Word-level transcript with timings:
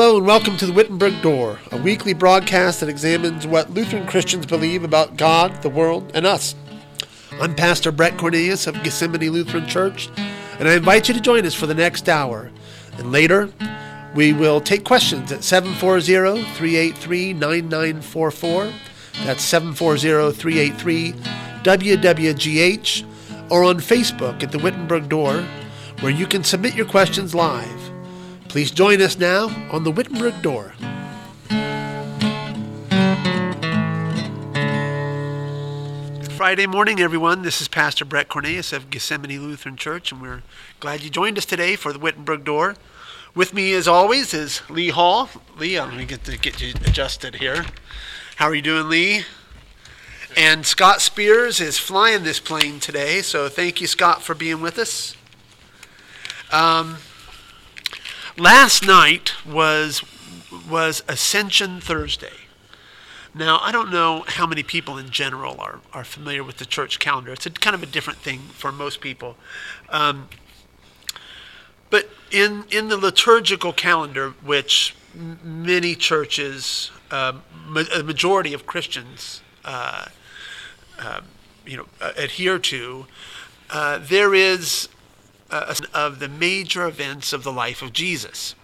Hello 0.00 0.16
and 0.16 0.26
welcome 0.26 0.56
to 0.56 0.64
the 0.64 0.72
Wittenberg 0.72 1.20
Door, 1.20 1.58
a 1.72 1.76
weekly 1.76 2.14
broadcast 2.14 2.80
that 2.80 2.88
examines 2.88 3.46
what 3.46 3.68
Lutheran 3.68 4.06
Christians 4.06 4.46
believe 4.46 4.82
about 4.82 5.18
God, 5.18 5.60
the 5.60 5.68
world, 5.68 6.10
and 6.14 6.24
us. 6.24 6.54
I'm 7.32 7.54
Pastor 7.54 7.92
Brett 7.92 8.16
Cornelius 8.16 8.66
of 8.66 8.82
Gethsemane 8.82 9.28
Lutheran 9.28 9.68
Church, 9.68 10.08
and 10.58 10.66
I 10.66 10.76
invite 10.76 11.08
you 11.08 11.12
to 11.12 11.20
join 11.20 11.44
us 11.44 11.52
for 11.52 11.66
the 11.66 11.74
next 11.74 12.08
hour. 12.08 12.50
And 12.96 13.12
later, 13.12 13.50
we 14.14 14.32
will 14.32 14.62
take 14.62 14.84
questions 14.84 15.32
at 15.32 15.44
740 15.44 16.44
383 16.54 17.34
9944. 17.34 18.72
That's 19.26 19.42
740 19.42 20.32
383 20.32 21.12
WWGH, 21.62 23.50
or 23.50 23.64
on 23.64 23.76
Facebook 23.76 24.42
at 24.42 24.50
the 24.50 24.60
Wittenberg 24.60 25.10
Door, 25.10 25.44
where 26.00 26.10
you 26.10 26.26
can 26.26 26.42
submit 26.42 26.74
your 26.74 26.86
questions 26.86 27.34
live. 27.34 27.79
Please 28.50 28.72
join 28.72 29.00
us 29.00 29.16
now 29.16 29.46
on 29.70 29.84
the 29.84 29.92
Wittenberg 29.92 30.42
Door. 30.42 30.72
Friday 36.36 36.66
morning, 36.66 36.98
everyone. 36.98 37.42
This 37.42 37.60
is 37.60 37.68
Pastor 37.68 38.04
Brett 38.04 38.28
Cornelius 38.28 38.72
of 38.72 38.90
Gethsemane 38.90 39.40
Lutheran 39.40 39.76
Church, 39.76 40.10
and 40.10 40.20
we're 40.20 40.42
glad 40.80 41.04
you 41.04 41.10
joined 41.10 41.38
us 41.38 41.44
today 41.44 41.76
for 41.76 41.92
the 41.92 42.00
Wittenberg 42.00 42.42
Door. 42.42 42.74
With 43.36 43.54
me, 43.54 43.72
as 43.72 43.86
always, 43.86 44.34
is 44.34 44.68
Lee 44.68 44.88
Hall. 44.88 45.30
Lee, 45.56 45.78
I'm 45.78 45.90
going 45.90 46.00
to 46.00 46.06
get 46.06 46.24
to 46.24 46.36
get 46.36 46.60
you 46.60 46.74
adjusted 46.84 47.36
here. 47.36 47.66
How 48.34 48.46
are 48.46 48.54
you 48.56 48.62
doing, 48.62 48.88
Lee? 48.88 49.26
And 50.36 50.66
Scott 50.66 51.00
Spears 51.00 51.60
is 51.60 51.78
flying 51.78 52.24
this 52.24 52.40
plane 52.40 52.80
today, 52.80 53.22
so 53.22 53.48
thank 53.48 53.80
you, 53.80 53.86
Scott, 53.86 54.22
for 54.22 54.34
being 54.34 54.60
with 54.60 54.76
us. 54.76 55.14
Um, 56.50 56.96
last 58.40 58.86
night 58.86 59.32
was 59.46 60.02
was 60.68 61.04
Ascension 61.08 61.80
Thursday. 61.80 62.32
Now, 63.32 63.60
I 63.62 63.70
don't 63.70 63.92
know 63.92 64.24
how 64.26 64.46
many 64.46 64.64
people 64.64 64.98
in 64.98 65.10
general 65.10 65.60
are, 65.60 65.80
are 65.92 66.02
familiar 66.02 66.42
with 66.42 66.56
the 66.56 66.64
church 66.64 66.98
calendar. 66.98 67.32
It's 67.32 67.46
a 67.46 67.50
kind 67.50 67.74
of 67.74 67.82
a 67.82 67.86
different 67.86 68.18
thing 68.18 68.40
for 68.54 68.72
most 68.72 69.00
people. 69.00 69.36
Um, 69.88 70.28
but 71.90 72.08
in, 72.32 72.64
in 72.70 72.88
the 72.88 72.96
liturgical 72.96 73.72
calendar, 73.72 74.30
which 74.42 74.96
m- 75.14 75.38
many 75.44 75.94
churches, 75.94 76.90
um, 77.12 77.44
ma- 77.66 77.84
a 77.94 78.02
majority 78.02 78.52
of 78.52 78.66
Christians, 78.66 79.42
uh, 79.64 80.06
uh, 80.98 81.20
you 81.64 81.76
know, 81.76 81.86
uh, 82.00 82.12
adhere 82.16 82.58
to, 82.58 83.06
uh, 83.70 83.98
there 84.02 84.34
is 84.34 84.88
uh, 85.50 85.74
of 85.92 86.18
the 86.18 86.28
major 86.28 86.86
events 86.86 87.32
of 87.32 87.42
the 87.42 87.52
life 87.52 87.82
of 87.82 87.92
Jesus. 87.92 88.54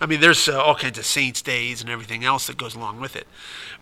I 0.00 0.06
mean, 0.06 0.20
there's 0.20 0.48
uh, 0.48 0.62
all 0.62 0.76
kinds 0.76 0.98
of 0.98 1.06
saints' 1.06 1.42
days 1.42 1.80
and 1.80 1.90
everything 1.90 2.24
else 2.24 2.46
that 2.46 2.56
goes 2.56 2.74
along 2.74 3.00
with 3.00 3.16
it, 3.16 3.26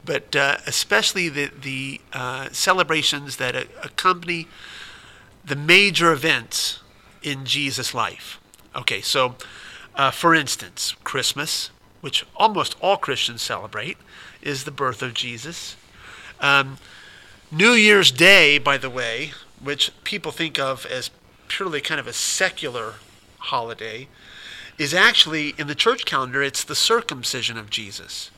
but 0.05 0.35
uh, 0.35 0.57
especially 0.67 1.29
the 1.29 1.51
the 1.61 2.01
uh, 2.13 2.49
celebrations 2.53 3.37
that 3.37 3.55
accompany 3.85 4.49
the 5.45 5.57
major 5.57 6.13
events 6.13 6.81
in 7.23 7.45
Jesus' 7.45 7.95
life. 7.95 8.41
Okay, 8.75 9.01
so 9.01 9.37
uh, 9.95 10.11
for 10.11 10.35
instance, 10.35 10.95
Christmas, 11.05 11.71
which 12.01 12.25
almost 12.35 12.77
all 12.81 12.97
Christians 12.97 13.43
celebrate, 13.43 13.99
is 14.43 14.65
the 14.65 14.71
birth 14.71 15.03
of 15.03 15.15
Jesus. 15.15 15.77
Um, 16.41 16.79
New 17.51 17.73
Year's 17.73 18.11
Day, 18.11 18.59
by 18.59 18.77
the 18.77 18.91
way, 18.91 19.33
which 19.63 19.91
people 20.05 20.33
think 20.33 20.59
of 20.59 20.85
as 20.87 21.11
purely 21.49 21.81
kind 21.81 22.01
of 22.01 22.07
a 22.07 22.13
secular 22.13 22.95
holiday, 23.39 24.09
is 24.79 24.93
actually 24.93 25.55
in 25.59 25.67
the 25.67 25.75
church 25.75 26.05
calendar, 26.05 26.43
it's 26.43 26.65
the 26.65 26.75
circumcision 26.75 27.57
of 27.57 27.71
Jesus. 27.71 28.31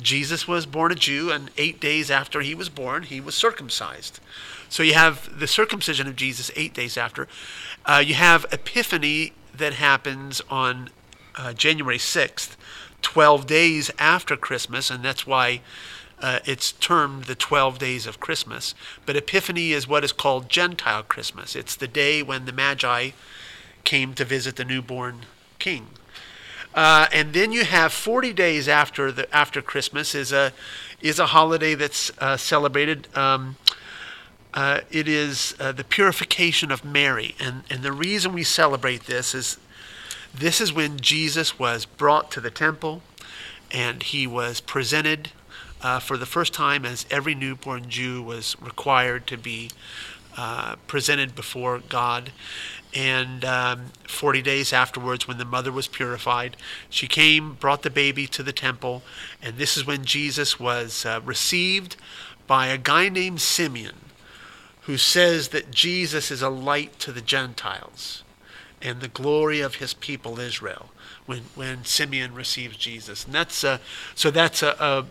Jesus 0.00 0.48
was 0.48 0.66
born 0.66 0.92
a 0.92 0.94
Jew, 0.94 1.30
and 1.30 1.50
eight 1.56 1.80
days 1.80 2.10
after 2.10 2.40
he 2.40 2.54
was 2.54 2.68
born, 2.68 3.04
he 3.04 3.20
was 3.20 3.34
circumcised. 3.34 4.20
So 4.68 4.82
you 4.82 4.94
have 4.94 5.38
the 5.38 5.46
circumcision 5.46 6.06
of 6.06 6.16
Jesus 6.16 6.50
eight 6.56 6.74
days 6.74 6.96
after. 6.96 7.28
Uh, 7.84 8.02
you 8.04 8.14
have 8.14 8.46
Epiphany 8.50 9.32
that 9.54 9.74
happens 9.74 10.40
on 10.48 10.90
uh, 11.36 11.52
January 11.52 11.98
6th, 11.98 12.56
12 13.02 13.46
days 13.46 13.90
after 13.98 14.36
Christmas, 14.36 14.90
and 14.90 15.04
that's 15.04 15.26
why 15.26 15.60
uh, 16.22 16.38
it's 16.44 16.72
termed 16.72 17.24
the 17.24 17.34
12 17.34 17.78
days 17.78 18.06
of 18.06 18.20
Christmas. 18.20 18.74
But 19.04 19.16
Epiphany 19.16 19.72
is 19.72 19.88
what 19.88 20.04
is 20.04 20.12
called 20.12 20.48
Gentile 20.48 21.02
Christmas. 21.02 21.56
It's 21.56 21.74
the 21.74 21.88
day 21.88 22.22
when 22.22 22.44
the 22.44 22.52
Magi 22.52 23.10
came 23.84 24.14
to 24.14 24.24
visit 24.24 24.56
the 24.56 24.64
newborn 24.64 25.26
king. 25.58 25.88
Uh, 26.74 27.06
and 27.12 27.34
then 27.34 27.52
you 27.52 27.64
have 27.64 27.92
40 27.92 28.32
days 28.32 28.68
after 28.68 29.12
the 29.12 29.34
after 29.34 29.60
Christmas 29.60 30.14
is 30.14 30.32
a 30.32 30.52
is 31.02 31.18
a 31.18 31.26
holiday 31.26 31.74
that's 31.74 32.10
uh, 32.18 32.36
celebrated. 32.36 33.08
Um, 33.14 33.56
uh, 34.54 34.80
it 34.90 35.08
is 35.08 35.54
uh, 35.60 35.72
the 35.72 35.84
purification 35.84 36.70
of 36.70 36.82
Mary, 36.84 37.34
and 37.38 37.64
and 37.68 37.82
the 37.82 37.92
reason 37.92 38.32
we 38.32 38.42
celebrate 38.42 39.04
this 39.04 39.34
is 39.34 39.58
this 40.32 40.62
is 40.62 40.72
when 40.72 40.98
Jesus 40.98 41.58
was 41.58 41.84
brought 41.84 42.30
to 42.30 42.40
the 42.40 42.50
temple, 42.50 43.02
and 43.70 44.02
he 44.02 44.26
was 44.26 44.60
presented 44.60 45.30
uh, 45.82 45.98
for 45.98 46.16
the 46.16 46.26
first 46.26 46.52
time 46.52 46.84
as 46.84 47.06
every 47.10 47.34
newborn 47.34 47.88
Jew 47.88 48.22
was 48.22 48.56
required 48.60 49.26
to 49.28 49.36
be 49.36 49.70
uh, 50.36 50.76
presented 50.86 51.34
before 51.34 51.80
God. 51.88 52.32
And 52.94 53.44
um, 53.44 53.86
40 54.06 54.42
days 54.42 54.72
afterwards, 54.72 55.26
when 55.26 55.38
the 55.38 55.44
mother 55.44 55.72
was 55.72 55.88
purified, 55.88 56.56
she 56.90 57.06
came, 57.06 57.54
brought 57.54 57.82
the 57.82 57.90
baby 57.90 58.26
to 58.28 58.42
the 58.42 58.52
temple, 58.52 59.02
and 59.42 59.56
this 59.56 59.76
is 59.76 59.86
when 59.86 60.04
Jesus 60.04 60.60
was 60.60 61.06
uh, 61.06 61.20
received 61.24 61.96
by 62.46 62.66
a 62.66 62.76
guy 62.76 63.08
named 63.08 63.40
Simeon, 63.40 63.96
who 64.82 64.98
says 64.98 65.48
that 65.48 65.70
Jesus 65.70 66.30
is 66.30 66.42
a 66.42 66.50
light 66.50 66.98
to 66.98 67.12
the 67.12 67.22
Gentiles 67.22 68.24
and 68.82 69.00
the 69.00 69.08
glory 69.08 69.60
of 69.60 69.76
his 69.76 69.94
people 69.94 70.38
Israel. 70.38 70.90
When 71.24 71.42
when 71.54 71.84
Simeon 71.84 72.34
receives 72.34 72.76
Jesus, 72.76 73.24
and 73.24 73.34
that's 73.34 73.62
a, 73.62 73.80
so 74.14 74.30
that's 74.30 74.62
a, 74.62 74.74
a 74.80 75.06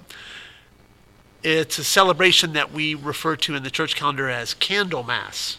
it's 1.44 1.80
a 1.80 1.84
celebration 1.84 2.54
that 2.54 2.72
we 2.72 2.94
refer 2.96 3.36
to 3.38 3.56
in 3.56 3.64
the 3.64 3.72
church 3.72 3.96
calendar 3.96 4.30
as 4.30 4.54
Candlemas, 4.54 5.58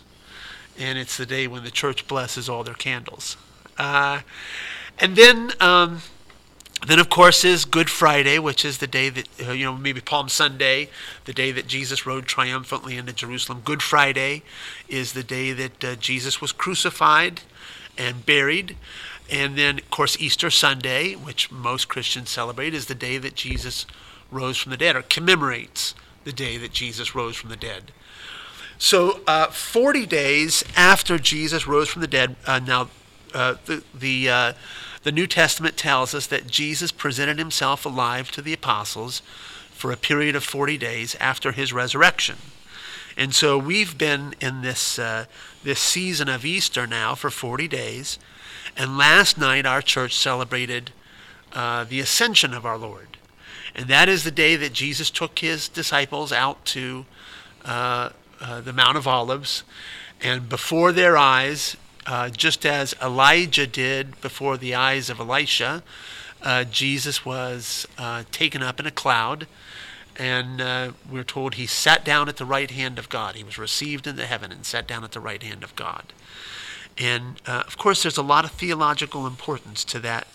and 0.79 0.99
it's 0.99 1.17
the 1.17 1.27
day 1.27 1.47
when 1.47 1.65
the 1.65 1.71
church 1.71 2.07
blesses 2.07 2.49
all 2.49 2.65
their 2.65 2.75
candles. 2.75 3.37
Uh, 3.79 4.21
and 4.99 5.17
then, 5.17 5.53
um, 5.61 6.03
then 6.87 6.99
of 6.99 7.11
course 7.11 7.45
is 7.45 7.65
Good 7.65 7.91
Friday, 7.91 8.39
which 8.39 8.65
is 8.65 8.79
the 8.79 8.87
day 8.87 9.09
that 9.09 9.29
uh, 9.47 9.53
you 9.53 9.65
know 9.65 9.77
maybe 9.77 10.01
Palm 10.01 10.29
Sunday, 10.29 10.89
the 11.25 11.33
day 11.33 11.51
that 11.53 11.67
Jesus 11.67 12.07
rode 12.07 12.27
triumphantly 12.27 12.97
into 12.97 13.13
Jerusalem. 13.13 13.63
Good 13.65 13.83
Friday 13.83 14.43
is 14.89 15.13
the 15.13 15.25
day 15.25 15.53
that 15.53 15.85
uh, 15.85 15.95
Jesus 15.97 16.41
was 16.41 16.53
crucified 16.53 17.43
and 17.99 18.25
buried. 18.25 18.77
And 19.31 19.57
then, 19.57 19.79
of 19.79 19.91
course, 19.91 20.21
Easter 20.21 20.51
Sunday, 20.51 21.15
which 21.15 21.51
most 21.51 21.89
Christians 21.89 22.29
celebrate, 22.29 22.75
is 22.75 22.87
the 22.87 22.95
day 22.95 23.19
that 23.19 23.35
Jesus 23.35 23.87
rose 24.33 24.57
from 24.57 24.71
the 24.71 24.77
dead, 24.77 24.97
or 24.97 25.03
commemorates 25.03 25.95
the 26.25 26.33
day 26.33 26.57
that 26.57 26.73
Jesus 26.73 27.15
rose 27.15 27.37
from 27.37 27.51
the 27.51 27.57
dead. 27.57 27.93
So, 28.79 29.21
uh, 29.27 29.47
40 29.47 30.07
days 30.07 30.65
after 30.77 31.19
Jesus 31.19 31.67
rose 31.67 31.89
from 31.89 32.01
the 32.01 32.09
dead, 32.09 32.35
uh, 32.47 32.59
now 32.59 32.89
uh, 33.35 33.55
the 33.67 33.85
the, 33.95 34.29
uh, 34.29 34.53
the 35.05 35.13
New 35.13 35.27
Testament 35.27 35.77
tells 35.77 36.15
us 36.15 36.27
that 36.27 36.47
Jesus 36.47 36.93
presented 36.93 37.39
himself 37.39 37.87
alive 37.87 38.31
to 38.33 38.43
the 38.43 38.53
apostles 38.53 39.21
for 39.71 39.91
a 39.93 39.97
period 39.97 40.37
of 40.37 40.45
40 40.45 40.79
days 40.79 41.17
after 41.17 41.53
his 41.53 41.73
resurrection. 41.73 42.37
And 43.17 43.35
so 43.35 43.59
we've 43.59 43.99
been 43.99 44.35
in 44.41 44.63
this 44.63 44.99
uh, 44.99 45.27
this 45.63 45.81
season 45.81 46.29
of 46.29 46.45
Easter 46.45 46.87
now 46.87 47.15
for 47.15 47.31
40 47.31 47.69
days, 47.69 48.19
and 48.77 48.97
last 48.97 49.37
night 49.37 49.67
our 49.67 49.83
church 49.83 50.17
celebrated 50.17 50.93
uh, 51.53 51.85
the 51.85 52.01
ascension 52.01 52.55
of 52.55 52.65
our 52.65 52.79
Lord. 52.79 53.19
And 53.75 53.87
that 53.87 54.09
is 54.09 54.25
the 54.25 54.31
day 54.31 54.57
that 54.57 54.73
Jesus 54.73 55.11
took 55.11 55.39
his 55.39 55.69
disciples 55.69 56.33
out 56.33 56.65
to 56.67 57.07
uh, 57.65 58.11
uh, 58.41 58.61
the 58.61 58.73
Mount 58.73 58.97
of 58.97 59.07
Olives. 59.07 59.65
And 60.21 60.49
before 60.49 60.93
their 60.93 61.17
eyes, 61.17 61.77
uh, 62.07 62.29
just 62.29 62.67
as 62.67 62.95
Elijah 63.03 63.67
did 63.67 64.21
before 64.21 64.57
the 64.57 64.75
eyes 64.75 65.09
of 65.09 65.21
Elisha, 65.21 65.83
uh, 66.43 66.65
Jesus 66.65 67.25
was 67.25 67.87
uh, 67.97 68.25
taken 68.31 68.63
up 68.63 68.79
in 68.79 68.87
a 68.87 68.91
cloud. 68.91 69.47
And 70.17 70.61
uh, 70.61 70.93
we're 71.11 71.25
told 71.25 71.55
he 71.55 71.67
sat 71.67 72.05
down 72.05 72.29
at 72.29 72.37
the 72.37 72.45
right 72.45 72.71
hand 72.71 72.99
of 72.99 73.09
God. 73.09 73.37
He 73.37 73.45
was 73.45 73.57
received 73.57 74.07
into 74.07 74.27
heaven 74.27 74.53
and 74.53 74.67
sat 74.67 74.87
down 74.87 75.05
at 75.05 75.13
the 75.13 75.21
right 75.21 75.43
hand 75.43 75.65
of 75.65 75.75
God. 75.75 76.13
And 76.99 77.41
of 77.47 77.79
course, 77.79 78.03
there's 78.03 78.19
a 78.19 78.23
lot 78.23 78.45
of 78.45 78.51
theological 78.51 79.27
importance 79.27 79.83
to 79.85 79.99
that 80.01 80.27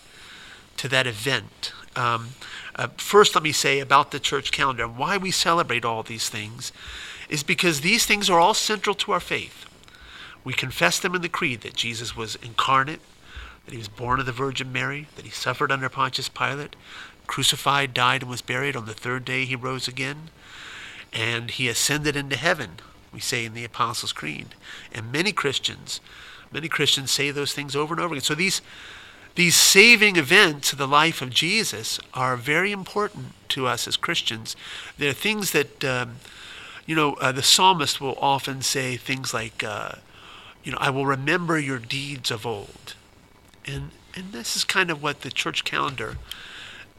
to 0.78 0.88
that 0.88 1.06
event. 1.06 1.72
Um, 1.94 2.30
uh, 2.78 2.86
first, 2.96 3.34
let 3.34 3.42
me 3.42 3.50
say 3.50 3.80
about 3.80 4.12
the 4.12 4.20
church 4.20 4.52
calendar 4.52 4.84
and 4.84 4.96
why 4.96 5.16
we 5.16 5.32
celebrate 5.32 5.84
all 5.84 6.04
these 6.04 6.28
things 6.28 6.72
is 7.28 7.42
because 7.42 7.80
these 7.80 8.06
things 8.06 8.30
are 8.30 8.38
all 8.38 8.54
central 8.54 8.94
to 8.94 9.12
our 9.12 9.20
faith. 9.20 9.66
We 10.44 10.52
confess 10.52 11.00
them 11.00 11.16
in 11.16 11.20
the 11.20 11.28
creed 11.28 11.62
that 11.62 11.74
Jesus 11.74 12.16
was 12.16 12.36
incarnate, 12.36 13.00
that 13.64 13.72
he 13.72 13.78
was 13.78 13.88
born 13.88 14.20
of 14.20 14.26
the 14.26 14.32
Virgin 14.32 14.72
Mary, 14.72 15.08
that 15.16 15.24
he 15.24 15.30
suffered 15.30 15.72
under 15.72 15.88
Pontius 15.88 16.28
Pilate, 16.28 16.76
crucified, 17.26 17.92
died, 17.92 18.22
and 18.22 18.30
was 18.30 18.42
buried. 18.42 18.76
On 18.76 18.86
the 18.86 18.94
third 18.94 19.24
day 19.24 19.44
he 19.44 19.56
rose 19.56 19.88
again, 19.88 20.30
and 21.12 21.50
he 21.50 21.68
ascended 21.68 22.14
into 22.14 22.36
heaven, 22.36 22.76
we 23.12 23.20
say 23.20 23.44
in 23.44 23.54
the 23.54 23.64
Apostles' 23.64 24.12
Creed. 24.12 24.54
And 24.94 25.10
many 25.10 25.32
Christians, 25.32 26.00
many 26.52 26.68
Christians 26.68 27.10
say 27.10 27.30
those 27.32 27.52
things 27.52 27.74
over 27.74 27.92
and 27.92 28.00
over 28.00 28.14
again. 28.14 28.22
So 28.22 28.36
these 28.36 28.62
these 29.38 29.54
saving 29.54 30.16
events 30.16 30.72
of 30.72 30.78
the 30.78 30.88
life 30.88 31.22
of 31.22 31.30
Jesus 31.30 32.00
are 32.12 32.36
very 32.36 32.72
important 32.72 33.26
to 33.50 33.68
us 33.68 33.86
as 33.86 33.96
Christians. 33.96 34.56
They're 34.98 35.12
things 35.12 35.52
that, 35.52 35.84
um, 35.84 36.16
you 36.86 36.96
know, 36.96 37.12
uh, 37.20 37.30
the 37.30 37.44
psalmist 37.44 38.00
will 38.00 38.18
often 38.20 38.62
say 38.62 38.96
things 38.96 39.32
like, 39.32 39.62
uh, 39.62 39.92
you 40.64 40.72
know, 40.72 40.78
I 40.80 40.90
will 40.90 41.06
remember 41.06 41.56
your 41.56 41.78
deeds 41.78 42.32
of 42.32 42.44
old. 42.44 42.96
And, 43.64 43.92
and 44.16 44.32
this 44.32 44.56
is 44.56 44.64
kind 44.64 44.90
of 44.90 45.04
what 45.04 45.20
the 45.20 45.30
church 45.30 45.62
calendar 45.62 46.16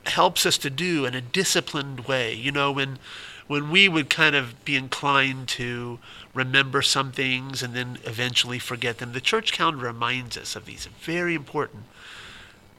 helps 0.06 0.46
us 0.46 0.58
to 0.60 0.70
do 0.70 1.04
in 1.04 1.14
a 1.16 1.22
disciplined 1.22 2.08
way. 2.08 2.34
You 2.34 2.54
know, 2.54 2.72
when 2.72 3.00
when 3.48 3.70
we 3.70 3.90
would 3.90 4.10
kind 4.10 4.36
of 4.36 4.64
be 4.64 4.78
inclined 4.78 5.50
to 5.50 6.00
remember 6.34 6.84
some 6.84 7.12
things 7.12 7.64
and 7.64 7.74
then 7.74 7.98
eventually 8.06 8.60
forget 8.60 9.00
them, 9.00 9.12
the 9.12 9.20
church 9.20 9.52
calendar 9.52 9.88
reminds 9.88 10.38
us 10.38 10.56
of 10.56 10.66
these 10.66 10.88
very 11.02 11.34
important 11.34 11.84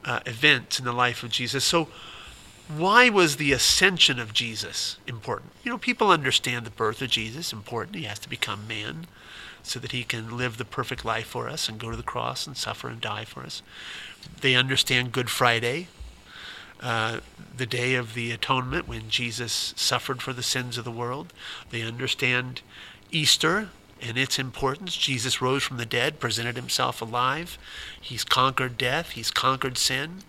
uh, 0.05 0.21
events 0.27 0.79
in 0.79 0.85
the 0.85 0.93
life 0.93 1.23
of 1.23 1.31
Jesus. 1.31 1.65
So, 1.65 1.89
why 2.69 3.09
was 3.09 3.37
the 3.37 3.53
ascension 3.53 4.21
of 4.21 4.33
Jesus 4.33 4.99
important? 5.07 5.53
You 5.65 5.73
know, 5.73 5.79
people 5.79 6.11
understand 6.11 6.65
the 6.65 6.71
birth 6.71 7.03
of 7.03 7.11
Jesus 7.11 7.53
important. 7.53 7.97
He 7.97 8.05
has 8.05 8.21
to 8.21 8.29
become 8.29 8.69
man 8.69 9.09
so 9.63 9.81
that 9.81 9.93
he 9.93 10.05
can 10.05 10.37
live 10.37 10.57
the 10.57 10.65
perfect 10.65 11.05
life 11.05 11.27
for 11.27 11.49
us 11.49 11.69
and 11.69 11.79
go 11.81 11.91
to 11.91 11.97
the 11.97 12.03
cross 12.03 12.47
and 12.47 12.57
suffer 12.57 12.89
and 12.89 13.01
die 13.01 13.25
for 13.25 13.41
us. 13.41 13.63
They 14.41 14.55
understand 14.55 15.13
Good 15.13 15.31
Friday, 15.31 15.89
uh, 16.81 17.21
the 17.57 17.67
day 17.67 17.95
of 17.95 18.15
the 18.15 18.31
atonement 18.31 18.89
when 18.89 19.11
Jesus 19.11 19.75
suffered 19.77 20.23
for 20.23 20.33
the 20.33 20.43
sins 20.43 20.79
of 20.79 20.85
the 20.85 20.91
world. 20.91 21.33
They 21.71 21.83
understand 21.83 22.63
Easter 23.11 23.71
and 24.03 24.17
its 24.17 24.39
importance. 24.39 24.97
Jesus 24.97 25.43
rose 25.43 25.63
from 25.63 25.77
the 25.77 25.87
dead, 25.87 26.21
presented 26.21 26.57
himself 26.57 27.01
alive. 27.03 27.59
He's 28.01 28.25
conquered 28.25 28.79
death, 28.79 29.11
he's 29.11 29.31
conquered 29.31 29.79
sin. 29.79 30.23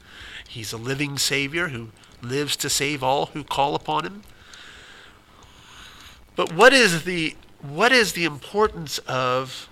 He's 0.48 0.74
a 0.74 0.78
living 0.78 1.18
Savior 1.18 1.70
who 1.70 1.90
lives 2.22 2.56
to 2.58 2.70
save 2.70 3.02
all 3.02 3.28
who 3.28 3.44
call 3.44 3.74
upon 3.74 4.06
him. 4.06 4.24
But 6.36 6.52
what 6.54 6.74
is 6.74 7.04
the 7.04 7.36
what 7.62 7.92
is 7.92 8.14
the 8.14 8.26
importance 8.26 8.98
of 9.00 9.70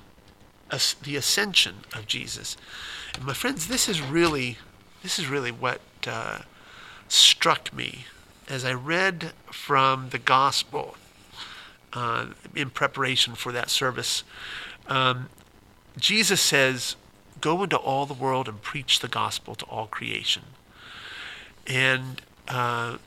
the 1.04 1.16
ascension 1.16 1.78
of 1.94 2.08
Jesus? 2.08 2.56
And 3.16 3.26
my 3.26 3.34
friends, 3.34 3.68
this 3.68 3.90
is 3.90 4.02
really 4.02 4.58
this 5.04 5.20
is 5.20 5.28
really 5.28 5.52
what 5.52 5.82
uh, 6.08 6.40
struck 7.08 7.74
me 7.74 8.06
as 8.48 8.64
I 8.64 8.74
read 8.74 9.34
from 9.52 10.10
the 10.10 10.20
gospel 10.20 10.96
uh, 11.94 12.28
in 12.56 12.70
preparation 12.70 13.36
for 13.36 13.52
that 13.52 13.70
service. 13.70 14.24
Um, 14.88 15.30
Jesus 15.98 16.42
says, 16.42 16.96
Go 17.42 17.64
into 17.64 17.78
all 17.78 18.06
the 18.06 18.14
world 18.14 18.50
and 18.50 18.62
preach 18.62 19.00
the 19.00 19.08
gospel 19.08 19.56
to 19.56 19.66
all 19.66 19.88
creation. 19.88 20.44
And 21.66 22.22
uh, 22.48 22.98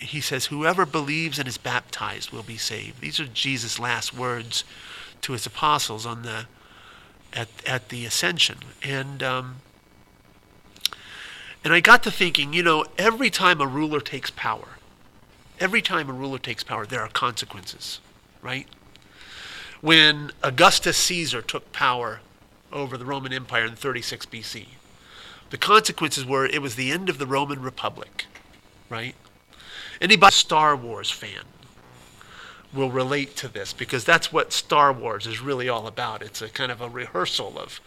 he 0.00 0.20
says, 0.20 0.46
Whoever 0.46 0.84
believes 0.84 1.38
and 1.38 1.48
is 1.48 1.58
baptized 1.58 2.30
will 2.30 2.42
be 2.42 2.56
saved. 2.56 3.00
These 3.00 3.20
are 3.20 3.26
Jesus' 3.26 3.78
last 3.78 4.14
words 4.14 4.64
to 5.22 5.32
his 5.32 5.46
apostles 5.46 6.04
on 6.04 6.22
the 6.22 6.46
at, 7.32 7.48
at 7.66 7.88
the 7.88 8.04
ascension. 8.04 8.58
And 8.82 9.22
um, 9.22 9.56
and 11.64 11.72
I 11.72 11.80
got 11.80 12.02
to 12.04 12.10
thinking, 12.10 12.52
you 12.52 12.62
know, 12.62 12.86
every 12.96 13.30
time 13.30 13.60
a 13.60 13.66
ruler 13.66 14.00
takes 14.00 14.30
power, 14.30 14.77
every 15.60 15.82
time 15.82 16.08
a 16.08 16.12
ruler 16.12 16.38
takes 16.38 16.64
power, 16.64 16.86
there 16.86 17.00
are 17.00 17.08
consequences, 17.08 18.00
right? 18.42 18.66
When 19.80 20.32
Augustus 20.42 20.96
Caesar 20.96 21.42
took 21.42 21.72
power 21.72 22.20
over 22.72 22.96
the 22.96 23.04
Roman 23.04 23.32
Empire 23.32 23.64
in 23.64 23.76
36 23.76 24.26
BC, 24.26 24.66
the 25.50 25.58
consequences 25.58 26.26
were 26.26 26.46
it 26.46 26.60
was 26.60 26.74
the 26.74 26.90
end 26.90 27.08
of 27.08 27.18
the 27.18 27.26
Roman 27.26 27.62
Republic, 27.62 28.26
right? 28.88 29.14
Anybody 30.00 30.34
Star 30.34 30.76
Wars 30.76 31.10
fan 31.10 31.44
will 32.72 32.90
relate 32.90 33.34
to 33.36 33.48
this 33.48 33.72
because 33.72 34.04
that's 34.04 34.32
what 34.32 34.52
Star 34.52 34.92
Wars 34.92 35.26
is 35.26 35.40
really 35.40 35.68
all 35.68 35.86
about. 35.86 36.22
It's 36.22 36.42
a 36.42 36.48
kind 36.48 36.70
of 36.70 36.80
a 36.80 36.88
rehearsal 36.88 37.58
of 37.58 37.80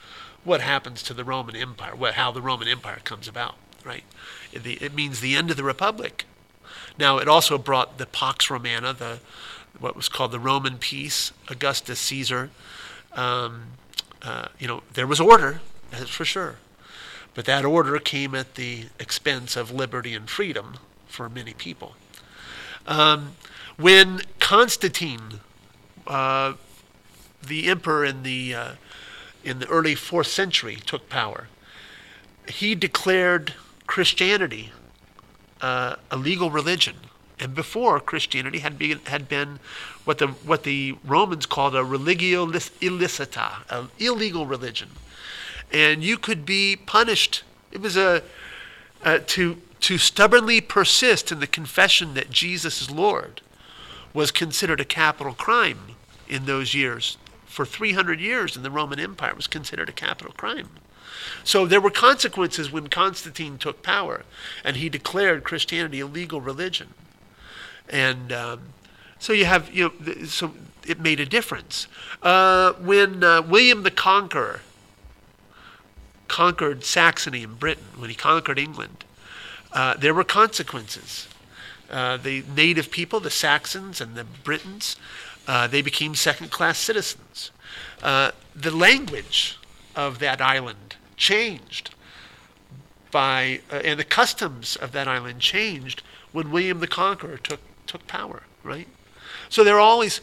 what 0.43 0.61
happens 0.61 1.03
to 1.03 1.13
the 1.13 1.23
Roman 1.23 1.55
Empire, 1.55 1.95
what, 1.95 2.15
how 2.15 2.31
the 2.31 2.41
Roman 2.41 2.67
Empire 2.67 2.99
comes 3.03 3.27
about, 3.27 3.55
right? 3.85 4.03
It, 4.51 4.65
it 4.65 4.93
means 4.93 5.19
the 5.19 5.35
end 5.35 5.51
of 5.51 5.57
the 5.57 5.63
Republic. 5.63 6.25
Now, 6.97 7.17
it 7.17 7.27
also 7.27 7.57
brought 7.57 7.97
the 7.97 8.05
Pax 8.05 8.49
Romana, 8.49 8.93
the 8.93 9.19
what 9.79 9.95
was 9.95 10.09
called 10.09 10.31
the 10.31 10.39
Roman 10.39 10.77
peace. 10.77 11.31
Augustus 11.47 11.99
Caesar, 11.99 12.49
um, 13.13 13.63
uh, 14.21 14.47
you 14.59 14.67
know, 14.67 14.83
there 14.93 15.07
was 15.07 15.19
order, 15.19 15.61
that's 15.89 16.09
for 16.09 16.25
sure, 16.25 16.57
but 17.33 17.45
that 17.45 17.65
order 17.65 17.97
came 17.99 18.35
at 18.35 18.55
the 18.55 18.85
expense 18.99 19.55
of 19.55 19.71
liberty 19.71 20.13
and 20.13 20.29
freedom 20.29 20.77
for 21.07 21.29
many 21.29 21.53
people. 21.53 21.95
Um, 22.85 23.33
when 23.77 24.21
Constantine, 24.39 25.39
uh, 26.05 26.53
the 27.45 27.67
emperor 27.67 28.05
in 28.05 28.23
the 28.23 28.53
uh, 28.53 28.71
in 29.43 29.59
the 29.59 29.67
early 29.67 29.95
fourth 29.95 30.27
century 30.27 30.77
took 30.85 31.09
power, 31.09 31.47
he 32.47 32.75
declared 32.75 33.55
Christianity 33.87 34.71
uh, 35.61 35.95
a 36.09 36.17
legal 36.17 36.51
religion. 36.51 36.95
And 37.39 37.55
before 37.55 37.99
Christianity 37.99 38.59
had 38.59 38.77
been 38.77 38.99
had 39.05 39.27
been 39.27 39.59
what 40.05 40.19
the 40.19 40.27
what 40.27 40.63
the 40.63 40.95
Romans 41.03 41.45
called 41.45 41.75
a 41.75 41.83
religio 41.83 42.45
illicita, 42.45 43.69
an 43.69 43.89
illegal 43.97 44.45
religion, 44.45 44.89
and 45.71 46.03
you 46.03 46.17
could 46.17 46.45
be 46.45 46.75
punished. 46.75 47.43
It 47.71 47.81
was 47.81 47.97
a 47.97 48.21
to 49.03 49.61
to 49.79 49.97
stubbornly 49.97 50.61
persist 50.61 51.31
in 51.31 51.39
the 51.39 51.47
confession 51.47 52.13
that 52.13 52.29
Jesus 52.29 52.81
is 52.81 52.91
Lord 52.91 53.41
was 54.13 54.29
considered 54.29 54.79
a 54.79 54.85
capital 54.85 55.33
crime 55.33 55.95
in 56.27 56.45
those 56.45 56.75
years 56.75 57.17
for 57.51 57.65
300 57.65 58.19
years 58.19 58.55
in 58.55 58.63
the 58.63 58.71
Roman 58.71 58.99
Empire 58.99 59.35
was 59.35 59.47
considered 59.47 59.89
a 59.89 59.93
capital 59.93 60.33
crime. 60.33 60.69
So 61.43 61.65
there 61.65 61.81
were 61.81 61.91
consequences 61.91 62.71
when 62.71 62.87
Constantine 62.87 63.57
took 63.57 63.83
power 63.83 64.23
and 64.63 64.77
he 64.77 64.89
declared 64.89 65.43
Christianity 65.43 65.99
a 65.99 66.05
legal 66.05 66.41
religion. 66.41 66.93
And 67.89 68.31
um, 68.31 68.61
so 69.19 69.33
you 69.33 69.45
have, 69.45 69.73
you 69.73 69.91
know, 70.05 70.25
so 70.25 70.53
it 70.87 70.99
made 70.99 71.19
a 71.19 71.25
difference. 71.25 71.87
Uh, 72.21 72.73
when 72.73 73.23
uh, 73.23 73.41
William 73.41 73.83
the 73.83 73.91
Conqueror 73.91 74.61
conquered 76.27 76.83
Saxony 76.83 77.43
and 77.43 77.59
Britain, 77.59 77.85
when 77.97 78.09
he 78.09 78.15
conquered 78.15 78.57
England, 78.57 79.03
uh, 79.73 79.95
there 79.95 80.13
were 80.13 80.23
consequences. 80.23 81.27
Uh, 81.89 82.17
the 82.17 82.43
native 82.55 82.89
people, 82.89 83.19
the 83.19 83.29
Saxons 83.29 83.99
and 83.99 84.15
the 84.15 84.23
Britons, 84.23 84.95
uh, 85.47 85.67
they 85.67 85.81
became 85.81 86.15
second 86.15 86.49
class 86.49 86.77
citizens. 86.77 87.51
Uh, 88.01 88.31
the 88.55 88.71
language 88.71 89.57
of 89.95 90.19
that 90.19 90.41
island 90.41 90.95
changed 91.21 91.91
by, 93.11 93.61
uh, 93.71 93.75
and 93.75 93.99
the 93.99 94.03
customs 94.03 94.75
of 94.75 94.91
that 94.91 95.07
island 95.07 95.39
changed 95.39 96.01
when 96.31 96.49
William 96.49 96.79
the 96.79 96.87
Conqueror 96.87 97.37
took, 97.37 97.59
took 97.85 98.07
power, 98.07 98.43
right? 98.63 98.87
So 99.47 99.63
there 99.63 99.75
are 99.75 99.79
always, 99.79 100.21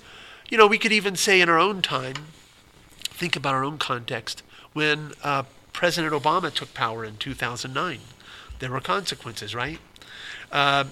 you 0.51 0.59
know, 0.59 0.67
we 0.67 0.77
could 0.77 0.93
even 0.93 1.15
say 1.15 1.41
in 1.41 1.49
our 1.49 1.59
own 1.59 1.83
time, 1.83 2.17
think 3.03 3.37
about 3.37 3.55
our 3.55 3.65
own 3.65 3.79
context, 3.79 4.43
when 4.73 5.13
uh, 5.23 5.45
President 5.73 6.13
Obama 6.13 6.53
took 6.53 6.75
power 6.75 7.05
in 7.05 7.17
2009, 7.17 8.01
there 8.59 8.71
were 8.71 8.81
consequences, 8.81 9.55
right? 9.55 9.79
Uh, 10.51 10.85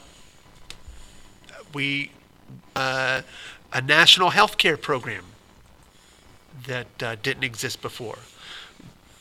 we 1.75 2.13
uh, 2.77 3.23
a 3.73 3.81
national 3.81 4.31
health 4.31 4.57
care 4.57 4.77
program 4.77 5.25
that 6.67 7.03
uh, 7.03 7.17
didn't 7.23 7.43
exist 7.43 7.83
before. 7.83 8.19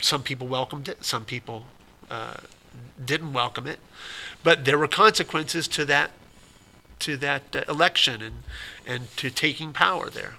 Some 0.06 0.22
people 0.22 0.46
welcomed 0.46 0.88
it, 0.88 1.04
some 1.04 1.26
people 1.26 1.66
uh, 2.12 2.36
didn't 3.04 3.34
welcome 3.34 3.66
it, 3.66 3.80
but 4.44 4.64
there 4.64 4.78
were 4.78 4.88
consequences 4.88 5.68
to 5.70 5.84
that 5.86 6.12
to 7.00 7.18
that 7.18 7.56
uh, 7.56 7.64
election 7.68 8.22
and 8.22 8.44
and 8.86 9.18
to 9.18 9.32
taking 9.32 9.74
power 9.74 10.12
there. 10.12 10.36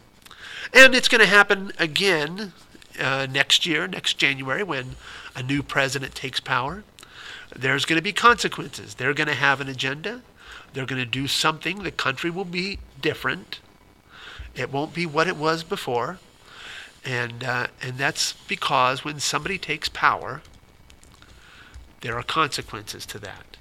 And 0.73 0.95
it's 0.95 1.09
going 1.09 1.21
to 1.21 1.27
happen 1.27 1.73
again 1.81 2.53
uh, 3.01 3.27
next 3.29 3.67
year, 3.67 3.89
next 3.89 4.19
January, 4.19 4.63
when 4.63 4.95
a 5.35 5.43
new 5.43 5.65
president 5.65 6.15
takes 6.15 6.39
power. 6.39 6.85
There's 7.53 7.85
going 7.85 7.99
to 7.99 8.03
be 8.03 8.13
consequences. 8.13 8.95
They're 8.95 9.15
going 9.15 9.27
to 9.27 9.35
have 9.35 9.61
an 9.61 9.69
agenda. 9.69 10.23
They're 10.75 10.87
going 10.87 11.03
to 11.03 11.11
do 11.11 11.27
something. 11.27 11.83
The 11.83 11.91
country 11.91 12.31
will 12.31 12.45
be 12.45 12.79
different. 13.03 13.59
It 14.55 14.73
won't 14.73 14.95
be 14.95 15.07
what 15.07 15.27
it 15.27 15.37
was 15.37 15.65
before. 15.65 16.21
And, 17.07 17.45
uh, 17.45 17.69
and 17.81 17.97
that's 17.97 18.33
because 18.33 19.05
when 19.05 19.21
somebody 19.21 19.59
takes 19.59 19.89
power, 19.89 20.43
there 22.01 22.19
are 22.19 22.23
consequences 22.25 23.07
to 23.07 23.19
that. 23.21 23.57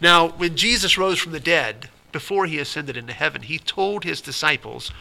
Now, 0.00 0.28
when 0.28 0.56
Jesus 0.56 0.98
rose 0.98 1.18
from 1.18 1.32
the 1.32 1.40
dead, 1.40 1.88
before 2.12 2.44
he 2.44 2.58
ascended 2.58 2.96
into 2.96 3.14
heaven, 3.14 3.42
he 3.42 3.58
told 3.58 4.04
his 4.04 4.20
disciples, 4.20 4.92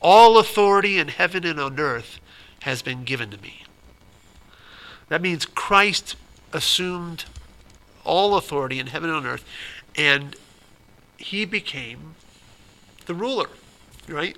All 0.00 0.36
authority 0.36 0.98
in 0.98 1.08
heaven 1.08 1.44
and 1.44 1.60
on 1.60 1.78
earth 1.78 2.18
has 2.62 2.82
been 2.82 3.04
given 3.04 3.30
to 3.30 3.40
me. 3.40 3.62
That 5.08 5.22
means 5.22 5.46
Christ 5.46 6.16
assumed 6.52 7.26
all 8.04 8.36
authority 8.36 8.80
in 8.80 8.88
heaven 8.88 9.10
and 9.10 9.18
on 9.18 9.26
earth, 9.26 9.44
and 9.94 10.34
he 11.16 11.44
became 11.44 12.16
the 13.06 13.14
ruler, 13.14 13.48
right? 14.08 14.36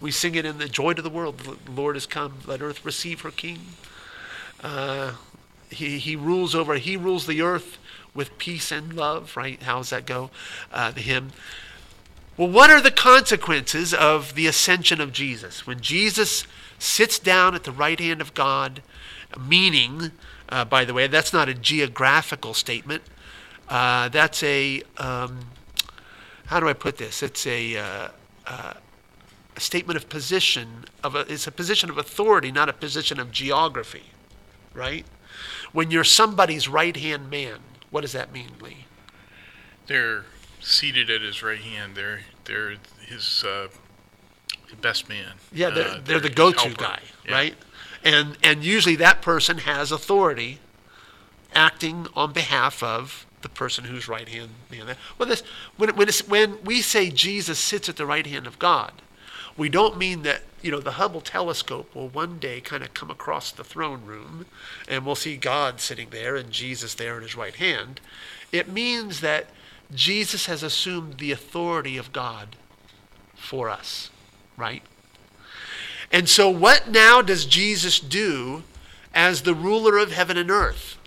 We 0.00 0.10
sing 0.10 0.34
it 0.34 0.44
in 0.44 0.58
the 0.58 0.68
joy 0.68 0.92
to 0.92 1.02
the 1.02 1.10
world. 1.10 1.38
The 1.38 1.70
Lord 1.70 1.96
has 1.96 2.06
come. 2.06 2.38
Let 2.46 2.60
earth 2.60 2.84
receive 2.84 3.22
her 3.22 3.30
king. 3.30 3.60
Uh, 4.62 5.12
he, 5.70 5.98
he 5.98 6.16
rules 6.16 6.54
over, 6.54 6.74
he 6.74 6.96
rules 6.96 7.26
the 7.26 7.42
earth 7.42 7.78
with 8.14 8.38
peace 8.38 8.72
and 8.72 8.92
love, 8.92 9.36
right? 9.36 9.62
How 9.62 9.78
does 9.78 9.90
that 9.90 10.06
go? 10.06 10.30
Uh, 10.72 10.90
the 10.90 11.00
hymn. 11.00 11.32
Well, 12.36 12.48
what 12.48 12.70
are 12.70 12.80
the 12.80 12.90
consequences 12.90 13.94
of 13.94 14.34
the 14.34 14.46
ascension 14.46 15.00
of 15.00 15.12
Jesus? 15.12 15.66
When 15.66 15.80
Jesus 15.80 16.46
sits 16.78 17.18
down 17.18 17.54
at 17.54 17.64
the 17.64 17.72
right 17.72 17.98
hand 17.98 18.20
of 18.20 18.34
God, 18.34 18.82
meaning, 19.40 20.12
uh, 20.48 20.64
by 20.64 20.84
the 20.84 20.94
way, 20.94 21.06
that's 21.06 21.32
not 21.32 21.48
a 21.48 21.54
geographical 21.54 22.54
statement. 22.54 23.02
Uh, 23.68 24.08
that's 24.08 24.42
a, 24.42 24.82
um, 24.98 25.46
how 26.46 26.60
do 26.60 26.68
I 26.68 26.74
put 26.74 26.98
this? 26.98 27.22
It's 27.22 27.46
a, 27.46 27.76
uh, 27.76 28.08
uh 28.46 28.74
a 29.56 29.60
statement 29.60 29.96
of 29.96 30.08
position 30.08 30.84
of 31.02 31.14
a, 31.14 31.20
it's 31.32 31.46
a 31.46 31.52
position 31.52 31.90
of 31.90 31.98
authority, 31.98 32.52
not 32.52 32.68
a 32.68 32.72
position 32.72 33.18
of 33.18 33.32
geography, 33.32 34.04
right? 34.74 35.06
When 35.72 35.90
you're 35.90 36.04
somebody's 36.04 36.68
right 36.68 36.96
hand 36.96 37.30
man, 37.30 37.58
what 37.90 38.02
does 38.02 38.12
that 38.12 38.32
mean, 38.32 38.50
Lee? 38.60 38.84
They're 39.86 40.24
seated 40.60 41.10
at 41.10 41.22
his 41.22 41.42
right 41.42 41.60
hand. 41.60 41.94
They're 41.94 42.20
they're 42.44 42.74
his 43.06 43.44
uh, 43.44 43.68
best 44.80 45.08
man. 45.08 45.34
Yeah, 45.52 45.70
they're, 45.70 45.88
uh, 45.88 46.00
they're, 46.04 46.20
the 46.20 46.28
go-to 46.28 46.74
guy, 46.74 47.00
yeah. 47.24 47.32
right? 47.32 47.54
And 48.04 48.36
and 48.42 48.64
usually 48.64 48.96
that 48.96 49.22
person 49.22 49.58
has 49.58 49.92
authority, 49.92 50.58
acting 51.54 52.06
on 52.14 52.32
behalf 52.32 52.82
of 52.82 53.26
the 53.42 53.48
person 53.48 53.84
who's 53.84 54.08
right 54.08 54.28
hand 54.28 54.50
man. 54.70 54.96
Well, 55.18 55.28
this 55.28 55.42
when 55.76 55.94
when 55.96 56.08
when 56.28 56.64
we 56.64 56.82
say 56.82 57.10
Jesus 57.10 57.58
sits 57.58 57.88
at 57.88 57.96
the 57.96 58.06
right 58.06 58.26
hand 58.26 58.46
of 58.46 58.58
God, 58.58 58.92
we 59.56 59.68
don't 59.68 59.96
mean 59.96 60.22
that 60.22 60.42
you 60.62 60.70
know 60.70 60.80
the 60.80 60.92
Hubble 60.92 61.20
telescope 61.20 61.94
will 61.94 62.08
one 62.08 62.38
day 62.38 62.60
kind 62.60 62.82
of 62.82 62.94
come 62.94 63.10
across 63.10 63.52
the 63.52 63.64
throne 63.64 64.04
room, 64.04 64.46
and 64.88 65.06
we'll 65.06 65.14
see 65.14 65.36
God 65.36 65.80
sitting 65.80 66.10
there 66.10 66.36
and 66.36 66.50
Jesus 66.50 66.94
there 66.94 67.16
in 67.16 67.22
His 67.22 67.36
right 67.36 67.54
hand. 67.54 68.00
It 68.52 68.68
means 68.68 69.20
that 69.20 69.46
Jesus 69.94 70.46
has 70.46 70.62
assumed 70.62 71.18
the 71.18 71.32
authority 71.32 71.96
of 71.96 72.12
God 72.12 72.56
for 73.34 73.70
us, 73.70 74.10
right? 74.56 74.82
And 76.12 76.28
so, 76.28 76.48
what 76.48 76.88
now 76.88 77.22
does 77.22 77.46
Jesus 77.46 77.98
do 77.98 78.62
as 79.14 79.42
the 79.42 79.54
ruler 79.54 79.98
of 79.98 80.12
heaven 80.12 80.36
and 80.36 80.50
earth? 80.50 80.98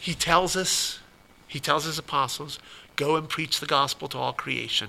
He 0.00 0.14
tells 0.14 0.54
us, 0.56 1.00
he 1.48 1.58
tells 1.58 1.84
his 1.84 1.98
apostles, 1.98 2.58
go 2.94 3.16
and 3.16 3.28
preach 3.28 3.58
the 3.58 3.66
gospel 3.66 4.08
to 4.08 4.18
all 4.18 4.32
creation. 4.32 4.88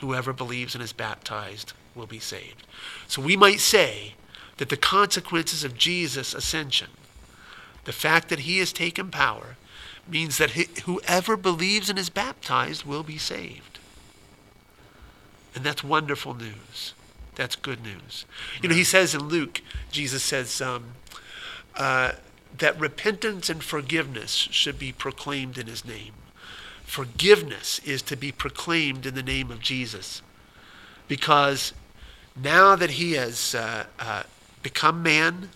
Whoever 0.00 0.32
believes 0.32 0.74
and 0.74 0.82
is 0.82 0.92
baptized 0.92 1.72
will 1.94 2.06
be 2.06 2.18
saved. 2.18 2.66
So, 3.06 3.20
we 3.22 3.36
might 3.36 3.60
say 3.60 4.14
that 4.56 4.68
the 4.68 4.76
consequences 4.76 5.64
of 5.64 5.76
Jesus' 5.76 6.34
ascension, 6.34 6.88
the 7.84 7.92
fact 7.92 8.28
that 8.28 8.40
he 8.40 8.58
has 8.58 8.72
taken 8.72 9.10
power, 9.10 9.56
means 10.08 10.38
that 10.38 10.50
whoever 10.50 11.36
believes 11.36 11.88
and 11.88 11.98
is 11.98 12.10
baptized 12.10 12.84
will 12.84 13.02
be 13.02 13.18
saved. 13.18 13.78
And 15.54 15.64
that's 15.64 15.82
wonderful 15.82 16.34
news. 16.34 16.94
That's 17.36 17.56
good 17.56 17.82
news. 17.82 18.26
You 18.62 18.68
know, 18.68 18.74
he 18.74 18.84
says 18.84 19.14
in 19.14 19.28
Luke, 19.28 19.62
Jesus 19.90 20.22
says 20.22 20.60
um, 20.60 20.92
uh, 21.76 22.12
that 22.58 22.78
repentance 22.78 23.48
and 23.48 23.62
forgiveness 23.62 24.32
should 24.32 24.78
be 24.78 24.92
proclaimed 24.92 25.56
in 25.58 25.66
his 25.66 25.84
name. 25.84 26.12
Forgiveness 26.90 27.78
is 27.84 28.02
to 28.02 28.16
be 28.16 28.32
proclaimed 28.32 29.06
in 29.06 29.14
the 29.14 29.22
name 29.22 29.52
of 29.52 29.60
Jesus. 29.60 30.22
Because 31.06 31.72
now 32.34 32.74
that 32.74 32.90
he 32.90 33.12
has 33.12 33.54
uh, 33.54 33.84
uh, 34.00 34.24
become 34.64 35.00
man, 35.00 35.50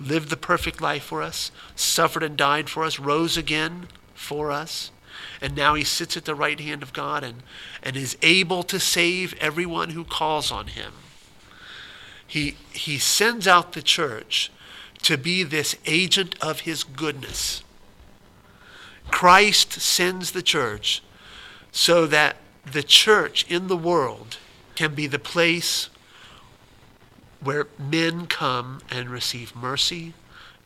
lived 0.00 0.30
the 0.30 0.36
perfect 0.38 0.80
life 0.80 1.02
for 1.02 1.20
us, 1.20 1.50
suffered 1.74 2.22
and 2.22 2.38
died 2.38 2.70
for 2.70 2.84
us, 2.84 2.98
rose 2.98 3.36
again 3.36 3.88
for 4.14 4.50
us, 4.50 4.90
and 5.42 5.54
now 5.54 5.74
he 5.74 5.84
sits 5.84 6.16
at 6.16 6.24
the 6.24 6.34
right 6.34 6.58
hand 6.58 6.82
of 6.82 6.94
God 6.94 7.22
and, 7.22 7.42
and 7.82 7.94
is 7.94 8.16
able 8.22 8.62
to 8.62 8.80
save 8.80 9.34
everyone 9.34 9.90
who 9.90 10.04
calls 10.04 10.50
on 10.50 10.68
him. 10.68 10.94
He, 12.26 12.56
he 12.72 12.96
sends 12.96 13.46
out 13.46 13.74
the 13.74 13.82
church 13.82 14.50
to 15.02 15.18
be 15.18 15.42
this 15.42 15.76
agent 15.84 16.34
of 16.42 16.60
his 16.60 16.82
goodness. 16.82 17.62
Christ 19.10 19.72
sends 19.72 20.32
the 20.32 20.42
church 20.42 21.02
so 21.72 22.06
that 22.06 22.36
the 22.64 22.82
church 22.82 23.46
in 23.48 23.68
the 23.68 23.76
world 23.76 24.38
can 24.74 24.94
be 24.94 25.06
the 25.06 25.18
place 25.18 25.88
where 27.40 27.68
men 27.78 28.26
come 28.26 28.80
and 28.90 29.08
receive 29.08 29.54
mercy 29.54 30.14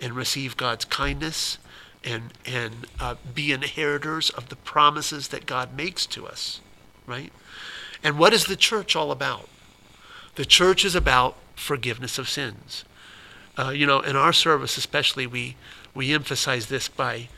and 0.00 0.14
receive 0.14 0.56
God's 0.56 0.84
kindness 0.84 1.58
and, 2.02 2.32
and 2.46 2.86
uh, 2.98 3.16
be 3.34 3.52
inheritors 3.52 4.30
of 4.30 4.48
the 4.48 4.56
promises 4.56 5.28
that 5.28 5.46
God 5.46 5.76
makes 5.76 6.06
to 6.06 6.26
us, 6.26 6.60
right? 7.06 7.32
And 8.02 8.18
what 8.18 8.32
is 8.32 8.44
the 8.44 8.56
church 8.56 8.96
all 8.96 9.10
about? 9.10 9.48
The 10.36 10.46
church 10.46 10.84
is 10.84 10.94
about 10.94 11.36
forgiveness 11.54 12.18
of 12.18 12.28
sins. 12.28 12.84
Uh, 13.58 13.70
you 13.70 13.86
know, 13.86 14.00
in 14.00 14.16
our 14.16 14.32
service 14.32 14.78
especially, 14.78 15.26
we, 15.26 15.56
we 15.94 16.12
emphasize 16.12 16.66
this 16.66 16.88
by, 16.88 17.28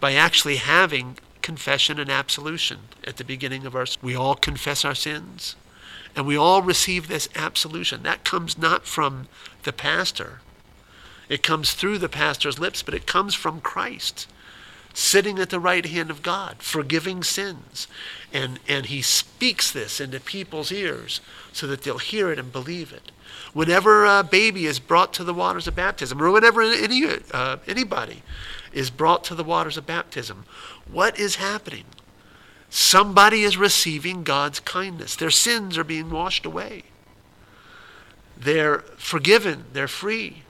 by 0.00 0.14
actually 0.14 0.56
having 0.56 1.18
confession 1.42 1.98
and 1.98 2.10
absolution 2.10 2.78
at 3.06 3.16
the 3.16 3.24
beginning 3.24 3.66
of 3.66 3.74
our. 3.74 3.86
We 4.02 4.14
all 4.14 4.34
confess 4.34 4.84
our 4.84 4.94
sins. 4.94 5.56
And 6.16 6.26
we 6.26 6.36
all 6.36 6.62
receive 6.62 7.06
this 7.06 7.28
absolution. 7.36 8.02
That 8.02 8.24
comes 8.24 8.58
not 8.58 8.84
from 8.84 9.28
the 9.62 9.72
pastor, 9.72 10.40
it 11.28 11.44
comes 11.44 11.74
through 11.74 11.98
the 11.98 12.08
pastor's 12.08 12.58
lips, 12.58 12.82
but 12.82 12.94
it 12.94 13.06
comes 13.06 13.36
from 13.36 13.60
Christ 13.60 14.26
sitting 14.92 15.38
at 15.38 15.50
the 15.50 15.60
right 15.60 15.86
hand 15.86 16.10
of 16.10 16.22
God, 16.22 16.56
forgiving 16.58 17.22
sins. 17.22 17.86
And, 18.32 18.58
and 18.68 18.86
he 18.86 19.02
speaks 19.02 19.70
this 19.70 20.00
into 20.00 20.18
people's 20.18 20.72
ears 20.72 21.20
so 21.52 21.68
that 21.68 21.82
they'll 21.82 21.98
hear 21.98 22.32
it 22.32 22.38
and 22.40 22.50
believe 22.50 22.92
it. 22.92 23.12
Whenever 23.52 24.04
a 24.04 24.24
baby 24.24 24.66
is 24.66 24.80
brought 24.80 25.12
to 25.14 25.24
the 25.24 25.34
waters 25.34 25.68
of 25.68 25.76
baptism, 25.76 26.20
or 26.20 26.30
whenever 26.32 26.62
any, 26.62 27.04
uh, 27.32 27.58
anybody 27.68 28.22
is 28.72 28.90
brought 28.90 29.24
to 29.24 29.34
the 29.34 29.44
waters 29.44 29.76
of 29.76 29.86
baptism, 29.86 30.44
what 30.90 31.18
is 31.18 31.36
happening? 31.36 31.84
Somebody 32.68 33.42
is 33.42 33.56
receiving 33.56 34.22
God's 34.22 34.60
kindness. 34.60 35.16
Their 35.16 35.30
sins 35.30 35.76
are 35.76 35.84
being 35.84 36.10
washed 36.10 36.46
away. 36.46 36.84
They're 38.36 38.78
forgiven. 38.96 39.64
They're 39.72 39.88
free. 39.88 40.42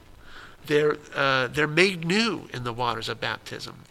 They're, 0.67 0.97
uh, 1.15 1.47
they're 1.47 1.67
made 1.67 2.05
new 2.05 2.47
in 2.53 2.63
the 2.63 2.73
waters 2.73 3.09
of 3.09 3.19
baptism. 3.19 3.83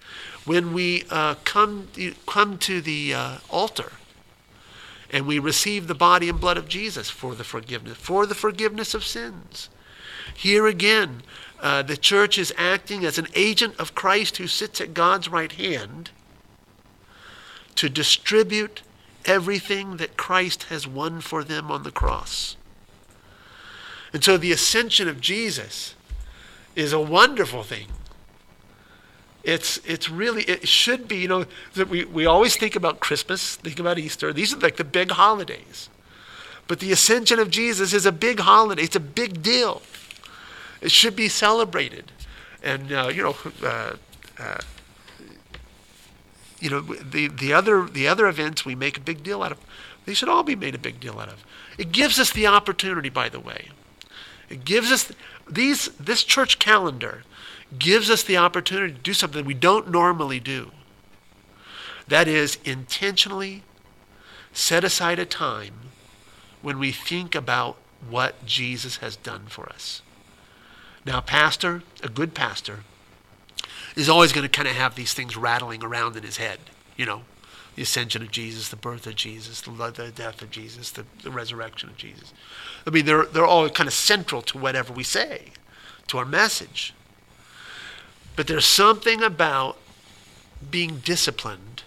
When 0.45 0.73
we 0.73 1.05
uh, 1.11 1.35
come, 1.45 1.89
come 2.27 2.57
to 2.59 2.81
the 2.81 3.15
uh, 3.15 3.39
altar 3.51 3.93
and 5.11 5.27
we 5.27 5.41
receive 5.41 5.89
the 5.89 5.95
body 5.95 6.29
and 6.29 6.41
blood 6.41 6.57
of 6.57 6.69
Jesus 6.69 7.11
for 7.11 7.35
the 7.35 7.45
forgiveness, 7.45 7.99
for 7.99 8.27
the 8.27 8.35
forgiveness 8.35 8.95
of 8.95 9.05
sins, 9.05 9.69
here 10.35 10.67
again, 10.67 11.23
uh, 11.63 11.83
the 11.83 11.97
church 11.97 12.39
is 12.39 12.53
acting 12.57 13.05
as 13.05 13.19
an 13.19 13.27
agent 13.35 13.79
of 13.79 13.95
Christ 13.95 14.39
who 14.39 14.47
sits 14.47 14.81
at 14.81 14.95
God's 14.95 15.29
right 15.29 15.53
hand 15.53 16.11
to 17.77 17.89
distribute 17.89 18.83
everything 19.27 19.97
that 19.99 20.17
Christ 20.17 20.65
has 20.65 20.87
won 20.87 21.21
for 21.21 21.45
them 21.45 21.71
on 21.71 21.83
the 21.83 21.91
cross. 21.91 22.57
And 24.13 24.25
so 24.25 24.37
the 24.37 24.53
ascension 24.53 25.09
of 25.09 25.21
Jesus 25.21 25.95
is 26.75 26.93
a 26.93 27.01
wonderful 27.01 27.63
thing. 27.63 27.87
It's, 29.43 29.79
it's 29.87 30.11
really, 30.11 30.43
it 30.45 30.69
should 30.69 31.09
be, 31.09 31.17
you 31.17 31.29
know, 31.29 31.47
that 31.75 31.89
we, 31.89 32.05
we 32.05 32.27
always 32.27 32.57
think 32.57 32.77
about 32.77 33.01
Christmas, 33.01 33.57
think 33.57 33.79
about 33.79 33.99
Easter. 33.99 34.33
These 34.33 34.55
are 34.55 34.59
like 34.59 34.77
the 34.77 34.85
big 34.85 35.13
holidays. 35.13 35.89
But 36.69 36.81
the 36.81 36.93
ascension 36.93 37.39
of 37.39 37.51
Jesus 37.51 37.93
is 37.93 38.05
a 38.05 38.13
big 38.13 38.41
holiday, 38.41 38.83
it's 38.83 38.97
a 38.97 39.01
big 39.01 39.43
deal. 39.43 39.83
It 40.81 40.91
should 40.91 41.17
be 41.17 41.29
celebrated. 41.29 42.13
And, 42.63 42.93
uh, 42.93 43.11
you 43.13 43.23
know, 43.23 43.37
uh, 43.63 43.97
uh, 44.39 44.59
you 46.61 46.71
know, 46.71 46.81
the, 46.81 47.29
the, 47.29 47.53
other, 47.53 47.87
the 47.87 48.07
other 48.07 48.27
events 48.27 48.65
we 48.65 48.75
make 48.75 48.97
a 48.97 49.01
big 49.01 49.23
deal 49.23 49.43
out 49.43 49.53
of, 49.53 49.59
they 50.05 50.15
should 50.15 50.29
all 50.29 50.43
be 50.43 50.57
made 50.57 50.75
a 50.75 50.79
big 50.79 51.01
deal 51.01 51.19
out 51.19 51.29
of. 51.29 51.45
It 51.79 51.93
gives 51.93 52.19
us 52.19 52.33
the 52.33 52.47
opportunity, 52.47 53.09
by 53.09 53.29
the 53.29 53.41
way. 53.41 53.69
It 54.49 54.65
gives 54.65 54.91
us 54.91 55.13
these, 55.49 55.89
this 55.99 56.25
church 56.25 56.59
calendar 56.59 57.23
gives 57.79 58.11
us 58.11 58.23
the 58.23 58.37
opportunity 58.37 58.93
to 58.93 59.01
do 59.01 59.15
something 59.15 59.45
we 59.45 59.55
don't 59.55 59.91
normally 59.91 60.41
do. 60.41 60.73
That 62.09 62.27
is, 62.27 62.59
intentionally 62.65 63.63
set 64.53 64.83
aside 64.83 65.19
a 65.19 65.25
time 65.25 65.75
when 66.63 66.79
we 66.79 66.91
think 66.91 67.35
about 67.35 67.77
what 68.09 68.45
Jesus 68.45 68.97
has 68.97 69.17
done 69.17 69.47
for 69.49 69.69
us. 69.69 70.03
Now, 71.05 71.19
a 71.19 71.23
pastor, 71.23 71.83
a 72.03 72.09
good 72.09 72.35
pastor, 72.35 72.81
is 73.97 74.09
always 74.09 74.33
going 74.33 74.43
to 74.45 74.49
kind 74.49 74.69
of 74.69 74.75
have 74.75 74.95
these 74.95 75.15
things 75.15 75.37
rattling 75.37 75.83
around 75.83 76.17
in 76.17 76.23
his 76.23 76.37
head, 76.37 76.59
you 76.97 77.07
know, 77.07 77.23
the 77.75 77.83
ascension 77.83 78.23
of 78.23 78.31
Jesus, 78.31 78.69
the 78.69 78.77
birth 78.77 79.07
of 79.07 79.17
Jesus, 79.17 79.61
the, 79.63 79.71
the 79.71 80.13
death 80.15 80.43
of 80.43 80.51
Jesus, 80.51 80.91
the, 80.91 81.05
the 81.23 81.31
resurrection 81.31 81.89
of 81.89 81.97
Jesus. 81.97 82.33
I 82.87 82.91
mean, 82.91 83.07
they're, 83.07 83.25
they're 83.25 83.47
all 83.47 83.69
kind 83.71 83.87
of 83.87 83.95
central 83.95 84.43
to 84.43 84.59
whatever 84.59 84.93
we 84.93 85.05
say, 85.05 85.53
to 86.09 86.19
our 86.19 86.25
message. 86.25 86.95
But 88.37 88.47
there's 88.47 88.67
something 88.67 89.23
about 89.23 89.79
being 90.71 90.99
disciplined 90.99 91.85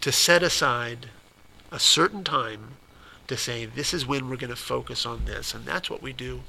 to 0.00 0.12
set 0.12 0.42
aside 0.42 1.06
a 1.70 1.78
certain 1.78 2.24
time 2.24 2.76
to 3.26 3.36
say, 3.36 3.66
this 3.66 3.94
is 3.94 4.06
when 4.06 4.28
we're 4.28 4.36
going 4.36 4.50
to 4.50 4.56
focus 4.56 5.06
on 5.06 5.24
this. 5.24 5.54
And 5.54 5.64
that's 5.64 5.88
what 5.88 6.02
we 6.02 6.12
do 6.12 6.42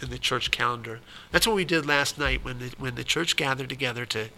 in 0.00 0.10
the 0.10 0.18
church 0.18 0.50
calendar. 0.50 1.00
That's 1.30 1.46
what 1.46 1.56
we 1.56 1.64
did 1.64 1.86
last 1.86 2.18
night 2.18 2.44
when 2.44 2.58
the, 2.58 2.72
when 2.78 2.94
the 2.94 3.04
church 3.04 3.36
gathered 3.36 3.68
together 3.68 4.04
to, 4.06 4.28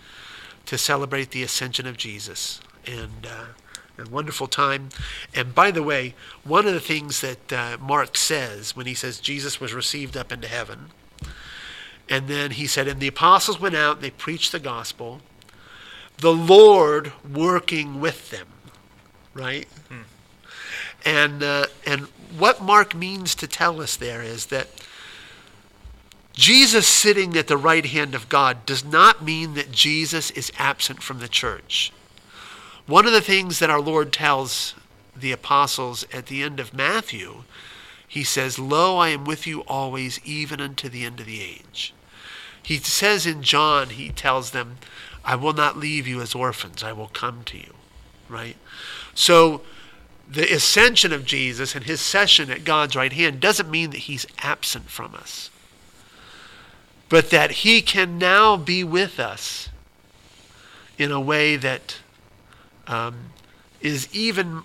to 0.67 0.79
celebrate 0.79 1.31
the 1.31 1.43
ascension 1.43 1.87
of 1.87 1.97
Jesus. 1.97 2.61
And 2.87 3.27
uh, 3.27 3.47
a 3.99 4.09
wonderful 4.09 4.47
time. 4.47 4.91
And 5.35 5.55
by 5.55 5.71
the 5.71 5.83
way, 5.83 6.15
one 6.45 6.67
of 6.67 6.75
the 6.75 6.81
things 6.81 7.21
that 7.21 7.53
uh, 7.53 7.77
Mark 7.81 8.17
says 8.17 8.77
when 8.77 8.87
he 8.87 8.95
says 8.95 9.21
Jesus 9.21 9.61
was 9.61 9.73
received 9.73 10.17
up 10.17 10.33
into 10.33 10.49
heaven, 10.49 10.91
and 12.09 12.29
then 12.29 12.53
he 12.53 12.67
said, 12.67 12.87
and 12.87 13.01
the 13.01 13.09
apostles 13.09 13.61
went 13.61 13.75
out, 13.75 13.97
and 13.97 14.05
they 14.05 14.11
preached 14.11 14.53
the 14.53 14.61
gospel, 14.61 15.21
the 16.19 16.33
Lord 16.33 17.13
working 17.29 18.01
with 18.01 18.31
them, 18.31 18.47
right? 19.35 19.67
Hmm. 19.89 20.03
And, 21.05 21.43
uh, 21.43 21.67
and 21.85 22.03
what 22.37 22.63
Mark 22.63 22.95
means 22.95 23.35
to 23.37 23.47
tell 23.47 23.81
us 23.81 23.97
there 23.97 24.23
is 24.23 24.47
that 24.47 24.69
Jesus 26.37 26.87
sitting 26.87 27.35
at 27.39 27.47
the 27.47 27.57
right 27.57 27.87
hand 27.87 28.15
of 28.15 28.29
God 28.29 28.67
does 28.67 28.85
not 28.85 29.25
mean 29.25 29.55
that 29.55 29.73
Jesus 29.73 30.31
is 30.33 30.53
absent 30.59 31.03
from 31.03 31.19
the 31.19 31.29
church. 31.29 31.93
One 32.87 33.07
of 33.07 33.13
the 33.13 33.23
things 33.23 33.59
that 33.59 33.71
our 33.71 33.81
Lord 33.81 34.13
tells 34.13 34.75
the 35.17 35.33
apostles 35.33 36.05
at 36.13 36.27
the 36.27 36.43
end 36.43 36.61
of 36.61 36.75
Matthew, 36.75 37.45
he 38.07 38.23
says, 38.23 38.59
Lo, 38.59 38.99
I 38.99 39.09
am 39.09 39.25
with 39.25 39.47
you 39.47 39.61
always, 39.63 40.21
even 40.27 40.61
unto 40.61 40.91
the 40.91 41.07
end 41.07 41.21
of 41.21 41.27
the 41.27 41.41
age. 41.41 41.95
He 42.63 42.77
says 42.77 43.27
in 43.27 43.43
John, 43.43 43.89
he 43.89 44.11
tells 44.11 44.51
them, 44.51 44.77
I 45.25 45.37
will 45.37 45.55
not 45.55 45.79
leave 45.79 46.07
you 46.07 46.21
as 46.21 46.35
orphans, 46.35 46.85
I 46.85 46.93
will 46.93 47.09
come 47.09 47.45
to 47.45 47.57
you. 47.57 47.73
Right? 48.29 48.59
So 49.15 49.63
the 50.31 50.53
ascension 50.53 51.15
of 51.15 51.25
Jesus 51.25 51.75
and 51.75 51.87
his 51.87 52.03
session 52.03 52.51
at 52.51 52.65
God's 52.65 52.95
right 52.95 53.13
hand 53.15 53.41
doesn't 53.41 53.71
mean 53.71 53.89
that 53.91 54.01
he's 54.01 54.27
absent 54.43 54.91
from 54.91 55.15
us 55.15 55.51
but 57.09 57.31
that 57.31 57.51
He 57.51 57.83
can 57.83 58.19
now 58.19 58.57
be 58.57 58.83
with 58.85 59.19
us 59.21 59.69
in 60.99 61.13
a 61.13 61.21
way 61.21 61.57
that 61.57 61.99
um, 62.87 63.31
is 63.81 64.09
even 64.13 64.63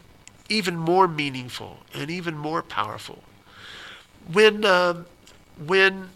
even 0.49 0.75
more 0.75 1.07
meaningful 1.07 1.77
and 1.93 2.11
even 2.11 2.37
more 2.37 2.61
powerful. 2.61 3.23
When 4.31 4.65
um, 4.65 5.05
when 5.65 6.09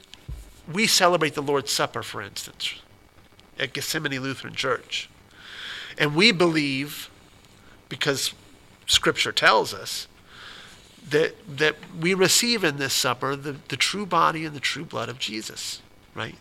we 0.72 0.88
celebrate 0.88 1.36
the 1.36 1.42
Lord's 1.42 1.72
Supper, 1.72 2.04
for 2.04 2.22
instance, 2.22 2.76
at 3.60 3.74
Gethsemane 3.74 4.20
Lutheran 4.20 4.56
Church, 4.56 5.10
and 5.98 6.16
we 6.16 6.32
believe, 6.32 7.10
because 7.88 8.34
Scripture 8.88 9.32
tells 9.32 9.74
us, 9.74 10.08
that 11.10 11.36
that 11.58 11.76
we 12.00 12.14
receive 12.14 12.64
in 12.64 12.78
this 12.78 12.94
supper 12.94 13.36
the, 13.36 13.58
the 13.68 13.78
true 13.78 14.06
body 14.06 14.44
and 14.46 14.56
the 14.56 14.60
true 14.60 14.86
blood 14.86 15.08
of 15.10 15.20
Jesus 15.20 15.82
right? 16.16 16.36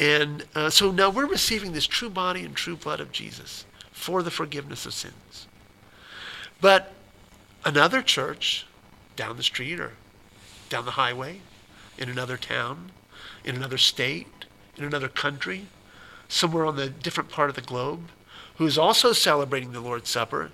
And 0.00 0.44
uh, 0.54 0.70
so 0.70 0.90
now 0.90 1.10
we're 1.10 1.26
receiving 1.26 1.72
this 1.72 1.86
true 1.86 2.10
body 2.10 2.42
and 2.42 2.54
true 2.54 2.76
blood 2.76 3.00
of 3.00 3.12
Jesus 3.12 3.64
for 3.92 4.22
the 4.22 4.30
forgiveness 4.30 4.84
of 4.86 4.94
sins. 4.94 5.46
But 6.60 6.92
another 7.64 8.02
church 8.02 8.66
down 9.14 9.36
the 9.36 9.42
street 9.42 9.80
or 9.80 9.92
down 10.68 10.84
the 10.84 10.92
highway, 10.92 11.40
in 11.96 12.08
another 12.10 12.36
town, 12.36 12.92
in 13.44 13.56
another 13.56 13.78
state, 13.78 14.26
in 14.76 14.84
another 14.84 15.08
country, 15.08 15.66
somewhere 16.28 16.66
on 16.66 16.76
the 16.76 16.90
different 16.90 17.30
part 17.30 17.48
of 17.48 17.56
the 17.56 17.62
globe, 17.62 18.08
who's 18.56 18.76
also 18.76 19.12
celebrating 19.12 19.72
the 19.72 19.80
Lord's 19.80 20.10
Supper, 20.10 20.50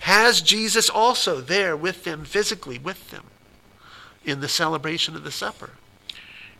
has 0.00 0.42
Jesus 0.42 0.90
also 0.90 1.40
there 1.40 1.76
with 1.76 2.04
them, 2.04 2.24
physically 2.24 2.78
with 2.78 3.10
them, 3.10 3.24
in 4.24 4.40
the 4.40 4.48
celebration 4.48 5.16
of 5.16 5.24
the 5.24 5.30
supper 5.30 5.70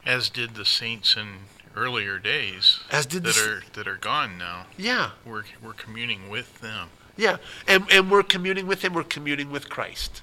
as 0.06 0.30
did 0.30 0.54
the 0.54 0.64
saints 0.64 1.16
in 1.16 1.40
earlier 1.74 2.18
days 2.18 2.80
as 2.90 3.04
did 3.04 3.22
that 3.24 3.34
the, 3.34 3.50
are 3.50 3.62
that 3.74 3.86
are 3.86 3.98
gone 3.98 4.38
now. 4.38 4.66
Yeah. 4.78 5.10
We're 5.24 5.44
we're 5.62 5.74
communing 5.74 6.30
with 6.30 6.60
them. 6.60 6.88
Yeah 7.16 7.36
and 7.68 7.84
and 7.90 8.10
we're 8.10 8.22
communing 8.22 8.66
with 8.66 8.82
him 8.82 8.94
we're 8.94 9.04
communing 9.04 9.50
with 9.50 9.68
Christ 9.68 10.22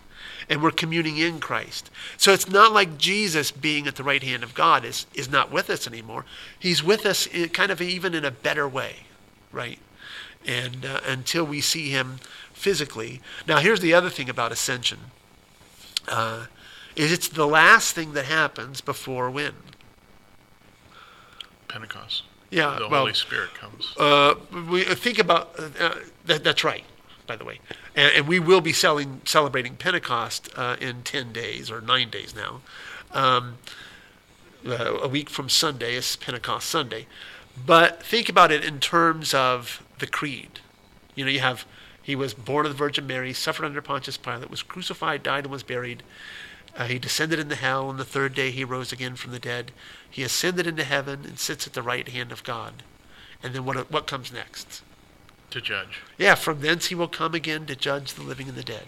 and 0.50 0.64
we're 0.64 0.72
communing 0.72 1.18
in 1.18 1.40
Christ. 1.40 1.92
So 2.18 2.34
it's 2.34 2.50
not 2.50 2.72
like 2.72 2.98
Jesus 2.98 3.52
being 3.52 3.88
at 3.88 3.96
the 3.96 4.04
right 4.04 4.24
hand 4.24 4.44
of 4.44 4.56
God 4.56 4.84
is 4.84 5.06
is 5.14 5.30
not 5.30 5.52
with 5.52 5.70
us 5.70 5.86
anymore. 5.86 6.26
He's 6.58 6.84
with 6.84 7.06
us 7.06 7.28
in, 7.28 7.50
kind 7.50 7.72
of 7.72 7.82
even 7.82 8.16
in 8.16 8.26
a 8.26 8.32
better 8.32 8.68
way 8.68 9.06
right? 9.54 9.80
And 10.46 10.86
uh, 10.86 11.00
until 11.08 11.46
we 11.46 11.62
see 11.62 11.90
him 11.90 12.20
physically. 12.52 13.22
Now 13.48 13.60
here's 13.60 13.80
the 13.80 13.94
other 13.94 14.10
thing 14.10 14.30
about 14.30 14.52
ascension 14.52 15.00
uh, 16.10 16.48
is 16.98 17.14
it's 17.14 17.30
the 17.30 17.48
last 17.48 17.96
thing 17.96 18.12
that 18.14 18.26
happens 18.26 18.82
before 18.82 19.32
when 19.32 19.54
Pentecost. 21.74 22.22
Yeah, 22.52 22.78
the 22.78 22.88
well, 22.88 23.02
Holy 23.02 23.16
Spirit 23.16 23.56
comes. 23.56 23.98
Uh, 23.98 24.36
we 24.70 24.86
uh, 24.86 24.94
think 24.94 25.18
about 25.18 25.60
uh, 25.60 25.96
that. 26.26 26.44
That's 26.44 26.64
right, 26.64 26.84
by 27.26 27.36
the 27.36 27.44
way, 27.44 27.60
and, 27.96 28.14
and, 28.16 28.28
we 28.28 28.38
will 28.38 28.62
be 28.62 28.72
selling, 28.72 29.22
celebrating 29.26 29.76
Pentecost 29.76 30.50
uh, 30.56 30.76
in 30.80 31.02
ten 31.02 31.34
days 31.34 31.72
or 31.72 31.82
nine 31.82 32.12
days 32.12 32.36
now. 32.36 32.62
Um, 33.12 33.58
uh, 34.68 35.00
a 35.02 35.08
week 35.08 35.32
from 35.32 35.50
Sunday 35.50 35.96
is 35.96 36.16
Pentecost 36.16 36.70
Sunday, 36.70 37.08
but 37.66 38.04
think 38.04 38.30
about 38.30 38.52
it 38.52 38.64
in 38.64 38.80
terms 38.80 39.34
of 39.34 39.84
the 39.98 40.06
creed. 40.06 40.60
You 41.16 41.26
know, 41.26 41.32
you 41.32 41.40
have 41.40 41.66
he 42.04 42.16
was 42.16 42.36
born 42.36 42.68
of 42.68 42.72
the 42.72 42.78
Virgin 42.78 43.08
Mary, 43.08 43.34
suffered 43.34 43.66
under 43.66 43.82
Pontius 43.82 44.18
Pilate, 44.18 44.52
was 44.52 44.62
crucified, 44.62 45.24
died, 45.24 45.46
and 45.46 45.52
was 45.52 45.64
buried. 45.64 46.04
Uh, 46.76 46.86
he 46.86 46.98
descended 46.98 47.40
into 47.40 47.56
hell, 47.56 47.90
and 47.90 48.00
the 48.00 48.06
third 48.06 48.34
day 48.34 48.50
he 48.50 48.64
rose 48.64 48.92
again 48.92 49.16
from 49.16 49.32
the 49.32 49.40
dead. 49.40 49.72
He 50.10 50.24
ascended 50.24 50.66
into 50.66 50.84
heaven 50.84 51.22
and 51.24 51.38
sits 51.38 51.68
at 51.68 51.74
the 51.74 51.84
right 51.84 52.08
hand 52.08 52.32
of 52.32 52.44
God. 52.44 52.84
And 53.44 53.54
then 53.54 53.66
what, 53.66 53.92
what 53.92 54.08
comes 54.08 54.32
next? 54.32 54.82
To 55.52 55.62
judge. 55.62 56.02
Yeah, 56.18 56.34
from 56.36 56.62
thence 56.62 56.88
he 56.88 56.96
will 56.96 57.08
come 57.08 57.36
again 57.36 57.68
to 57.68 57.76
judge 57.76 58.14
the 58.14 58.24
living 58.24 58.48
and 58.48 58.58
the 58.58 58.64
dead. 58.64 58.86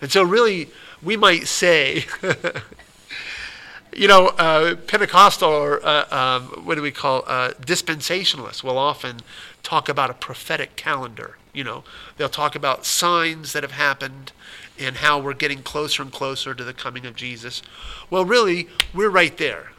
And 0.00 0.10
so, 0.10 0.22
really, 0.22 0.70
we 1.02 1.16
might 1.16 1.46
say, 1.48 2.04
you 3.94 4.06
know, 4.06 4.28
uh, 4.28 4.76
Pentecostal 4.76 5.50
or 5.50 5.84
uh, 5.84 6.06
um, 6.14 6.64
what 6.64 6.76
do 6.76 6.82
we 6.82 6.92
call 6.92 7.24
uh, 7.26 7.50
dispensationalists 7.60 8.62
will 8.62 8.78
often 8.78 9.20
talk 9.62 9.88
about 9.88 10.10
a 10.10 10.14
prophetic 10.14 10.76
calendar. 10.76 11.36
You 11.52 11.64
know, 11.64 11.84
they'll 12.16 12.28
talk 12.28 12.54
about 12.54 12.86
signs 12.86 13.52
that 13.52 13.62
have 13.62 13.72
happened 13.72 14.32
and 14.78 14.96
how 14.96 15.18
we're 15.18 15.34
getting 15.34 15.62
closer 15.62 16.02
and 16.02 16.12
closer 16.12 16.54
to 16.54 16.64
the 16.64 16.72
coming 16.72 17.06
of 17.06 17.16
Jesus. 17.16 17.62
Well, 18.08 18.24
really, 18.24 18.68
we're 18.94 19.10
right 19.10 19.36
there. 19.36 19.72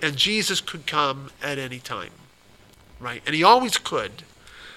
And 0.00 0.16
Jesus 0.16 0.60
could 0.60 0.86
come 0.86 1.30
at 1.42 1.58
any 1.58 1.78
time, 1.78 2.10
right? 2.98 3.22
And 3.24 3.34
he 3.34 3.44
always 3.44 3.78
could. 3.78 4.24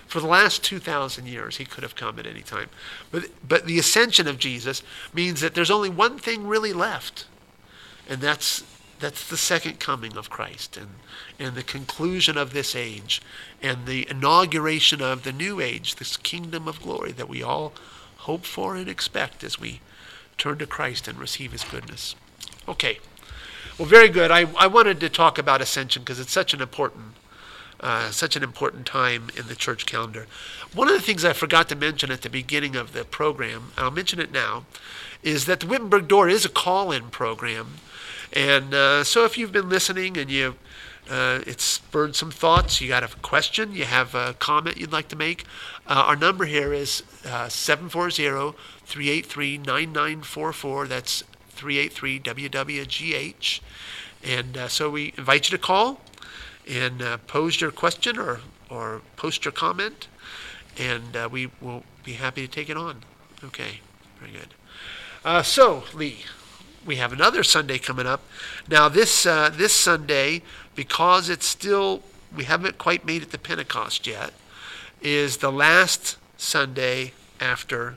For 0.07 0.19
the 0.19 0.27
last 0.27 0.63
2,000 0.63 1.25
years, 1.25 1.57
he 1.57 1.65
could 1.65 1.81
have 1.83 1.95
come 1.95 2.19
at 2.19 2.27
any 2.27 2.41
time. 2.41 2.69
But, 3.11 3.25
but 3.47 3.65
the 3.65 3.79
ascension 3.79 4.27
of 4.27 4.37
Jesus 4.37 4.83
means 5.13 5.41
that 5.41 5.55
there's 5.55 5.71
only 5.71 5.89
one 5.89 6.19
thing 6.19 6.45
really 6.45 6.73
left, 6.73 7.25
and 8.07 8.21
that's, 8.21 8.63
that's 9.05 9.29
the 9.29 9.37
second 9.37 9.79
coming 9.79 10.17
of 10.17 10.31
Christ 10.31 10.77
and, 10.77 10.95
and 11.37 11.53
the 11.53 11.61
conclusion 11.61 12.39
of 12.39 12.53
this 12.53 12.75
age 12.75 13.21
and 13.61 13.85
the 13.85 14.09
inauguration 14.09 14.99
of 14.99 15.21
the 15.21 15.31
new 15.31 15.61
age, 15.61 15.97
this 15.97 16.17
kingdom 16.17 16.67
of 16.67 16.81
glory 16.81 17.11
that 17.11 17.29
we 17.29 17.43
all 17.43 17.71
hope 18.17 18.45
for 18.45 18.75
and 18.75 18.89
expect 18.89 19.43
as 19.43 19.59
we 19.59 19.79
turn 20.39 20.57
to 20.57 20.65
Christ 20.65 21.07
and 21.07 21.19
receive 21.19 21.51
his 21.51 21.63
goodness. 21.63 22.15
Okay. 22.67 22.97
Well, 23.77 23.87
very 23.87 24.09
good. 24.09 24.31
I, 24.31 24.47
I 24.57 24.65
wanted 24.65 24.99
to 25.01 25.09
talk 25.09 25.37
about 25.37 25.61
ascension 25.61 26.01
because 26.01 26.19
it's 26.19 26.33
such 26.33 26.55
an 26.55 26.61
important 26.61 27.13
uh, 27.81 28.09
such 28.09 28.35
an 28.35 28.41
important 28.41 28.87
time 28.87 29.29
in 29.37 29.47
the 29.47 29.55
church 29.55 29.85
calendar. 29.85 30.25
One 30.73 30.87
of 30.87 30.95
the 30.95 31.01
things 31.01 31.25
I 31.25 31.33
forgot 31.33 31.69
to 31.69 31.75
mention 31.75 32.09
at 32.09 32.21
the 32.21 32.29
beginning 32.29 32.75
of 32.75 32.93
the 32.93 33.03
program, 33.03 33.73
I'll 33.77 33.91
mention 33.91 34.19
it 34.19 34.31
now, 34.31 34.65
is 35.21 35.45
that 35.45 35.59
the 35.59 35.67
Wittenberg 35.67 36.07
Door 36.07 36.29
is 36.29 36.45
a 36.45 36.49
call-in 36.49 37.09
program, 37.09 37.75
and 38.35 38.73
uh, 38.73 39.03
so 39.03 39.23
if 39.23 39.37
you've 39.37 39.51
been 39.51 39.69
listening 39.69 40.17
and 40.17 40.29
you 40.29 40.55
uh, 41.09 41.41
it's 41.45 41.63
spurred 41.63 42.15
some 42.15 42.31
thoughts, 42.31 42.81
you 42.81 42.87
got 42.87 43.03
a 43.03 43.07
question, 43.17 43.73
you 43.73 43.85
have 43.85 44.15
a 44.15 44.33
comment 44.39 44.77
you'd 44.77 44.91
like 44.91 45.07
to 45.07 45.15
make, 45.15 45.45
uh, 45.87 46.03
our 46.07 46.15
number 46.15 46.45
here 46.45 46.73
is 46.73 47.03
uh, 47.25 47.47
740 47.47 48.57
383 48.85 49.57
9944. 49.59 50.87
That's 50.87 51.23
383 51.49 52.19
WWGH. 52.21 53.59
And 54.23 54.57
uh, 54.57 54.67
so 54.67 54.89
we 54.89 55.13
invite 55.15 55.51
you 55.51 55.57
to 55.57 55.63
call 55.63 56.01
and 56.67 57.03
uh, 57.03 57.17
pose 57.27 57.61
your 57.61 57.71
question 57.71 58.17
or, 58.17 58.39
or 58.69 59.01
post 59.15 59.45
your 59.45 59.51
comment, 59.51 60.07
and 60.79 61.15
we 61.31 61.51
will 61.61 61.83
be 62.03 62.13
happy 62.13 62.47
to 62.47 62.51
take 62.51 62.69
it 62.69 62.77
on. 62.77 63.03
Okay, 63.43 63.81
very 64.19 64.31
good. 64.31 65.45
So, 65.45 65.83
Lee, 65.93 66.25
we 66.85 66.97
have 66.97 67.11
another 67.11 67.43
Sunday 67.43 67.77
coming 67.77 68.05
up. 68.05 68.21
Now, 68.69 68.87
this 68.89 69.25
uh, 69.25 69.49
this 69.51 69.73
Sunday, 69.73 70.43
because 70.75 71.29
it's 71.29 71.47
still 71.47 72.03
we 72.35 72.43
haven't 72.43 72.77
quite 72.77 73.05
made 73.05 73.23
it 73.23 73.31
to 73.31 73.37
Pentecost 73.37 74.05
yet, 74.05 74.33
is 75.01 75.37
the 75.37 75.51
last 75.51 76.17
Sunday 76.37 77.13
after 77.39 77.95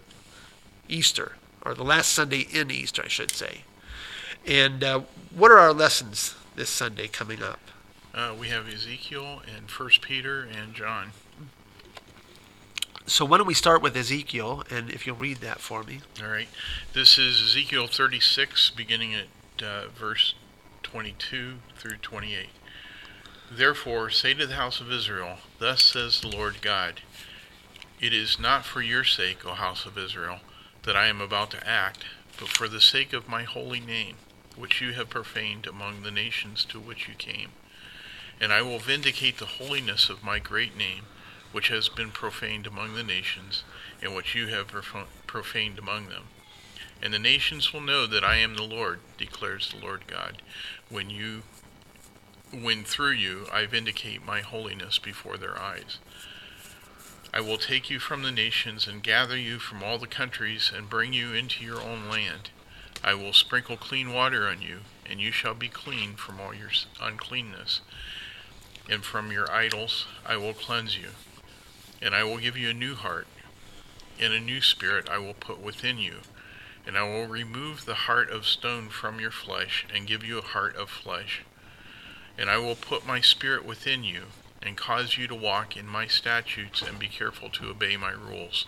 Easter, 0.89 1.33
or 1.65 1.75
the 1.75 1.85
last 1.85 2.13
Sunday 2.13 2.47
in 2.53 2.71
Easter, 2.71 3.03
I 3.05 3.09
should 3.09 3.31
say. 3.31 3.63
And 4.47 4.83
uh, 4.83 5.01
what 5.35 5.51
are 5.51 5.59
our 5.59 5.73
lessons 5.73 6.35
this 6.57 6.71
Sunday 6.71 7.09
coming 7.09 7.43
up? 7.43 7.61
Uh, 8.15 8.35
we 8.39 8.49
have 8.49 8.69
Ezekiel 8.69 9.43
and 9.55 9.71
First 9.71 10.01
Peter 10.01 10.43
and 10.43 10.75
John. 10.75 11.13
So 13.09 13.25
why 13.25 13.39
don't 13.39 13.47
we 13.47 13.55
start 13.55 13.81
with 13.81 13.97
Ezekiel, 13.97 14.65
and 14.71 14.91
if 14.91 15.07
you'll 15.07 15.17
read 15.17 15.39
that 15.39 15.61
for 15.61 15.83
me. 15.83 16.01
All 16.23 16.29
right. 16.29 16.49
This 16.93 17.17
is 17.17 17.41
Ezekiel 17.41 17.87
36, 17.87 18.69
beginning 18.77 19.15
at 19.15 19.63
uh, 19.63 19.89
verse 19.89 20.35
22 20.83 21.55
through 21.79 21.97
28. 22.03 22.49
Therefore, 23.51 24.11
say 24.11 24.35
to 24.35 24.47
the 24.47 24.57
house 24.57 24.83
of 24.83 24.93
Israel, 24.93 25.39
Thus 25.59 25.85
says 25.85 26.21
the 26.21 26.29
Lord 26.29 26.61
God, 26.61 27.01
It 27.99 28.13
is 28.13 28.39
not 28.39 28.67
for 28.67 28.83
your 28.83 29.05
sake, 29.05 29.47
O 29.47 29.55
house 29.55 29.87
of 29.87 29.97
Israel, 29.97 30.41
that 30.83 30.95
I 30.95 31.07
am 31.07 31.23
about 31.23 31.51
to 31.53 31.67
act, 31.67 32.05
but 32.39 32.51
for 32.51 32.69
the 32.69 32.81
sake 32.81 33.15
of 33.15 33.27
my 33.27 33.45
holy 33.45 33.81
name, 33.81 34.17
which 34.55 34.83
you 34.83 34.93
have 34.93 35.09
profaned 35.09 35.67
among 35.67 36.03
the 36.03 36.11
nations 36.11 36.63
to 36.67 36.79
which 36.79 37.09
you 37.09 37.15
came. 37.15 37.53
And 38.39 38.53
I 38.53 38.61
will 38.61 38.79
vindicate 38.79 39.39
the 39.39 39.47
holiness 39.47 40.11
of 40.11 40.23
my 40.23 40.39
great 40.39 40.77
name, 40.77 41.05
which 41.53 41.69
has 41.69 41.89
been 41.89 42.11
profaned 42.11 42.67
among 42.67 42.95
the 42.95 43.03
nations, 43.03 43.65
and 44.03 44.15
which 44.15 44.35
you 44.35 44.49
have 44.49 44.69
profaned 45.27 45.79
among 45.79 46.09
them. 46.09 46.25
And 47.03 47.15
the 47.15 47.19
nations 47.19 47.73
will 47.73 47.81
know 47.81 48.07
that 48.07 48.25
I 48.25 48.37
am 48.37 48.57
the 48.57 48.65
Lord, 48.65 49.01
declares 49.17 49.71
the 49.71 49.85
Lord 49.85 50.07
God, 50.07 50.43
when 50.89 51.11
you 51.11 51.43
when 52.51 52.83
through 52.83 53.13
you 53.13 53.47
I 53.53 53.67
vindicate 53.67 54.25
my 54.25 54.41
holiness 54.41 54.99
before 54.99 55.37
their 55.37 55.61
eyes. 55.61 55.99
I 57.33 57.41
will 57.43 57.59
take 57.59 57.91
you 57.91 57.99
from 57.99 58.23
the 58.23 58.33
nations 58.33 58.87
and 58.87 59.03
gather 59.03 59.37
you 59.37 59.59
from 59.59 59.83
all 59.83 59.99
the 59.99 60.07
countries 60.07 60.73
and 60.75 60.89
bring 60.89 61.13
you 61.13 61.35
into 61.35 61.63
your 61.63 61.81
own 61.81 62.09
land. 62.09 62.51
I 63.05 63.13
will 63.15 63.35
sprinkle 63.35 63.77
clean 63.77 64.15
water 64.15 64.49
on 64.49 64.63
you, 64.63 64.81
and 65.05 65.21
you 65.21 65.31
shall 65.31 65.55
be 65.55 65.69
clean 65.69 66.15
from 66.15 66.41
all 66.41 66.55
your 66.55 66.71
uncleanness. 67.01 67.83
And 68.89 69.05
from 69.05 69.31
your 69.31 69.51
idols 69.53 70.07
I 70.27 70.39
will 70.39 70.55
cleanse 70.55 70.97
you. 70.97 71.11
And 72.01 72.15
I 72.15 72.25
will 72.25 72.39
give 72.39 72.57
you 72.57 72.71
a 72.71 72.75
new 72.75 72.95
heart, 72.95 73.27
and 74.21 74.33
a 74.33 74.41
new 74.41 74.61
spirit 74.61 75.09
I 75.09 75.19
will 75.19 75.35
put 75.35 75.61
within 75.61 75.99
you. 75.99 76.19
And 76.87 76.97
I 76.97 77.03
will 77.03 77.27
remove 77.27 77.85
the 77.85 77.95
heart 77.95 78.31
of 78.31 78.47
stone 78.47 78.89
from 78.89 79.21
your 79.21 79.31
flesh, 79.31 79.87
and 79.95 80.07
give 80.07 80.25
you 80.25 80.39
a 80.39 80.43
heart 80.43 80.77
of 80.77 80.89
flesh. 80.89 81.43
And 82.39 82.49
I 82.49 82.59
will 82.59 82.77
put 82.77 83.07
my 83.07 83.21
spirit 83.21 83.65
within 83.65 84.05
you, 84.05 84.23
and 84.63 84.77
cause 84.77 85.17
you 85.19 85.27
to 85.27 85.35
walk 85.35 85.77
in 85.77 85.87
my 85.87 86.07
statutes, 86.07 86.83
and 86.83 86.99
be 86.99 87.09
careful 87.09 87.51
to 87.51 87.69
obey 87.69 87.97
my 87.97 88.13
rules. 88.13 88.67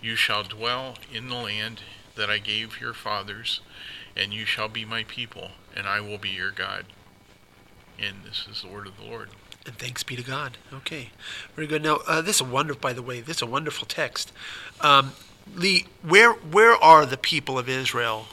You 0.00 0.16
shall 0.16 0.44
dwell 0.44 0.96
in 1.12 1.28
the 1.28 1.36
land 1.36 1.80
that 2.16 2.30
I 2.30 2.38
gave 2.38 2.80
your 2.80 2.94
fathers, 2.94 3.60
and 4.16 4.32
you 4.32 4.44
shall 4.44 4.68
be 4.68 4.84
my 4.84 5.04
people, 5.04 5.52
and 5.74 5.86
I 5.86 6.00
will 6.00 6.18
be 6.18 6.30
your 6.30 6.50
God. 6.50 6.86
And 7.98 8.24
this 8.24 8.46
is 8.50 8.62
the 8.62 8.68
word 8.68 8.86
of 8.86 8.96
the 8.96 9.04
Lord. 9.04 9.30
And 9.64 9.76
thanks 9.78 10.02
be 10.02 10.16
to 10.16 10.22
God. 10.22 10.58
Okay, 10.72 11.10
very 11.54 11.68
good. 11.68 11.82
Now, 11.82 12.00
uh, 12.06 12.20
this 12.20 12.36
is 12.36 12.42
wonderful. 12.42 12.80
By 12.80 12.92
the 12.92 13.02
way, 13.02 13.20
this 13.20 13.36
is 13.36 13.42
a 13.42 13.46
wonderful 13.46 13.86
text. 13.86 14.32
Um, 14.80 15.12
Lee, 15.54 15.86
where 16.02 16.32
where 16.32 16.74
are 16.74 17.06
the 17.06 17.16
people 17.16 17.58
of 17.58 17.68
Israel 17.68 18.26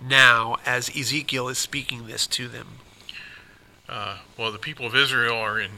now 0.00 0.56
as 0.64 0.94
Ezekiel 0.96 1.48
is 1.48 1.58
speaking 1.58 2.06
this 2.06 2.26
to 2.28 2.48
them? 2.48 2.78
Uh, 3.88 4.18
well, 4.38 4.50
the 4.50 4.58
people 4.58 4.86
of 4.86 4.94
Israel 4.94 5.36
are 5.36 5.60
in 5.60 5.72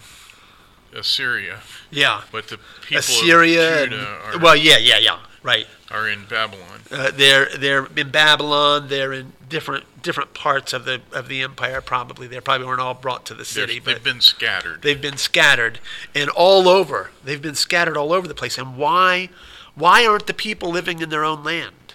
Assyria. 0.94 1.60
Yeah. 1.90 2.22
But 2.32 2.48
the 2.48 2.58
people 2.82 2.98
Assyria 2.98 3.84
of 3.84 3.90
Judah 3.90 4.20
are, 4.24 4.38
well, 4.38 4.56
yeah, 4.56 4.78
yeah, 4.78 4.98
yeah, 4.98 5.18
right. 5.42 5.66
are 5.90 6.08
in 6.08 6.24
Babylon. 6.26 6.80
Uh, 6.90 7.10
they're 7.12 7.48
they're 7.58 7.86
in 7.96 8.10
Babylon. 8.10 8.88
They're 8.88 9.12
in 9.12 9.32
different 9.48 9.84
different 10.02 10.34
parts 10.34 10.72
of 10.72 10.84
the 10.84 11.00
of 11.12 11.28
the 11.28 11.42
empire. 11.42 11.80
Probably 11.80 12.26
they 12.26 12.40
probably 12.40 12.66
weren't 12.66 12.80
all 12.80 12.94
brought 12.94 13.24
to 13.26 13.34
the 13.34 13.44
city, 13.44 13.74
They're- 13.74 13.82
but 13.94 13.94
they've 13.94 14.04
been 14.14 14.20
scattered. 14.20 14.82
they've 14.82 15.00
been 15.00 15.16
scattered 15.16 15.80
and 16.14 16.30
all 16.30 16.68
over. 16.68 17.10
They've 17.24 17.42
been 17.42 17.54
scattered 17.54 17.96
all 17.96 18.12
over 18.12 18.26
the 18.28 18.34
place. 18.34 18.56
And 18.58 18.76
why 18.76 19.28
why 19.74 20.06
aren't 20.06 20.26
the 20.26 20.34
people 20.34 20.70
living 20.70 21.00
in 21.00 21.08
their 21.10 21.24
own 21.24 21.42
land? 21.42 21.94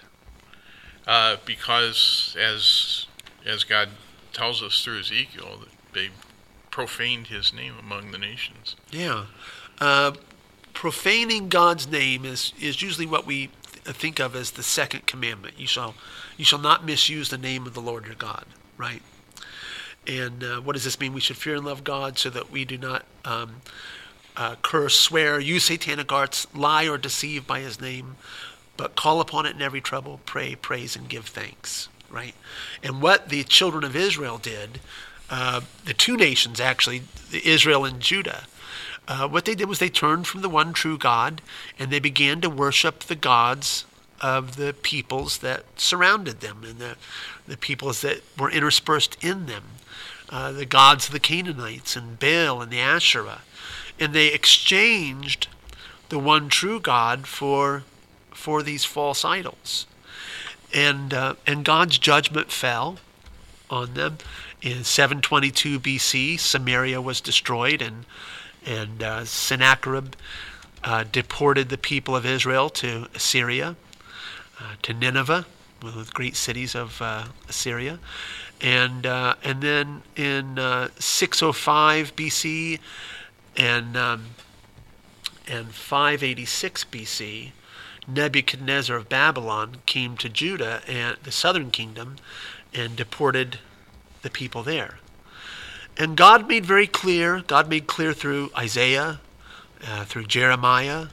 Uh, 1.08 1.38
because 1.46 2.36
as 2.40 3.06
as 3.46 3.64
God 3.64 3.90
tells 4.34 4.62
us 4.62 4.84
through 4.84 5.00
Ezekiel, 5.00 5.58
that 5.62 5.70
they 5.94 6.10
profaned 6.80 7.28
His 7.28 7.52
name 7.52 7.74
among 7.78 8.12
the 8.12 8.18
nations. 8.18 8.78
Yeah. 8.90 9.26
Uh, 9.82 10.14
profaning 10.74 11.50
God's 11.50 11.86
name 11.90 12.24
is, 12.24 12.54
is 12.58 12.82
usually 12.82 13.06
what 13.06 13.26
we 13.26 13.50
th- 13.74 13.98
think 13.98 14.22
of 14.22 14.34
as 14.34 14.52
the 14.52 14.64
second 14.64 15.06
commandment. 15.06 15.56
You 15.60 15.68
shall, 15.68 15.94
you 16.38 16.46
shall 16.46 16.58
not 16.58 16.86
misuse 16.86 17.28
the 17.28 17.38
name 17.38 17.68
of 17.68 17.74
the 17.74 17.82
Lord 17.82 18.06
your 18.06 18.16
God, 18.16 18.46
right? 18.78 19.02
And 20.08 20.42
uh, 20.42 20.62
what 20.62 20.72
does 20.72 20.86
this 20.86 21.02
mean? 21.02 21.12
We 21.12 21.20
should 21.20 21.36
fear 21.36 21.56
and 21.56 21.66
love 21.66 21.84
God 21.84 22.18
so 22.18 22.30
that 22.30 22.50
we 22.50 22.64
do 22.64 22.78
not 22.78 23.04
um, 23.26 23.58
uh, 24.38 24.56
curse, 24.62 24.98
swear, 24.98 25.38
use 25.38 25.66
satanic 25.66 26.14
arts, 26.14 26.48
lie, 26.56 26.88
or 26.88 26.98
deceive 26.98 27.46
by 27.46 27.60
his 27.60 27.82
name, 27.82 28.16
but 28.78 28.96
call 28.96 29.20
upon 29.20 29.46
it 29.46 29.54
in 29.54 29.62
every 29.62 29.82
trouble, 29.82 30.22
pray, 30.26 30.56
praise, 30.56 30.96
and 30.96 31.10
give 31.10 31.26
thanks, 31.26 31.90
right? 32.10 32.36
And 32.82 33.02
what 33.02 33.28
the 33.28 33.44
children 33.44 33.84
of 33.84 33.98
Israel 33.98 34.38
did, 34.38 34.80
uh, 35.30 35.62
the 35.86 35.94
two 35.94 36.18
nations 36.18 36.60
actually, 36.60 37.04
Israel 37.32 37.86
and 37.86 38.00
Judah, 38.00 38.44
uh, 39.08 39.28
what 39.28 39.46
they 39.46 39.56
did 39.56 39.68
was 39.68 39.80
they 39.80 39.90
turned 39.90 40.28
from 40.28 40.42
the 40.42 40.50
one 40.50 40.72
true 40.72 40.98
God 40.98 41.42
and 41.80 41.92
they 41.92 42.00
began 42.00 42.42
to 42.42 42.50
worship 42.50 43.00
the 43.00 43.16
gods 43.16 43.86
of 44.22 44.56
the 44.56 44.74
peoples 44.82 45.40
that 45.40 45.64
surrounded 45.80 46.42
them 46.42 46.64
and 46.64 46.78
the, 46.78 46.96
the 47.48 47.58
peoples 47.58 48.02
that 48.02 48.22
were 48.38 48.52
interspersed 48.52 49.18
in 49.24 49.46
them, 49.46 49.64
uh, 50.30 50.52
the 50.52 50.66
gods 50.66 51.08
of 51.08 51.14
the 51.14 51.20
Canaanites 51.20 51.96
and 51.96 52.20
Baal 52.20 52.62
and 52.62 52.72
the 52.72 52.80
Asherah. 52.80 53.42
And 54.00 54.14
they 54.14 54.28
exchanged 54.28 55.48
the 56.10 56.20
one 56.20 56.50
true 56.50 56.80
God 56.80 57.28
for, 57.28 57.84
for 58.32 58.62
these 58.62 58.86
false 58.86 59.26
idols. 59.26 59.88
And, 60.74 61.14
uh, 61.14 61.36
and 61.48 61.66
God's 61.66 61.98
judgment 61.98 62.52
fell 62.52 62.98
on 63.70 63.94
them. 63.94 64.18
In 64.62 64.84
722 64.84 65.80
BC, 65.80 66.38
Samaria 66.38 67.02
was 67.02 67.22
destroyed 67.22 67.82
and 67.82 68.06
and 68.66 69.02
uh, 69.02 69.24
Sennacherib 69.24 70.16
uh, 70.84 71.06
deported 71.10 71.70
the 71.70 71.78
people 71.78 72.14
of 72.14 72.26
Israel 72.26 72.70
to 72.70 73.08
Assyria, 73.16 73.78
uh, 74.60 74.76
to 74.82 74.94
Nineveh, 74.94 75.46
one 75.80 75.98
of 75.98 76.08
the 76.08 76.12
great 76.12 76.36
cities 76.36 76.76
of 76.76 77.02
uh, 77.02 77.28
Assyria, 77.48 78.00
and 78.60 79.06
uh, 79.06 79.36
and 79.46 79.62
then 79.62 80.02
in 80.18 80.60
uh, 80.60 80.90
605 81.00 82.16
BC 82.18 82.80
and 83.56 83.96
um, 83.96 84.26
and 85.48 85.74
586 85.74 86.84
BC, 86.84 87.52
Nebuchadnezzar 88.08 88.98
of 88.98 89.08
Babylon 89.08 89.78
came 89.86 90.18
to 90.18 90.28
Judah 90.28 90.82
and 90.86 91.16
the 91.24 91.32
southern 91.32 91.72
kingdom, 91.72 92.18
and 92.74 92.98
deported 92.98 93.60
the 94.22 94.30
people 94.30 94.64
there. 94.64 95.00
And 95.98 96.16
God 96.16 96.48
made 96.48 96.66
very 96.66 96.88
clear, 96.88 97.44
God 97.46 97.70
made 97.70 97.88
clear 97.88 98.14
through 98.14 98.52
Isaiah, 98.58 99.20
uh, 99.86 100.06
through 100.06 100.26
Jeremiah, 100.26 101.08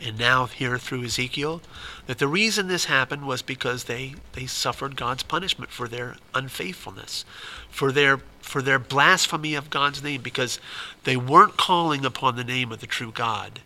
and 0.00 0.18
now 0.18 0.46
here 0.46 0.78
through 0.78 1.04
Ezekiel, 1.04 1.60
that 2.06 2.18
the 2.18 2.28
reason 2.28 2.68
this 2.68 2.84
happened 2.84 3.26
was 3.26 3.42
because 3.42 3.84
they, 3.84 4.14
they 4.32 4.46
suffered 4.46 4.96
God's 4.96 5.24
punishment 5.24 5.70
for 5.70 5.88
their 5.88 6.16
unfaithfulness, 6.34 7.24
for 7.68 7.90
their, 7.90 8.18
for 8.40 8.62
their 8.62 8.78
blasphemy 8.78 9.54
of 9.54 9.70
God's 9.70 10.02
name, 10.02 10.22
because 10.22 10.60
they 11.04 11.16
weren't 11.16 11.56
calling 11.56 12.04
upon 12.04 12.36
the 12.36 12.44
name 12.44 12.70
of 12.70 12.80
the 12.80 12.86
true 12.86 13.10
God, 13.12 13.60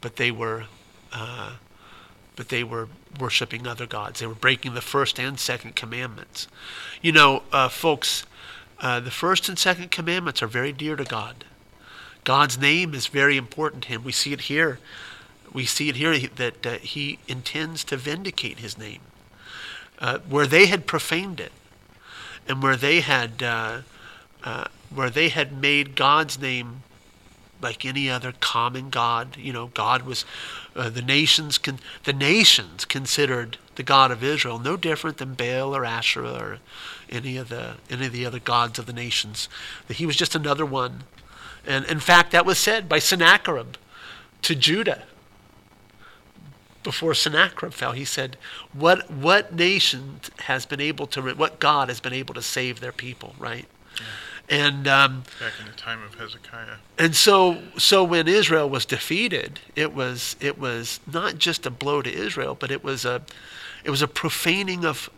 but 0.00 0.16
they 0.16 0.30
were, 0.30 0.66
uh, 1.12 1.54
but 2.36 2.50
they 2.50 2.62
were 2.62 2.88
worshiping 3.18 3.66
other 3.66 3.86
gods. 3.86 4.20
They 4.20 4.26
were 4.26 4.34
breaking 4.34 4.74
the 4.74 4.80
first 4.80 5.18
and 5.18 5.40
second 5.40 5.74
commandments. 5.74 6.46
You 7.02 7.12
know, 7.12 7.42
uh, 7.50 7.68
folks, 7.68 8.26
uh, 8.80 9.00
the 9.00 9.10
first 9.10 9.48
and 9.48 9.58
second 9.58 9.90
commandments 9.90 10.42
are 10.42 10.46
very 10.46 10.72
dear 10.72 10.96
to 10.96 11.04
God. 11.04 11.44
God's 12.24 12.58
name 12.58 12.94
is 12.94 13.06
very 13.06 13.36
important 13.36 13.84
to 13.84 13.88
him. 13.88 14.04
We 14.04 14.12
see 14.12 14.32
it 14.32 14.42
here. 14.42 14.78
We 15.52 15.64
see 15.64 15.88
it 15.88 15.96
here 15.96 16.18
that 16.18 16.66
uh, 16.66 16.78
he 16.78 17.18
intends 17.26 17.84
to 17.84 17.96
vindicate 17.96 18.58
his 18.58 18.76
name. 18.76 19.00
Uh, 19.98 20.18
where 20.28 20.46
they 20.46 20.66
had 20.66 20.86
profaned 20.86 21.40
it, 21.40 21.52
and 22.46 22.62
where 22.62 22.76
they 22.76 23.00
had 23.00 23.42
uh, 23.42 23.78
uh, 24.44 24.64
where 24.94 25.08
they 25.08 25.30
had 25.30 25.58
made 25.58 25.96
God's 25.96 26.38
name 26.38 26.82
like 27.60 27.84
any 27.84 28.10
other 28.10 28.32
common 28.40 28.90
god. 28.90 29.36
You 29.36 29.52
know, 29.52 29.68
God 29.68 30.02
was 30.02 30.24
uh, 30.74 30.88
the 30.88 31.02
nations. 31.02 31.58
Con- 31.58 31.80
the 32.04 32.12
nations 32.12 32.84
considered 32.84 33.58
the 33.76 33.82
God 33.82 34.10
of 34.10 34.22
Israel 34.22 34.58
no 34.58 34.76
different 34.76 35.18
than 35.18 35.34
Baal 35.34 35.74
or 35.74 35.84
Asherah 35.84 36.38
or 36.40 36.58
any 37.10 37.36
of 37.36 37.48
the 37.48 37.76
any 37.90 38.06
of 38.06 38.12
the 38.12 38.26
other 38.26 38.40
gods 38.40 38.78
of 38.78 38.86
the 38.86 38.92
nations. 38.92 39.48
That 39.88 39.98
he 39.98 40.06
was 40.06 40.16
just 40.16 40.34
another 40.34 40.66
one. 40.66 41.04
And 41.66 41.84
in 41.86 42.00
fact, 42.00 42.30
that 42.32 42.46
was 42.46 42.58
said 42.58 42.88
by 42.88 42.98
Sennacherib 42.98 43.76
to 44.42 44.54
Judah 44.54 45.04
before 46.82 47.14
Sennacherib 47.14 47.72
fell. 47.72 47.92
He 47.92 48.04
said, 48.04 48.36
"What 48.72 49.10
what 49.10 49.52
nation 49.52 50.20
has 50.40 50.66
been 50.66 50.80
able 50.80 51.06
to 51.08 51.34
what 51.34 51.58
God 51.58 51.88
has 51.88 52.00
been 52.00 52.12
able 52.12 52.34
to 52.34 52.42
save 52.42 52.80
their 52.80 52.92
people?" 52.92 53.34
Right. 53.38 53.66
Yeah. 53.96 54.06
And 54.48 54.86
um, 54.86 55.24
back 55.40 55.54
in 55.58 55.66
the 55.66 55.76
time 55.76 56.02
of 56.04 56.14
Hezekiah. 56.14 56.76
And 56.98 57.16
so, 57.16 57.62
so 57.78 58.04
when 58.04 58.28
Israel 58.28 58.70
was 58.70 58.84
defeated, 58.84 59.58
it 59.74 59.92
was 59.92 60.36
it 60.40 60.58
was 60.58 61.00
not 61.12 61.38
just 61.38 61.66
a 61.66 61.70
blow 61.70 62.00
to 62.00 62.12
Israel, 62.12 62.54
but 62.54 62.70
it 62.70 62.84
was 62.84 63.04
a 63.04 63.22
it 63.82 63.90
was 63.90 64.02
a 64.02 64.08
profaning 64.08 64.84
of 64.84 65.10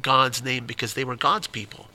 God's 0.00 0.42
name 0.42 0.66
because 0.66 0.94
they 0.94 1.04
were 1.04 1.16
God's 1.16 1.46
people. 1.46 1.88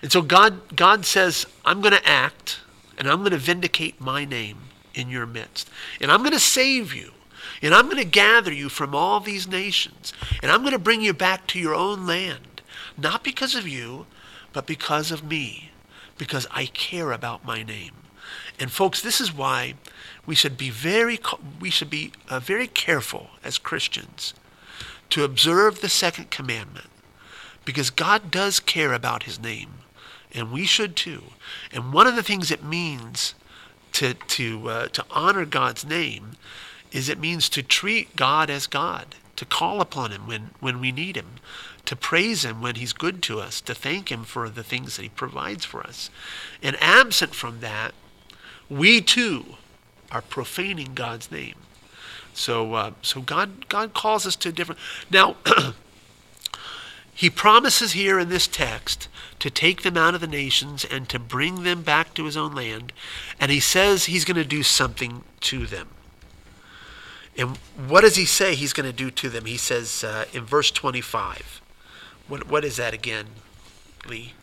And 0.00 0.12
so 0.12 0.22
God 0.22 0.76
God 0.76 1.04
says, 1.04 1.46
"I'm 1.64 1.80
going 1.80 1.94
to 1.94 2.08
act, 2.08 2.60
and 2.96 3.08
I'm 3.08 3.20
going 3.20 3.32
to 3.32 3.38
vindicate 3.38 4.00
my 4.00 4.24
name 4.24 4.58
in 4.94 5.10
your 5.10 5.26
midst, 5.26 5.68
and 6.00 6.12
I'm 6.12 6.20
going 6.20 6.32
to 6.32 6.40
save 6.40 6.94
you." 6.94 7.12
And 7.60 7.74
I'm 7.74 7.86
going 7.86 7.96
to 7.96 8.04
gather 8.04 8.52
you 8.52 8.68
from 8.68 8.94
all 8.94 9.18
these 9.18 9.48
nations, 9.48 10.12
and 10.42 10.52
I'm 10.52 10.60
going 10.60 10.72
to 10.72 10.78
bring 10.78 11.00
you 11.00 11.12
back 11.12 11.48
to 11.48 11.58
your 11.58 11.74
own 11.74 12.06
land, 12.06 12.62
not 12.96 13.24
because 13.24 13.56
of 13.56 13.66
you, 13.66 14.06
but 14.52 14.64
because 14.64 15.10
of 15.10 15.24
me 15.24 15.68
because 16.18 16.46
I 16.50 16.66
care 16.66 17.12
about 17.12 17.44
my 17.44 17.62
name. 17.62 17.92
And 18.58 18.70
folks, 18.70 19.00
this 19.00 19.20
is 19.20 19.32
why 19.32 19.74
we 20.26 20.34
should 20.34 20.58
be 20.58 20.70
very 20.70 21.18
we 21.60 21.70
should 21.70 21.88
be 21.88 22.12
uh, 22.28 22.40
very 22.40 22.66
careful 22.66 23.28
as 23.42 23.56
Christians 23.56 24.34
to 25.10 25.24
observe 25.24 25.80
the 25.80 25.88
second 25.88 26.30
commandment 26.30 26.88
because 27.64 27.90
God 27.90 28.30
does 28.30 28.60
care 28.60 28.92
about 28.92 29.22
his 29.22 29.40
name 29.40 29.70
and 30.34 30.52
we 30.52 30.66
should 30.66 30.96
too. 30.96 31.24
And 31.72 31.92
one 31.92 32.06
of 32.06 32.16
the 32.16 32.22
things 32.22 32.50
it 32.50 32.62
means 32.64 33.34
to 33.92 34.14
to 34.14 34.68
uh, 34.68 34.88
to 34.88 35.04
honor 35.10 35.44
God's 35.44 35.84
name 35.84 36.32
is 36.92 37.08
it 37.08 37.18
means 37.18 37.48
to 37.50 37.62
treat 37.62 38.16
God 38.16 38.50
as 38.50 38.66
God, 38.66 39.14
to 39.38 39.46
call 39.46 39.80
upon 39.80 40.12
him 40.12 40.26
when 40.26 40.50
when 40.60 40.80
we 40.80 40.92
need 40.92 41.16
him, 41.16 41.40
to 41.88 41.96
praise 41.96 42.44
Him 42.44 42.60
when 42.60 42.74
He's 42.74 42.92
good 42.92 43.22
to 43.22 43.40
us, 43.40 43.62
to 43.62 43.74
thank 43.74 44.12
Him 44.12 44.24
for 44.24 44.50
the 44.50 44.62
things 44.62 44.96
that 44.96 45.04
He 45.04 45.08
provides 45.08 45.64
for 45.64 45.82
us. 45.82 46.10
And 46.62 46.76
absent 46.82 47.34
from 47.34 47.60
that, 47.60 47.94
we 48.68 49.00
too 49.00 49.56
are 50.12 50.20
profaning 50.20 50.92
God's 50.92 51.32
name. 51.32 51.54
So, 52.34 52.74
uh, 52.74 52.90
so 53.00 53.22
God, 53.22 53.70
God 53.70 53.94
calls 53.94 54.26
us 54.26 54.36
to 54.36 54.52
different. 54.52 54.78
Now, 55.10 55.36
He 57.14 57.30
promises 57.30 57.92
here 57.92 58.18
in 58.18 58.28
this 58.28 58.46
text 58.46 59.08
to 59.38 59.48
take 59.48 59.80
them 59.80 59.96
out 59.96 60.14
of 60.14 60.20
the 60.20 60.26
nations 60.26 60.84
and 60.84 61.08
to 61.08 61.18
bring 61.18 61.62
them 61.62 61.80
back 61.80 62.12
to 62.14 62.26
His 62.26 62.36
own 62.36 62.54
land, 62.54 62.92
and 63.40 63.50
He 63.50 63.60
says 63.60 64.04
He's 64.04 64.26
going 64.26 64.36
to 64.36 64.44
do 64.44 64.62
something 64.62 65.24
to 65.40 65.64
them. 65.64 65.88
And 67.38 67.56
what 67.86 68.00
does 68.00 68.16
He 68.16 68.24
say 68.24 68.54
He's 68.56 68.72
going 68.72 68.90
to 68.90 68.92
do 68.96 69.10
to 69.12 69.28
them? 69.28 69.44
He 69.44 69.56
says 69.56 70.02
uh, 70.02 70.24
in 70.32 70.44
verse 70.44 70.70
25. 70.72 71.62
What 72.26 72.48
what 72.48 72.64
is 72.64 72.76
that 72.76 72.92
again, 72.92 73.26
Lee? 74.06 74.34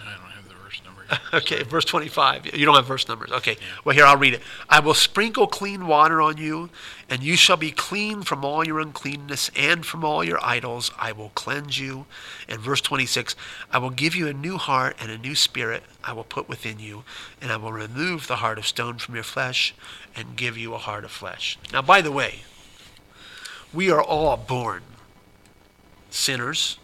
I 0.00 0.16
don't 0.16 0.30
have 0.30 0.48
the 0.48 0.54
verse 0.54 0.80
number. 0.84 1.01
okay, 1.34 1.62
verse 1.62 1.84
25. 1.84 2.56
You 2.56 2.64
don't 2.64 2.74
have 2.74 2.86
verse 2.86 3.08
numbers. 3.08 3.30
Okay. 3.32 3.56
Well, 3.84 3.94
here 3.94 4.04
I'll 4.04 4.16
read 4.16 4.34
it. 4.34 4.42
I 4.68 4.80
will 4.80 4.94
sprinkle 4.94 5.46
clean 5.46 5.86
water 5.86 6.20
on 6.20 6.36
you, 6.36 6.70
and 7.08 7.22
you 7.22 7.36
shall 7.36 7.56
be 7.56 7.70
clean 7.70 8.22
from 8.22 8.44
all 8.44 8.66
your 8.66 8.80
uncleanness 8.80 9.50
and 9.56 9.84
from 9.84 10.04
all 10.04 10.24
your 10.24 10.38
idols. 10.42 10.90
I 10.98 11.12
will 11.12 11.30
cleanse 11.30 11.78
you. 11.78 12.06
And 12.48 12.60
verse 12.60 12.80
26, 12.80 13.36
I 13.70 13.78
will 13.78 13.90
give 13.90 14.14
you 14.14 14.28
a 14.28 14.32
new 14.32 14.56
heart 14.56 14.96
and 15.00 15.10
a 15.10 15.18
new 15.18 15.34
spirit 15.34 15.82
I 16.04 16.12
will 16.12 16.24
put 16.24 16.48
within 16.48 16.78
you, 16.78 17.04
and 17.40 17.52
I 17.52 17.56
will 17.56 17.72
remove 17.72 18.26
the 18.26 18.36
heart 18.36 18.58
of 18.58 18.66
stone 18.66 18.98
from 18.98 19.14
your 19.14 19.24
flesh 19.24 19.74
and 20.16 20.36
give 20.36 20.56
you 20.56 20.74
a 20.74 20.78
heart 20.78 21.04
of 21.04 21.10
flesh. 21.10 21.58
Now, 21.72 21.82
by 21.82 22.00
the 22.00 22.12
way, 22.12 22.40
we 23.72 23.90
are 23.90 24.02
all 24.02 24.36
born 24.36 24.82
sinners 26.10 26.78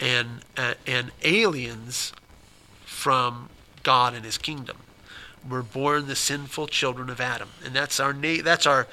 and 0.00 0.40
uh, 0.56 0.74
and 0.86 1.12
aliens 1.22 2.12
from 3.04 3.50
God 3.82 4.14
and 4.14 4.24
His 4.24 4.38
kingdom. 4.38 4.78
We're 5.46 5.60
born 5.60 6.06
the 6.06 6.16
sinful 6.16 6.68
children 6.68 7.10
of 7.10 7.20
Adam, 7.20 7.50
and 7.62 7.74
that's 7.74 8.00
our 8.00 8.14
na- 8.14 8.42
that's 8.42 8.66
our 8.66 8.86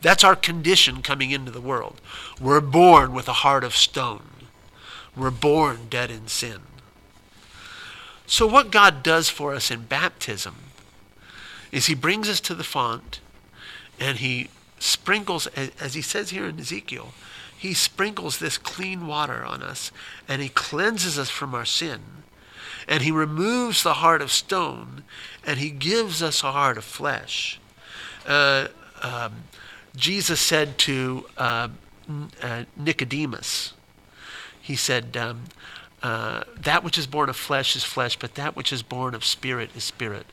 that's 0.00 0.24
our 0.24 0.34
condition 0.34 1.02
coming 1.02 1.32
into 1.32 1.50
the 1.50 1.60
world. 1.60 2.00
We're 2.40 2.62
born 2.62 3.12
with 3.12 3.28
a 3.28 3.44
heart 3.44 3.64
of 3.64 3.76
stone. 3.76 4.30
We're 5.14 5.30
born 5.30 5.88
dead 5.90 6.10
in 6.10 6.28
sin. 6.28 6.60
So 8.26 8.46
what 8.46 8.70
God 8.70 9.02
does 9.02 9.28
for 9.28 9.52
us 9.52 9.70
in 9.70 9.82
baptism 9.82 10.54
is 11.70 11.88
He 11.88 11.94
brings 11.94 12.26
us 12.26 12.40
to 12.40 12.54
the 12.54 12.64
font, 12.64 13.20
and 14.00 14.16
He 14.16 14.48
sprinkles, 14.78 15.46
as 15.78 15.92
he 15.92 16.00
says 16.00 16.30
here 16.30 16.46
in 16.46 16.58
Ezekiel, 16.58 17.12
he 17.54 17.74
sprinkles 17.74 18.38
this 18.38 18.56
clean 18.56 19.06
water 19.06 19.44
on 19.44 19.62
us 19.62 19.90
and 20.28 20.40
he 20.40 20.48
cleanses 20.48 21.18
us 21.18 21.28
from 21.28 21.54
our 21.54 21.64
sin. 21.64 22.00
And 22.88 23.02
he 23.02 23.10
removes 23.10 23.82
the 23.82 23.94
heart 23.94 24.22
of 24.22 24.32
stone 24.32 25.04
and 25.46 25.58
he 25.58 25.70
gives 25.70 26.22
us 26.22 26.42
a 26.42 26.52
heart 26.52 26.78
of 26.78 26.84
flesh. 26.84 27.60
Uh, 28.26 28.68
um, 29.02 29.44
Jesus 29.94 30.40
said 30.40 30.78
to 30.78 31.26
uh, 31.36 31.68
uh, 32.42 32.64
Nicodemus, 32.76 33.74
he 34.60 34.74
said, 34.74 35.16
um, 35.16 35.44
uh, 36.02 36.44
That 36.58 36.82
which 36.82 36.98
is 36.98 37.06
born 37.06 37.28
of 37.28 37.36
flesh 37.36 37.76
is 37.76 37.84
flesh, 37.84 38.18
but 38.18 38.34
that 38.34 38.56
which 38.56 38.72
is 38.72 38.82
born 38.82 39.14
of 39.14 39.24
spirit 39.24 39.70
is 39.76 39.84
spirit. 39.84 40.26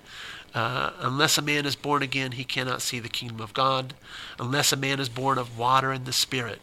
Uh, 0.56 0.94
unless 1.00 1.38
a 1.38 1.42
man 1.42 1.66
is 1.66 1.76
born 1.76 2.02
again, 2.02 2.32
he 2.32 2.46
cannot 2.46 2.82
see 2.82 3.00
the 3.00 3.10
kingdom 3.10 3.42
of 3.42 3.54
God. 3.54 3.94
Unless 4.40 4.72
a 4.72 4.78
man 4.78 5.02
is 5.02 5.10
born 5.10 5.38
of 5.38 5.58
water 5.58 5.92
and 5.92 6.06
the 6.06 6.14
Spirit, 6.14 6.62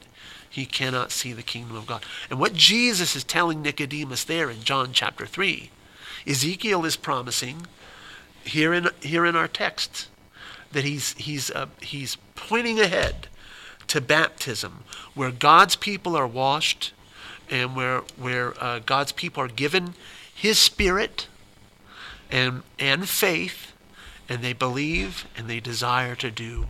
he 0.48 0.64
cannot 0.64 1.12
see 1.12 1.35
the 1.35 1.42
kingdom 1.42 1.76
of 1.76 1.87
God. 1.87 2.02
And 2.31 2.40
what 2.40 2.55
Jesus 2.55 3.14
is 3.14 3.22
telling 3.22 3.61
Nicodemus 3.61 4.24
there 4.24 4.48
in 4.48 4.62
John 4.62 4.94
chapter 4.94 5.26
3, 5.26 5.70
Ezekiel 6.26 6.85
is 6.85 6.96
promising 6.96 7.66
here 8.44 8.72
in, 8.72 8.88
here 9.00 9.24
in 9.24 9.37
our 9.37 9.48
text 9.48 10.08
that 10.72 10.85
he's, 10.85 11.12
he's, 11.14 11.50
uh, 11.50 11.66
he's 11.80 12.16
pointing 12.35 12.80
ahead 12.80 13.28
to 13.88 14.00
baptism, 14.00 14.85
where 15.14 15.30
God's 15.30 15.76
people 15.76 16.16
are 16.16 16.26
washed 16.26 16.92
and 17.50 17.76
where, 17.76 17.98
where 18.16 18.54
uh, 18.62 18.80
God's 18.80 19.12
people 19.12 19.42
are 19.42 19.48
given 19.48 19.94
his 20.35 20.58
spirit 20.58 21.26
and, 22.30 22.62
and 22.78 23.08
faith 23.08 23.72
and 24.28 24.42
they 24.42 24.54
believe 24.54 25.26
and 25.37 25.48
they 25.48 25.61
desire 25.61 26.14
to 26.16 26.30
do 26.30 26.66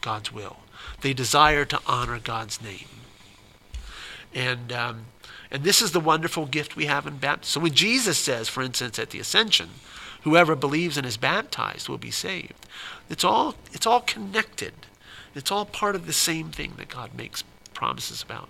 God's 0.00 0.32
will. 0.32 0.58
They 1.00 1.12
desire 1.12 1.64
to 1.66 1.80
honor 1.86 2.18
God's 2.18 2.60
name. 2.60 2.88
And, 4.34 4.72
um, 4.72 5.04
and 5.54 5.62
this 5.62 5.80
is 5.80 5.92
the 5.92 6.00
wonderful 6.00 6.46
gift 6.46 6.74
we 6.74 6.86
have 6.86 7.06
in 7.06 7.18
baptism. 7.18 7.60
So 7.60 7.62
when 7.62 7.74
Jesus 7.74 8.18
says, 8.18 8.48
for 8.48 8.60
instance, 8.60 8.98
at 8.98 9.10
the 9.10 9.20
ascension, 9.20 9.70
whoever 10.22 10.56
believes 10.56 10.96
and 10.96 11.06
is 11.06 11.16
baptized 11.16 11.88
will 11.88 11.96
be 11.96 12.10
saved, 12.10 12.66
it's 13.08 13.22
all, 13.22 13.54
it's 13.70 13.86
all 13.86 14.00
connected. 14.00 14.72
It's 15.32 15.52
all 15.52 15.64
part 15.64 15.94
of 15.94 16.08
the 16.08 16.12
same 16.12 16.50
thing 16.50 16.72
that 16.78 16.88
God 16.88 17.14
makes 17.14 17.44
promises 17.72 18.20
about. 18.20 18.48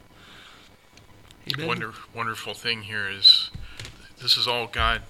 Amen? 1.52 1.66
Wonder, 1.66 1.92
wonderful 2.14 2.54
thing 2.54 2.84
here 2.84 3.06
is 3.06 3.50
this 4.22 4.38
is 4.38 4.48
all 4.48 4.66
God 4.66 5.02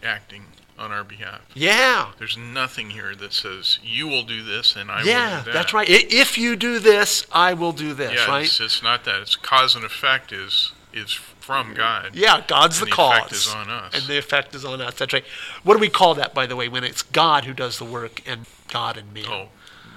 acting 0.00 0.44
on 0.82 0.92
our 0.92 1.04
behalf. 1.04 1.40
Yeah. 1.54 2.12
There's 2.18 2.36
nothing 2.36 2.90
here 2.90 3.14
that 3.14 3.32
says 3.32 3.78
you 3.82 4.06
will 4.06 4.24
do 4.24 4.42
this 4.42 4.76
and 4.76 4.90
I 4.90 5.02
yeah, 5.04 5.36
will 5.36 5.44
do 5.44 5.44
that. 5.46 5.54
that's 5.54 5.72
right. 5.72 5.88
If 5.88 6.36
you 6.36 6.56
do 6.56 6.78
this, 6.78 7.24
I 7.32 7.54
will 7.54 7.72
do 7.72 7.94
this. 7.94 8.12
Yeah, 8.14 8.26
right? 8.26 8.44
It's, 8.44 8.60
it's 8.60 8.82
not 8.82 9.04
that. 9.04 9.22
It's 9.22 9.36
cause 9.36 9.74
and 9.74 9.84
effect 9.84 10.32
is 10.32 10.72
is 10.92 11.12
from 11.12 11.72
God. 11.72 12.10
Yeah, 12.14 12.44
God's 12.46 12.78
the, 12.78 12.84
the 12.84 12.90
cause. 12.90 13.16
Effect 13.16 13.32
is 13.32 13.54
on 13.54 13.70
us. 13.70 13.94
And 13.94 14.04
the 14.04 14.18
effect 14.18 14.54
is 14.54 14.64
on 14.64 14.82
us. 14.82 14.94
That's 14.94 15.12
right. 15.14 15.24
What 15.62 15.74
do 15.74 15.80
we 15.80 15.88
call 15.88 16.14
that, 16.16 16.34
by 16.34 16.44
the 16.44 16.54
way, 16.54 16.68
when 16.68 16.84
it's 16.84 17.02
God 17.02 17.46
who 17.46 17.54
does 17.54 17.78
the 17.78 17.86
work 17.86 18.20
and 18.28 18.44
God 18.68 18.98
and 18.98 19.12
man? 19.14 19.24
Oh, 19.26 19.48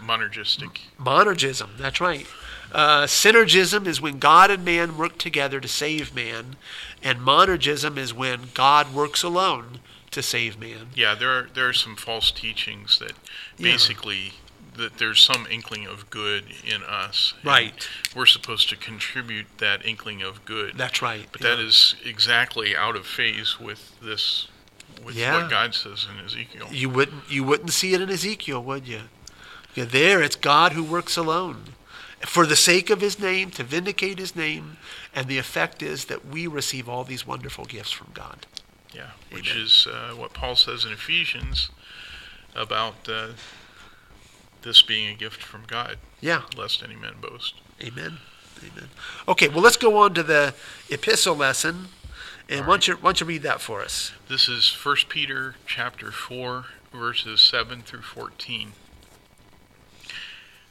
Monergistic. 0.06 0.80
Monergism, 1.00 1.78
that's 1.78 2.00
right. 2.00 2.28
Uh, 2.71 3.04
synergism 3.04 3.88
is 3.88 4.02
when 4.02 4.19
God 4.19 4.52
and 4.52 4.63
man 4.63 4.98
work 4.98 5.17
together 5.17 5.60
to 5.60 5.67
save 5.67 6.13
man, 6.13 6.58
and 7.02 7.19
monergism 7.19 7.98
is 7.98 8.13
when 8.13 8.50
God 8.54 8.93
works 8.93 9.24
alone 9.24 9.80
to 10.15 10.23
save 10.23 10.58
man. 10.60 10.88
Yeah, 10.95 11.13
there 11.13 11.30
are 11.30 11.49
there 11.54 11.67
are 11.67 11.73
some 11.73 11.95
false 11.95 12.32
teachings 12.32 12.99
that 12.99 13.12
Yeah. 13.58 13.71
basically 13.71 14.34
that 14.78 14.97
there's 14.97 15.21
some 15.21 15.45
inkling 15.49 15.86
of 15.86 16.10
good 16.10 16.45
in 16.65 16.84
us. 16.84 17.34
Right. 17.43 17.88
We're 18.13 18.25
supposed 18.25 18.67
to 18.69 18.75
contribute 18.75 19.45
that 19.60 19.86
inkling 19.86 20.21
of 20.21 20.43
good. 20.43 20.78
That's 20.78 21.01
right. 21.01 21.28
But 21.32 21.41
yeah. 21.41 21.51
that 21.51 21.60
is 21.60 21.95
exactly 22.04 22.75
out 22.75 22.95
of 22.97 23.06
phase 23.06 23.58
with 23.60 23.97
this 24.01 24.47
with 25.04 25.15
Yeah. 25.15 25.41
what 25.41 25.49
God 25.49 25.75
says 25.75 26.08
in 26.10 26.23
Ezekiel. 26.25 26.69
You 26.71 26.89
wouldn't 26.89 27.30
you 27.30 27.43
wouldn't 27.43 27.71
see 27.73 27.93
it 27.93 28.01
in 28.01 28.10
Ezekiel, 28.10 28.63
would 28.63 28.88
you? 28.88 29.01
Yeah, 29.75 29.86
there 29.86 30.21
it's 30.23 30.38
God 30.38 30.71
who 30.71 30.84
works 30.84 31.17
alone. 31.17 31.75
For 32.25 32.45
the 32.45 32.56
sake 32.56 32.89
of 32.89 33.01
his 33.01 33.19
name, 33.19 33.51
to 33.51 33.63
vindicate 33.63 34.17
his 34.17 34.36
name, 34.36 34.78
and 35.13 35.28
the 35.28 35.38
effect 35.38 35.84
is 35.84 36.06
that 36.06 36.25
we 36.25 36.47
receive 36.47 36.88
all 36.88 37.04
these 37.04 37.28
wonderful 37.28 37.65
gifts 37.65 37.91
from 37.91 38.12
God. 38.13 38.45
Yeah, 38.96 39.10
which 39.30 39.52
Amen. 39.52 39.64
is 39.64 39.88
uh, 39.92 40.14
what 40.16 40.34
Paul 40.34 40.56
says 40.56 40.86
in 40.86 40.94
Ephesians 40.94 41.70
about 42.56 43.10
uh, 43.10 43.30
this 44.62 44.82
being 44.82 45.10
a 45.10 45.14
gift 45.16 45.44
from 45.44 45.64
God, 45.68 45.98
Yeah. 46.22 46.44
lest 46.56 46.82
any 46.82 46.96
man 46.96 47.16
boast. 47.20 47.56
Amen. 47.84 48.20
Amen. 48.64 48.90
Okay, 49.28 49.50
well 49.50 49.62
let's 49.62 49.76
go 49.76 49.98
on 49.98 50.14
to 50.14 50.24
the 50.24 50.54
epistle 50.90 51.36
lesson. 51.36 51.90
And 52.48 52.62
All 52.62 52.68
why 52.68 52.74
don't 52.74 52.88
you 52.88 52.94
why 52.96 53.10
don't 53.10 53.20
you 53.22 53.28
read 53.28 53.44
that 53.44 53.60
for 53.60 53.82
us? 53.82 54.14
This 54.30 54.48
is 54.48 54.72
1 54.72 54.96
Peter 55.10 55.56
chapter 55.68 56.12
4 56.12 56.66
verses 56.94 57.42
7 57.42 57.82
through 57.82 58.04
14. 58.04 58.72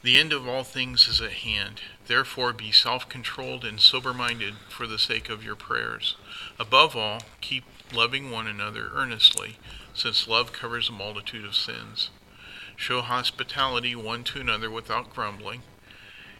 The 0.01 0.19
end 0.19 0.33
of 0.33 0.47
all 0.47 0.63
things 0.63 1.07
is 1.07 1.21
at 1.21 1.31
hand. 1.31 1.81
Therefore 2.07 2.53
be 2.53 2.71
self-controlled 2.71 3.63
and 3.65 3.79
sober-minded 3.79 4.55
for 4.69 4.87
the 4.87 4.99
sake 4.99 5.29
of 5.29 5.43
your 5.43 5.55
prayers. 5.55 6.15
Above 6.59 6.95
all, 6.95 7.21
keep 7.41 7.63
loving 7.93 8.31
one 8.31 8.47
another 8.47 8.89
earnestly, 8.93 9.57
since 9.93 10.27
love 10.27 10.51
covers 10.51 10.89
a 10.89 10.93
multitude 10.93 11.45
of 11.45 11.55
sins. 11.55 12.09
Show 12.75 13.01
hospitality 13.01 13.95
one 13.95 14.23
to 14.25 14.39
another 14.41 14.69
without 14.69 15.13
grumbling. 15.13 15.61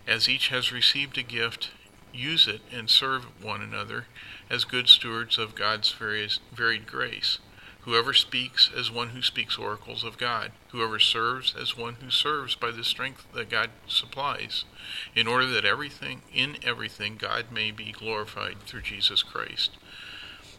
As 0.07 0.27
each 0.27 0.49
has 0.49 0.71
received 0.71 1.17
a 1.17 1.23
gift, 1.23 1.71
use 2.13 2.47
it 2.47 2.61
and 2.71 2.89
serve 2.89 3.43
one 3.43 3.61
another 3.61 4.07
as 4.49 4.65
good 4.65 4.87
stewards 4.87 5.37
of 5.37 5.55
God's 5.55 5.91
various, 5.91 6.39
varied 6.53 6.87
grace. 6.87 7.39
Whoever 7.85 8.13
speaks 8.13 8.71
as 8.75 8.89
one 8.89 9.09
who 9.09 9.21
speaks 9.21 9.59
oracles 9.59 10.03
of 10.03 10.17
God. 10.17 10.51
Whoever 10.69 10.99
serves 10.99 11.53
as 11.55 11.77
one 11.77 11.97
who 12.01 12.09
serves 12.09 12.55
by 12.55 12.71
the 12.71 12.83
strength 12.83 13.27
that 13.33 13.49
God 13.49 13.69
supplies, 13.87 14.65
in 15.15 15.27
order 15.27 15.45
that 15.45 15.65
everything, 15.65 16.23
in 16.33 16.57
everything, 16.63 17.15
God 17.15 17.51
may 17.51 17.69
be 17.69 17.91
glorified 17.91 18.61
through 18.61 18.81
Jesus 18.81 19.21
Christ. 19.21 19.77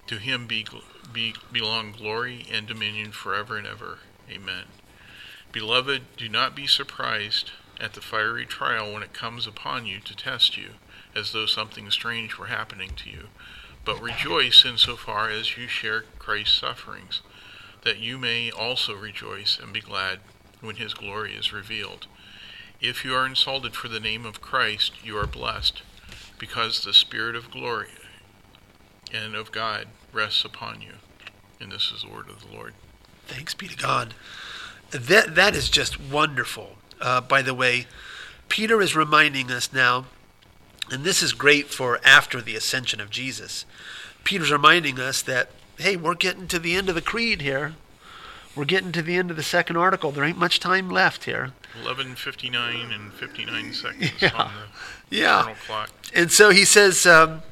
To 0.06 0.18
him 0.18 0.46
be, 0.46 0.64
be 1.12 1.34
belong 1.50 1.92
glory 1.92 2.46
and 2.50 2.66
dominion 2.66 3.12
forever 3.12 3.56
and 3.56 3.66
ever. 3.66 3.98
Amen. 4.30 4.64
Beloved, 5.52 6.16
do 6.16 6.28
not 6.28 6.54
be 6.54 6.66
surprised 6.66 7.50
at 7.80 7.94
the 7.94 8.00
fiery 8.00 8.46
trial 8.46 8.92
when 8.92 9.02
it 9.02 9.12
comes 9.12 9.46
upon 9.46 9.86
you 9.86 10.00
to 10.00 10.16
test 10.16 10.56
you, 10.56 10.74
as 11.14 11.32
though 11.32 11.46
something 11.46 11.90
strange 11.90 12.38
were 12.38 12.46
happening 12.46 12.90
to 12.96 13.10
you. 13.10 13.28
But 13.84 14.00
rejoice 14.00 14.64
insofar 14.64 15.30
as 15.30 15.56
you 15.56 15.66
share 15.66 16.04
Christ's 16.18 16.58
sufferings, 16.58 17.22
that 17.82 17.98
you 17.98 18.18
may 18.18 18.50
also 18.50 18.94
rejoice 18.94 19.58
and 19.60 19.72
be 19.72 19.80
glad 19.80 20.20
when 20.60 20.76
his 20.76 20.94
glory 20.94 21.34
is 21.34 21.52
revealed. 21.52 22.06
If 22.80 23.04
you 23.04 23.14
are 23.14 23.26
insulted 23.26 23.74
for 23.74 23.88
the 23.88 24.00
name 24.00 24.26
of 24.26 24.40
Christ, 24.40 24.92
you 25.04 25.16
are 25.18 25.26
blessed, 25.26 25.82
because 26.38 26.82
the 26.82 26.92
Spirit 26.92 27.36
of 27.36 27.50
glory 27.50 27.90
and 29.12 29.34
of 29.34 29.52
God 29.52 29.86
rests 30.12 30.44
upon 30.44 30.80
you. 30.82 30.92
And 31.60 31.72
this 31.72 31.90
is 31.94 32.02
the 32.02 32.08
word 32.10 32.28
of 32.28 32.40
the 32.48 32.54
Lord. 32.54 32.74
Thanks 33.26 33.54
be 33.54 33.68
to 33.68 33.76
God. 33.76 34.14
That 34.90 35.34
that 35.34 35.54
is 35.56 35.68
just 35.68 36.00
wonderful. 36.00 36.76
Uh, 37.00 37.20
by 37.20 37.42
the 37.42 37.54
way, 37.54 37.86
Peter 38.48 38.80
is 38.80 38.94
reminding 38.96 39.50
us 39.50 39.72
now, 39.72 40.06
and 40.90 41.02
this 41.04 41.22
is 41.22 41.32
great 41.32 41.68
for 41.68 41.98
after 42.04 42.40
the 42.40 42.54
ascension 42.56 43.00
of 43.00 43.10
Jesus. 43.10 43.64
Peter's 44.24 44.52
reminding 44.52 44.98
us 45.00 45.22
that 45.22 45.50
hey, 45.78 45.96
we're 45.96 46.14
getting 46.14 46.46
to 46.48 46.58
the 46.58 46.74
end 46.74 46.88
of 46.88 46.94
the 46.94 47.02
creed 47.02 47.42
here. 47.42 47.74
We're 48.54 48.64
getting 48.64 48.92
to 48.92 49.02
the 49.02 49.16
end 49.16 49.30
of 49.30 49.36
the 49.36 49.42
second 49.42 49.76
article. 49.76 50.10
There 50.12 50.24
ain't 50.24 50.38
much 50.38 50.60
time 50.60 50.88
left 50.88 51.24
here. 51.24 51.52
11:59 51.82 52.90
and 52.94 53.12
59 53.12 53.72
seconds 53.74 54.10
Yeah. 54.22 54.30
on 54.34 54.50
the 55.10 55.16
Yeah. 55.16 55.54
clock. 55.66 55.90
And 56.14 56.30
so 56.32 56.50
he 56.50 56.64
says, 56.64 57.04
um, 57.06 57.42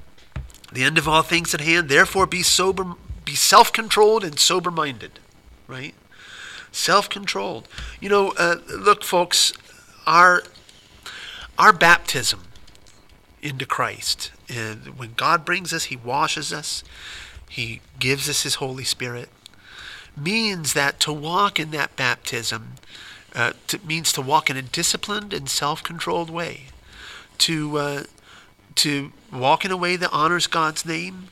the 0.75 0.85
end 0.85 0.99
of 0.99 1.09
all 1.09 1.23
things 1.23 1.55
at 1.55 1.61
hand. 1.61 1.89
Therefore, 1.89 2.27
be 2.27 2.43
sober, 2.43 2.95
be 3.25 3.35
self-controlled 3.35 4.25
and 4.25 4.39
sober-minded. 4.39 5.19
Right? 5.67 5.95
Self-controlled. 6.73 7.69
You 8.01 8.09
know, 8.09 8.35
uh, 8.37 8.57
look, 8.69 9.03
folks, 9.03 9.53
our 10.07 10.43
our 11.59 11.73
baptism 11.73 12.41
into 13.41 13.65
Christ, 13.65 14.33
and 14.49 14.99
when 14.99 15.15
God 15.15 15.45
brings 15.45 15.73
us, 15.73 15.85
He 15.85 15.97
washes 15.97 16.53
us, 16.53 16.83
He 17.49 17.81
gives 17.99 18.29
us 18.29 18.43
His 18.43 18.57
Holy 18.57 18.85
Spirit, 18.85 19.29
means 20.17 20.73
that 20.75 20.99
to 21.01 21.13
walk 21.13 21.61
in 21.61 21.71
that 21.71 21.95
baptism 21.95 22.75
uh, 23.35 23.53
to, 23.69 23.79
means 23.87 24.13
to 24.13 24.21
walk 24.21 24.51
in 24.51 24.57
a 24.57 24.63
disciplined 24.63 25.33
and 25.33 25.49
self-controlled 25.49 26.31
way 26.31 26.65
to 27.39 27.79
uh, 27.79 28.03
to 28.75 29.13
walk 29.38 29.64
in 29.64 29.70
a 29.70 29.77
way 29.77 29.97
that 29.97 30.12
honors 30.12 30.47
God's 30.47 30.85
name, 30.85 31.29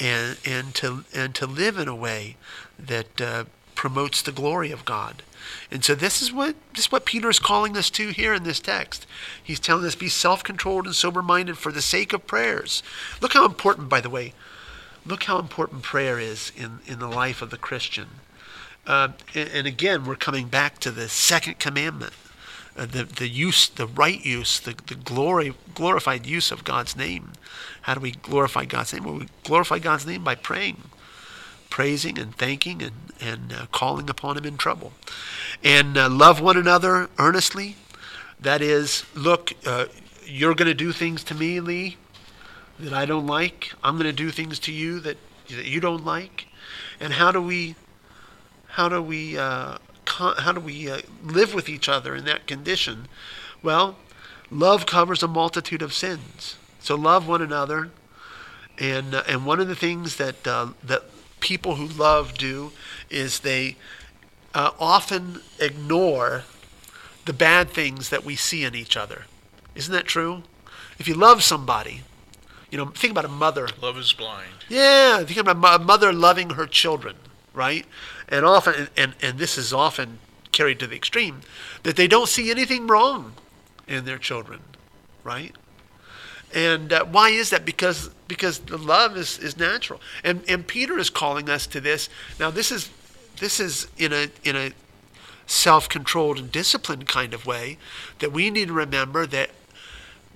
and 0.00 0.38
and 0.44 0.74
to 0.76 1.04
and 1.14 1.34
to 1.34 1.46
live 1.46 1.78
in 1.78 1.88
a 1.88 1.94
way 1.94 2.36
that 2.78 3.20
uh, 3.20 3.44
promotes 3.74 4.22
the 4.22 4.32
glory 4.32 4.70
of 4.72 4.84
God. 4.84 5.22
And 5.70 5.84
so 5.84 5.94
this 5.94 6.22
is 6.22 6.32
what 6.32 6.56
this 6.74 6.86
is 6.86 6.92
what 6.92 7.04
Peter 7.04 7.28
is 7.28 7.38
calling 7.38 7.76
us 7.76 7.90
to 7.90 8.08
here 8.08 8.34
in 8.34 8.44
this 8.44 8.60
text. 8.60 9.06
He's 9.42 9.60
telling 9.60 9.84
us 9.84 9.94
be 9.94 10.08
self-controlled 10.08 10.86
and 10.86 10.94
sober-minded 10.94 11.58
for 11.58 11.72
the 11.72 11.82
sake 11.82 12.12
of 12.12 12.26
prayers. 12.26 12.82
Look 13.20 13.34
how 13.34 13.44
important, 13.44 13.88
by 13.88 14.00
the 14.00 14.10
way, 14.10 14.32
look 15.04 15.24
how 15.24 15.38
important 15.38 15.82
prayer 15.82 16.18
is 16.18 16.52
in 16.56 16.80
in 16.86 16.98
the 16.98 17.08
life 17.08 17.42
of 17.42 17.50
the 17.50 17.58
Christian. 17.58 18.08
Uh, 18.86 19.08
and, 19.34 19.48
and 19.50 19.66
again, 19.66 20.04
we're 20.04 20.16
coming 20.16 20.48
back 20.48 20.78
to 20.78 20.90
the 20.90 21.08
second 21.08 21.58
commandment 21.58 22.12
uh, 22.76 22.86
the 22.86 23.04
the 23.04 23.28
use, 23.28 23.68
the 23.68 23.86
right 23.86 24.24
use, 24.24 24.60
the, 24.60 24.74
the 24.86 24.94
glory 24.94 25.54
glorified 25.74 26.26
use 26.26 26.50
of 26.50 26.64
God's 26.64 26.96
name. 26.96 27.32
How 27.82 27.94
do 27.94 28.00
we 28.00 28.12
glorify 28.12 28.64
God's 28.64 28.92
name? 28.92 29.04
Well, 29.04 29.18
we 29.18 29.28
glorify 29.44 29.78
God's 29.78 30.06
name 30.06 30.24
by 30.24 30.34
praying, 30.34 30.82
praising 31.70 32.18
and 32.18 32.34
thanking 32.34 32.82
and 32.82 32.92
and 33.20 33.52
uh, 33.52 33.66
calling 33.70 34.10
upon 34.10 34.36
Him 34.36 34.44
in 34.44 34.56
trouble, 34.56 34.92
and 35.62 35.96
uh, 35.96 36.08
love 36.08 36.40
one 36.40 36.56
another 36.56 37.08
earnestly. 37.18 37.76
That 38.40 38.60
is, 38.60 39.04
look, 39.14 39.52
uh, 39.64 39.86
you're 40.26 40.54
going 40.54 40.68
to 40.68 40.74
do 40.74 40.92
things 40.92 41.24
to 41.24 41.34
me, 41.34 41.60
Lee, 41.60 41.96
that 42.78 42.92
I 42.92 43.06
don't 43.06 43.26
like. 43.26 43.72
I'm 43.82 43.94
going 43.94 44.04
to 44.06 44.12
do 44.12 44.30
things 44.30 44.58
to 44.60 44.72
you 44.72 45.00
that 45.00 45.16
that 45.48 45.64
you 45.66 45.80
don't 45.80 46.04
like. 46.04 46.46
And 47.00 47.12
how 47.12 47.30
do 47.30 47.40
we 47.40 47.76
how 48.66 48.88
do 48.88 49.00
we 49.00 49.38
uh, 49.38 49.78
how 50.08 50.52
do 50.52 50.60
we 50.60 50.90
uh, 50.90 51.00
live 51.22 51.54
with 51.54 51.68
each 51.68 51.88
other 51.88 52.14
in 52.14 52.24
that 52.24 52.46
condition? 52.46 53.08
Well, 53.62 53.96
love 54.50 54.86
covers 54.86 55.22
a 55.22 55.28
multitude 55.28 55.82
of 55.82 55.92
sins. 55.92 56.56
So 56.80 56.94
love 56.96 57.26
one 57.26 57.42
another, 57.42 57.90
and 58.78 59.14
uh, 59.14 59.22
and 59.26 59.46
one 59.46 59.60
of 59.60 59.68
the 59.68 59.74
things 59.76 60.16
that 60.16 60.46
uh, 60.46 60.68
that 60.82 61.02
people 61.40 61.76
who 61.76 61.86
love 61.86 62.34
do 62.34 62.72
is 63.10 63.40
they 63.40 63.76
uh, 64.54 64.70
often 64.78 65.40
ignore 65.58 66.44
the 67.24 67.32
bad 67.32 67.70
things 67.70 68.10
that 68.10 68.24
we 68.24 68.36
see 68.36 68.64
in 68.64 68.74
each 68.74 68.96
other. 68.96 69.24
Isn't 69.74 69.92
that 69.94 70.04
true? 70.06 70.42
If 70.98 71.08
you 71.08 71.14
love 71.14 71.42
somebody, 71.42 72.02
you 72.70 72.78
know, 72.78 72.86
think 72.86 73.10
about 73.10 73.24
a 73.24 73.28
mother 73.28 73.66
Love 73.80 73.98
is 73.98 74.12
blind. 74.12 74.50
yeah, 74.68 75.24
think 75.24 75.38
about 75.38 75.56
a 75.56 75.82
a 75.82 75.84
mother 75.84 76.12
loving 76.12 76.50
her 76.50 76.66
children, 76.66 77.16
right? 77.52 77.86
And 78.28 78.44
often, 78.44 78.88
and, 78.96 79.14
and 79.22 79.38
this 79.38 79.58
is 79.58 79.72
often 79.72 80.18
carried 80.52 80.78
to 80.80 80.86
the 80.86 80.96
extreme, 80.96 81.40
that 81.82 81.96
they 81.96 82.08
don't 82.08 82.28
see 82.28 82.50
anything 82.50 82.86
wrong 82.86 83.34
in 83.86 84.04
their 84.04 84.18
children, 84.18 84.60
right? 85.22 85.54
And 86.54 86.92
uh, 86.92 87.04
why 87.04 87.30
is 87.30 87.50
that? 87.50 87.64
Because 87.64 88.10
because 88.28 88.60
the 88.60 88.78
love 88.78 89.16
is, 89.16 89.38
is 89.38 89.58
natural, 89.58 90.00
and 90.22 90.42
and 90.48 90.66
Peter 90.66 90.98
is 90.98 91.10
calling 91.10 91.50
us 91.50 91.66
to 91.66 91.80
this. 91.80 92.08
Now 92.38 92.50
this 92.50 92.70
is 92.70 92.90
this 93.40 93.58
is 93.58 93.88
in 93.98 94.12
a 94.12 94.28
in 94.44 94.54
a 94.54 94.72
self-controlled 95.46 96.38
and 96.38 96.50
disciplined 96.50 97.06
kind 97.06 97.34
of 97.34 97.44
way 97.44 97.76
that 98.20 98.32
we 98.32 98.50
need 98.50 98.68
to 98.68 98.72
remember 98.72 99.26
that 99.26 99.50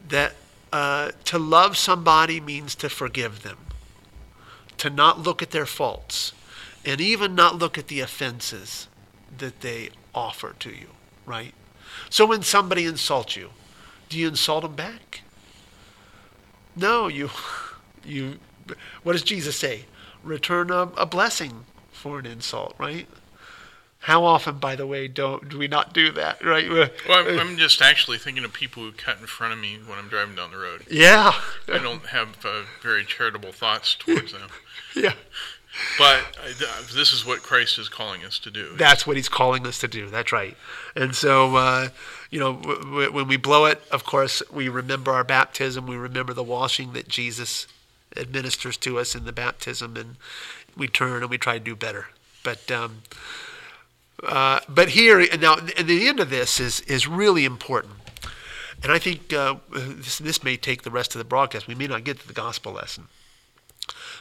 that 0.09 0.35
uh, 0.73 1.13
to 1.25 1.39
love 1.39 1.77
somebody 1.77 2.41
means 2.41 2.75
to 2.75 2.89
forgive 2.89 3.43
them 3.43 3.59
to 4.77 4.91
not 4.91 5.21
look 5.21 5.43
at 5.43 5.51
their 5.51 5.67
faults 5.67 6.33
and 6.85 7.01
even 7.01 7.35
not 7.35 7.59
look 7.59 7.77
at 7.77 7.89
the 7.89 8.01
offenses 8.01 8.89
that 9.37 9.61
they 9.61 9.91
offer 10.15 10.55
to 10.61 10.71
you, 10.71 10.89
right? 11.27 11.55
So 12.11 12.27
when 12.27 12.43
somebody 12.43 12.85
insults 12.85 13.37
you, 13.37 13.51
do 14.09 14.19
you 14.19 14.29
insult 14.29 14.63
them 14.63 14.75
back? 14.75 15.23
No, 16.75 17.09
you, 17.09 17.31
you, 18.05 18.39
what 19.03 19.13
does 19.13 19.23
Jesus 19.23 19.57
say? 19.57 19.87
Return 20.23 20.71
a, 20.71 20.83
a 20.97 21.07
blessing 21.07 21.65
for 21.93 22.19
an 22.19 22.27
insult, 22.27 22.75
right? 22.79 23.07
How 24.01 24.25
often, 24.25 24.59
by 24.59 24.77
the 24.77 24.87
way, 24.87 25.09
don't 25.09 25.49
do 25.49 25.59
we 25.59 25.67
not 25.67 25.93
do 25.93 26.13
that, 26.13 26.45
right? 26.45 26.71
Well, 26.71 26.89
I'm, 27.11 27.39
I'm 27.39 27.57
just 27.59 27.83
actually 27.83 28.19
thinking 28.19 28.45
of 28.45 28.53
people 28.53 28.83
who 28.83 28.93
cut 28.93 29.19
in 29.19 29.27
front 29.27 29.53
of 29.53 29.59
me 29.59 29.79
when 29.85 29.99
I'm 29.99 30.09
driving 30.09 30.37
down 30.37 30.53
the 30.53 30.59
road. 30.59 30.87
Yeah. 30.89 31.33
I 31.69 31.79
don't 31.79 32.07
have 32.07 32.45
uh, 32.45 32.63
very 32.81 33.05
charitable 33.05 33.53
thoughts 33.53 33.97
towards 33.97 34.33
them. 34.33 34.49
yeah. 34.95 35.15
But 35.99 36.37
uh, 36.39 36.83
this 36.95 37.13
is 37.13 37.25
what 37.25 37.43
Christ 37.43 37.79
is 37.79 37.89
calling 37.89 38.25
us 38.25 38.39
to 38.41 38.51
do. 38.51 38.75
That's 38.77 39.07
what 39.07 39.17
he's 39.17 39.29
calling 39.29 39.67
us 39.67 39.79
to 39.81 39.89
do. 39.89 40.09
That's 40.09 40.33
right. 40.33 40.57
And 40.95 41.15
so, 41.15 41.57
uh, 41.57 41.89
you 42.31 42.39
know, 42.41 42.55
w- 42.55 42.81
w- 42.81 43.13
when 43.13 43.29
we 43.29 43.37
blow 43.37 43.65
it, 43.67 43.83
of 43.91 44.05
course, 44.05 44.43
we 44.53 44.69
remember 44.69 45.13
our 45.13 45.25
baptism. 45.25 45.87
We 45.87 45.97
remember 45.97 46.33
the 46.33 46.43
washing 46.43 46.93
that 46.93 47.09
Jesus 47.09 47.67
administers 48.17 48.77
to 48.79 48.99
us 48.99 49.15
in 49.15 49.25
the 49.25 49.33
baptism, 49.33 49.97
and 49.97 50.17
we 50.77 50.89
turn 50.89 51.23
and 51.23 51.31
we 51.31 51.39
try 51.39 51.59
to 51.59 51.65
do 51.65 51.77
better. 51.77 52.07
But 52.43 52.71
um, 52.71 53.03
uh, 54.23 54.61
but 54.69 54.91
here 54.91 55.25
now, 55.37 55.57
and 55.77 55.89
the 55.89 56.09
end 56.09 56.21
of 56.21 56.31
this 56.31 56.61
is 56.61 56.81
is 56.83 57.07
really 57.07 57.45
important. 57.45 57.95
And 58.83 58.93
I 58.93 58.99
think 59.01 59.33
uh, 59.33 59.57
this, 59.71 60.19
this 60.19 60.45
may 60.45 60.57
take 60.57 60.83
the 60.83 60.91
rest 60.91 61.15
of 61.15 61.19
the 61.19 61.25
broadcast. 61.25 61.67
We 61.67 61.75
may 61.75 61.89
not 61.89 62.05
get 62.05 62.21
to 62.21 62.29
the 62.29 62.33
gospel 62.33 62.73
lesson 62.73 63.09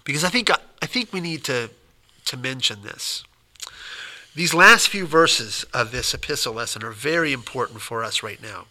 because 0.03 0.23
I 0.23 0.29
think 0.29 0.49
I 0.51 0.85
think 0.85 1.11
we 1.13 1.21
need 1.21 1.43
to 1.45 1.69
to 2.25 2.37
mention 2.37 2.81
this. 2.83 3.23
These 4.35 4.53
last 4.53 4.89
few 4.89 5.07
verses 5.07 5.65
of 5.73 5.91
this 5.91 6.13
epistle 6.13 6.53
lesson 6.53 6.83
are 6.83 6.91
very 6.91 7.33
important 7.33 7.81
for 7.81 8.03
us 8.03 8.21
right 8.21 8.41
now. 8.41 8.65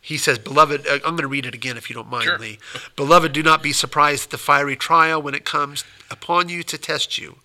He 0.00 0.18
says, 0.18 0.38
Beloved, 0.38 0.86
uh, 0.86 0.94
I'm 1.04 1.16
going 1.16 1.22
to 1.22 1.28
read 1.28 1.46
it 1.46 1.54
again 1.54 1.76
if 1.76 1.90
you 1.90 1.94
don't 1.94 2.08
mind, 2.08 2.24
Sure. 2.24 2.38
Lee. 2.38 2.58
Beloved, 2.94 3.32
do 3.32 3.42
not 3.42 3.62
be 3.62 3.72
surprised 3.72 4.24
at 4.24 4.30
the 4.30 4.38
fiery 4.38 4.76
trial 4.76 5.20
when 5.20 5.34
it 5.34 5.44
comes 5.44 5.84
upon 6.10 6.48
you 6.48 6.62
to 6.62 6.78
test 6.78 7.18
you. 7.18 7.38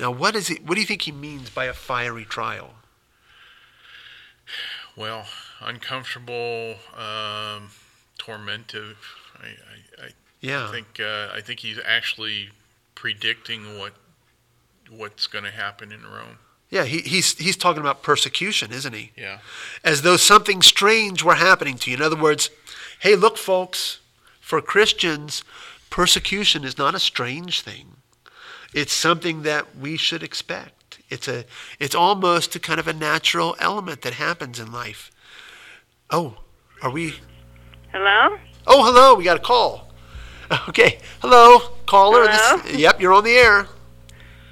Now, 0.00 0.10
what 0.10 0.34
is 0.34 0.50
it? 0.50 0.66
What 0.66 0.74
do 0.74 0.80
you 0.80 0.86
think 0.86 1.02
he 1.02 1.12
means 1.12 1.50
by 1.50 1.66
a 1.66 1.72
fiery 1.74 2.24
trial? 2.24 2.74
Well, 4.96 5.26
uncomfortable, 5.60 6.76
um, 6.96 7.70
tormentive. 8.18 8.96
I, 9.38 9.46
I, 9.46 10.06
I 10.06 10.08
Yeah. 10.40 10.68
I 10.68 10.72
think 10.72 11.00
uh, 11.00 11.28
I 11.34 11.40
think 11.40 11.60
he's 11.60 11.78
actually 11.84 12.50
predicting 12.94 13.78
what 13.78 13.94
what's 14.90 15.26
going 15.26 15.44
to 15.44 15.50
happen 15.50 15.92
in 15.92 16.02
Rome. 16.02 16.38
Yeah, 16.70 16.84
he, 16.84 16.98
he's 16.98 17.36
he's 17.38 17.56
talking 17.56 17.80
about 17.80 18.02
persecution, 18.02 18.72
isn't 18.72 18.92
he? 18.92 19.12
Yeah. 19.16 19.38
as 19.84 20.02
though 20.02 20.16
something 20.16 20.62
strange 20.62 21.22
were 21.22 21.36
happening 21.36 21.78
to 21.78 21.90
you. 21.90 21.96
In 21.96 22.02
other 22.02 22.20
words, 22.20 22.50
hey, 23.00 23.14
look, 23.14 23.36
folks, 23.36 24.00
for 24.40 24.60
Christians, 24.60 25.44
persecution 25.90 26.64
is 26.64 26.76
not 26.76 26.94
a 26.94 26.98
strange 26.98 27.60
thing. 27.62 27.96
It's 28.74 28.92
something 28.92 29.42
that 29.42 29.76
we 29.76 29.96
should 29.96 30.22
expect. 30.22 30.98
It's 31.08 31.28
a 31.28 31.44
it's 31.78 31.94
almost 31.94 32.56
a 32.56 32.58
kind 32.58 32.80
of 32.80 32.88
a 32.88 32.92
natural 32.92 33.56
element 33.60 34.02
that 34.02 34.14
happens 34.14 34.58
in 34.58 34.72
life. 34.72 35.10
Oh, 36.10 36.38
are 36.82 36.90
we 36.90 37.14
Hello? 37.92 38.36
Oh, 38.66 38.84
hello, 38.84 39.14
we 39.14 39.24
got 39.24 39.36
a 39.36 39.40
call. 39.40 39.85
Okay. 40.68 40.98
Hello, 41.20 41.58
caller. 41.86 42.26
This- 42.26 42.78
yep, 42.78 43.00
you're 43.00 43.12
on 43.12 43.24
the 43.24 43.36
air. 43.36 43.66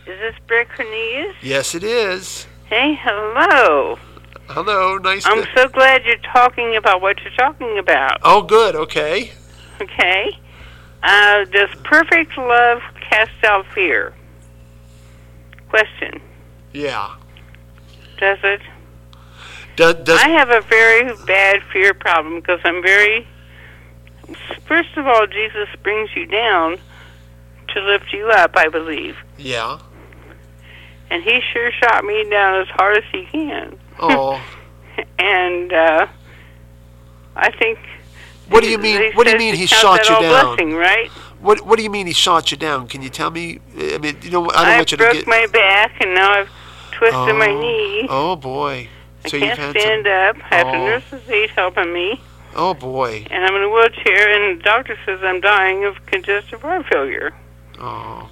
Is 0.07 0.19
this 0.19 0.35
Brett 0.47 0.69
Cornelius? 0.75 1.35
Yes, 1.43 1.75
it 1.75 1.83
is. 1.83 2.47
Hey, 2.67 2.99
hello. 3.01 3.99
Hello, 4.49 4.99
nice 4.99 5.25
I'm 5.27 5.43
to 5.43 5.49
so 5.57 5.69
glad 5.69 6.05
you're 6.05 6.17
talking 6.19 6.77
about 6.77 7.01
what 7.01 7.19
you're 7.23 7.33
talking 7.33 7.79
about. 7.79 8.19
Oh, 8.23 8.43
good. 8.43 8.77
Okay. 8.77 9.33
Okay? 9.81 10.39
Uh, 11.03 11.45
does 11.47 11.71
perfect 11.85 12.37
love 12.37 12.83
cast 13.01 13.33
out 13.45 13.67
fear? 13.75 14.15
Question. 15.69 16.21
Yeah. 16.73 17.15
Does 18.19 18.39
it? 18.43 18.61
Does, 19.77 19.95
does 20.05 20.21
I 20.21 20.29
have 20.29 20.51
a 20.51 20.61
very 20.61 21.15
bad 21.27 21.63
fear 21.73 21.95
problem 21.95 22.37
because 22.41 22.61
I'm 22.65 22.83
very. 22.83 23.27
First 24.67 24.97
of 24.97 25.07
all, 25.07 25.27
Jesus 25.27 25.69
brings 25.83 26.15
you 26.17 26.27
down 26.27 26.79
to 27.69 27.81
lift 27.81 28.13
you 28.13 28.29
up, 28.31 28.57
I 28.57 28.69
believe. 28.69 29.17
yeah. 29.39 29.79
And 31.11 31.23
he 31.23 31.41
sure 31.53 31.71
shot 31.71 32.05
me 32.05 32.29
down 32.31 32.63
as 32.63 32.69
hard 32.69 32.97
as 32.97 33.05
he 33.13 33.25
can. 33.27 33.79
Oh. 34.01 34.43
and 35.19 35.73
uh, 35.73 36.07
I 37.37 37.51
think. 37.53 37.79
What 38.49 38.63
do 38.63 38.71
you 38.71 38.79
mean- 38.79 39.13
what 39.13 39.25
do 39.27 39.33
you 39.33 39.39
mean 39.39 39.55
he 39.55 39.67
shot 39.67 40.09
you 40.09 40.19
down? 40.21 40.57
Blessing, 40.57 40.75
right? 40.75 41.11
What 41.41 41.61
What 41.67 41.77
do 41.77 41.83
you 41.83 41.91
mean 41.91 42.07
he 42.07 42.13
shot 42.15 42.51
you 42.51 42.57
down? 42.57 42.89
Can 42.89 43.03
you 43.03 43.11
tell 43.11 43.31
me? 43.31 43.61
I 43.79 43.99
mean, 43.99 44.17
you 44.23 44.31
know, 44.31 44.45
I 44.51 44.65
don't 44.65 44.67
I 44.73 44.77
want 44.79 44.91
you 44.93 44.97
to 44.97 45.05
get. 45.05 45.11
I 45.11 45.15
broke 45.15 45.27
my 45.27 45.47
back, 45.53 45.93
and 46.01 46.15
now 46.15 46.31
I've 46.33 46.49
twisted 46.93 47.37
my 47.37 47.51
Oh. 47.51 47.61
knee. 47.61 48.07
Oh 48.09 48.37
boy. 48.37 48.89
I 49.25 49.29
So 49.29 49.39
can't 49.39 49.51
you've 49.51 49.59
had 49.59 49.79
stand 49.81 50.07
some. 50.07 50.43
up. 50.43 50.53
I 50.53 50.55
have 50.57 50.67
Oh. 50.69 50.73
a 50.73 50.79
nurse's 50.79 51.29
aide 51.31 51.51
helping 51.51 51.93
me, 51.93 52.21
Oh 52.55 52.75
boy. 52.75 53.27
and 53.31 53.45
I'm 53.45 53.55
in 53.57 53.63
a 53.63 53.69
wheelchair. 53.69 54.31
And 54.31 54.59
the 54.61 54.63
doctor 54.65 54.97
says 55.05 55.21
I'm 55.23 55.41
dying 55.41 55.85
of 55.85 56.05
congestive 56.07 56.63
heart 56.63 56.87
failure. 56.87 57.35
Oh. 57.79 58.31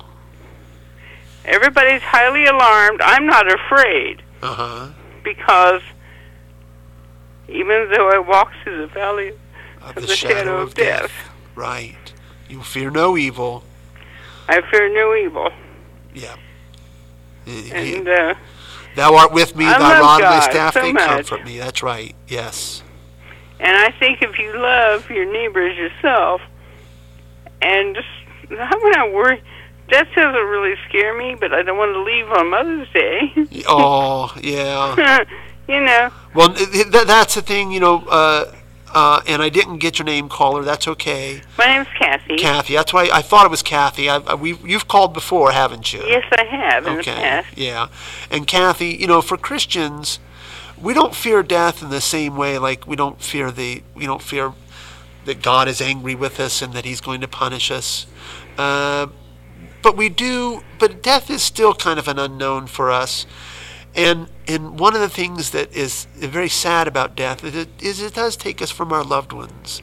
Everybody's 1.45 2.03
highly 2.03 2.47
alarmed. 2.47 3.01
I'm 3.03 3.27
not 3.27 3.53
afraid 3.53 4.23
Uh 4.43 4.55
huh. 4.55 4.89
because 5.25 5.83
even 7.49 7.91
though 7.91 8.09
I 8.11 8.19
walk 8.19 8.53
through 8.63 8.79
the 8.83 8.87
valley 8.87 9.33
Of 9.81 9.89
of 9.89 9.95
the, 9.97 10.01
the 10.03 10.17
shadow 10.17 10.59
of 10.59 10.75
death, 10.75 11.11
Right. 11.55 11.97
You 12.49 12.63
fear 12.63 12.91
no 12.91 13.17
evil. 13.17 13.65
I 14.49 14.61
fear 14.71 14.93
no 14.93 15.15
evil. 15.17 15.51
Yeah. 16.15 16.37
And 17.47 18.09
uh, 18.09 18.35
Thou 18.95 19.17
art 19.17 19.33
with 19.33 19.57
me. 19.57 19.67
I 19.67 19.79
thy 19.79 20.01
rod 20.01 20.21
and 20.23 20.33
thy 20.33 20.41
staff 20.51 20.75
so 20.75 20.83
they 20.83 20.93
much. 20.93 21.07
comfort 21.29 21.45
me. 21.45 21.59
That's 21.59 21.83
right. 21.83 22.15
Yes. 22.29 22.82
And 23.63 23.77
I 23.77 23.93
think 23.93 24.21
if 24.23 24.39
you 24.39 24.53
love 24.59 25.09
your 25.09 25.25
neighbor 25.33 25.65
as 25.67 25.77
yourself, 25.77 26.41
and 27.63 27.95
just 27.95 28.09
I'm 28.51 28.91
not 28.91 29.13
worried. 29.13 29.43
That 29.91 30.09
doesn't 30.15 30.35
really 30.49 30.75
scare 30.89 31.17
me, 31.17 31.35
but 31.39 31.53
I 31.53 31.63
don't 31.63 31.77
want 31.77 31.93
to 31.93 32.03
leave 32.03 32.29
on 32.31 32.51
Mother's 32.51 32.89
Day. 32.93 33.65
Oh 33.69 34.35
yeah. 34.43 35.25
you 35.69 35.81
know, 35.81 36.11
Well, 36.35 36.53
th- 36.55 36.71
th- 36.71 37.07
that's 37.07 37.35
the 37.35 37.43
thing. 37.43 37.71
You 37.73 37.81
know. 37.81 38.05
Uh, 38.09 38.53
uh, 38.95 39.23
and 39.27 39.41
I 39.41 39.49
didn't 39.49 39.79
get 39.79 39.99
your 39.99 40.05
name, 40.05 40.29
caller. 40.29 40.63
That's 40.65 40.87
okay. 40.87 41.41
my 41.57 41.65
name's 41.67 41.89
Kathy. 41.99 42.37
Kathy. 42.37 42.75
That's 42.75 42.93
why 42.93 43.09
I 43.11 43.23
thought 43.23 43.47
it 43.47 43.51
was 43.51 43.63
Kathy. 43.63 44.11
I, 44.11 44.17
I, 44.17 44.35
we, 44.35 44.55
you've 44.65 44.87
called 44.87 45.15
before, 45.15 45.51
haven't 45.53 45.95
you? 45.95 46.01
Yes, 46.07 46.25
I 46.37 46.45
have 46.45 46.87
in 46.87 46.95
the 46.97 47.01
Okay. 47.01 47.15
past. 47.15 47.57
Yeah. 47.57 47.89
And 48.31 48.47
Kathy, 48.47 48.89
you 48.89 49.07
know, 49.07 49.23
for 49.23 49.39
Christians, 49.39 50.19
we 50.83 50.93
don't 50.93 51.15
fear 51.15 51.43
death 51.43 51.83
in 51.83 51.91
the 51.91 52.01
same 52.01 52.37
way 52.37 52.59
like 52.59 52.87
we 52.87 52.97
don't 52.97 53.23
fear 53.23 53.51
the 53.51 53.83
we 53.95 54.05
don't 54.05 54.23
fear 54.23 54.53
that 55.25 55.41
God 55.43 55.69
is 55.69 55.81
angry 55.81 56.15
with 56.15 56.41
us 56.41 56.63
and 56.63 56.73
that 56.73 56.85
He's 56.85 57.01
going 57.01 57.21
to 57.21 57.29
punish 57.29 57.71
us. 57.71 58.07
Uh, 58.59 59.07
but 59.83 59.97
we 59.97 60.09
do. 60.09 60.63
But 60.79 61.03
death 61.03 61.31
is 61.31 61.43
still 61.43 61.75
kind 61.75 61.99
of 61.99 62.09
an 62.09 62.19
unknown 62.19 62.67
for 62.67 62.91
us. 62.91 63.27
And 63.95 64.29
and 64.49 64.79
one 64.79 64.95
of 64.95 65.01
the 65.01 65.09
things 65.09 65.51
that 65.51 65.73
is 65.75 66.07
very 66.17 66.49
sad 66.49 66.89
about 66.89 67.15
death 67.15 67.45
is 67.45 67.55
it, 67.55 67.69
is 67.81 68.03
it 68.03 68.15
does 68.15 68.37
take 68.37 68.63
us 68.63 68.71
from 68.71 68.93
our 68.93 69.05
loved 69.05 69.33
ones. 69.33 69.83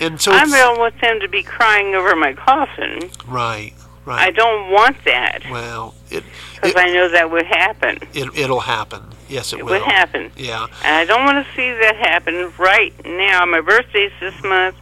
And 0.00 0.20
so 0.20 0.32
I 0.32 0.46
don't 0.46 0.78
want 0.78 1.00
them 1.00 1.20
to 1.20 1.28
be 1.28 1.42
crying 1.42 1.94
over 1.94 2.16
my 2.16 2.32
coffin. 2.32 3.10
right, 3.28 3.72
Right. 4.04 4.28
I 4.28 4.30
don't 4.32 4.72
want 4.72 4.96
that 5.04 5.42
well, 5.48 5.94
it, 6.10 6.24
because 6.54 6.74
I 6.74 6.92
know 6.92 7.08
that 7.08 7.30
would 7.30 7.46
happen. 7.46 7.98
it 8.14 8.36
it'll 8.36 8.60
happen. 8.60 9.02
Yes, 9.32 9.52
it, 9.52 9.58
It 9.60 9.64
will. 9.64 9.72
would 9.72 9.82
happen. 9.82 10.30
Yeah. 10.36 10.66
And 10.84 10.94
I 10.96 11.04
don't 11.04 11.24
want 11.24 11.44
to 11.46 11.52
see 11.54 11.70
that 11.72 11.96
happen 11.96 12.52
right 12.58 12.92
now. 13.04 13.44
My 13.46 13.60
birthday's 13.60 14.12
this 14.20 14.34
month. 14.42 14.76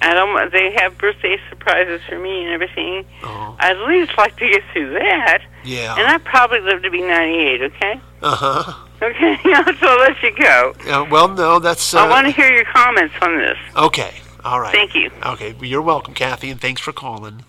I 0.00 0.12
don't. 0.12 0.52
They 0.52 0.72
have 0.72 0.98
birthday 0.98 1.38
surprises 1.48 2.00
for 2.08 2.18
me 2.18 2.44
and 2.44 2.52
everything. 2.52 3.06
Oh, 3.22 3.56
I'd 3.58 3.76
at 3.78 3.88
least 3.88 4.12
like 4.18 4.36
to 4.36 4.46
get 4.48 4.62
through 4.72 4.92
that. 4.94 5.42
yeah. 5.64 5.94
And 5.96 6.06
I 6.06 6.18
probably 6.18 6.60
live 6.60 6.82
to 6.82 6.90
be 6.90 7.00
98. 7.00 7.62
Okay. 7.62 8.00
Uh 8.20 8.34
huh. 8.36 8.72
Okay. 9.00 9.38
so 9.42 9.50
I'll 9.88 9.98
let 10.00 10.22
you 10.22 10.36
go. 10.36 10.74
Yeah, 10.84 11.08
well, 11.08 11.28
no, 11.28 11.58
that's. 11.58 11.94
Uh, 11.94 12.00
I 12.04 12.08
want 12.10 12.26
to 12.26 12.32
hear 12.32 12.50
your 12.50 12.64
comments 12.66 13.14
on 13.22 13.38
this. 13.38 13.56
Okay. 13.76 14.12
All 14.44 14.60
right. 14.60 14.72
Thank 14.74 14.94
you. 14.94 15.10
Okay. 15.24 15.52
Well, 15.54 15.64
you're 15.64 15.80
welcome, 15.80 16.12
Kathy, 16.12 16.50
and 16.50 16.60
thanks 16.60 16.80
for 16.82 16.92
calling. 16.92 17.44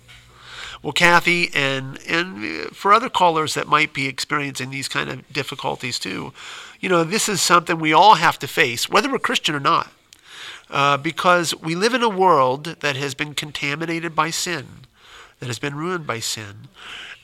Well, 0.86 0.92
Kathy, 0.92 1.50
and 1.52 1.98
and 2.06 2.66
uh, 2.66 2.68
for 2.68 2.92
other 2.92 3.08
callers 3.08 3.54
that 3.54 3.66
might 3.66 3.92
be 3.92 4.06
experiencing 4.06 4.70
these 4.70 4.86
kind 4.86 5.10
of 5.10 5.28
difficulties 5.32 5.98
too, 5.98 6.32
you 6.78 6.88
know, 6.88 7.02
this 7.02 7.28
is 7.28 7.42
something 7.42 7.80
we 7.80 7.92
all 7.92 8.14
have 8.14 8.38
to 8.38 8.46
face, 8.46 8.88
whether 8.88 9.10
we're 9.10 9.18
Christian 9.18 9.56
or 9.56 9.60
not, 9.60 9.90
uh, 10.70 10.96
because 10.96 11.56
we 11.56 11.74
live 11.74 11.92
in 11.92 12.04
a 12.04 12.08
world 12.08 12.76
that 12.82 12.94
has 12.94 13.16
been 13.16 13.34
contaminated 13.34 14.14
by 14.14 14.30
sin, 14.30 14.86
that 15.40 15.46
has 15.46 15.58
been 15.58 15.74
ruined 15.74 16.06
by 16.06 16.20
sin. 16.20 16.68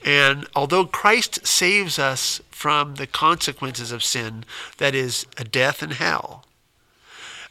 And 0.04 0.48
although 0.56 0.84
Christ 0.84 1.46
saves 1.46 2.00
us 2.00 2.40
from 2.50 2.96
the 2.96 3.06
consequences 3.06 3.92
of 3.92 4.02
sin, 4.02 4.44
that 4.78 4.92
is, 4.92 5.24
a 5.38 5.44
death 5.44 5.84
and 5.84 5.92
hell, 5.92 6.46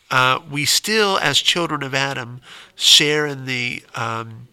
uh, 0.09 0.39
we 0.51 0.65
still, 0.65 1.17
as 1.19 1.37
children 1.39 1.83
of 1.83 1.95
Adam, 1.95 2.41
share 2.75 3.25
in 3.25 3.45
the, 3.45 3.85
um, 3.95 4.49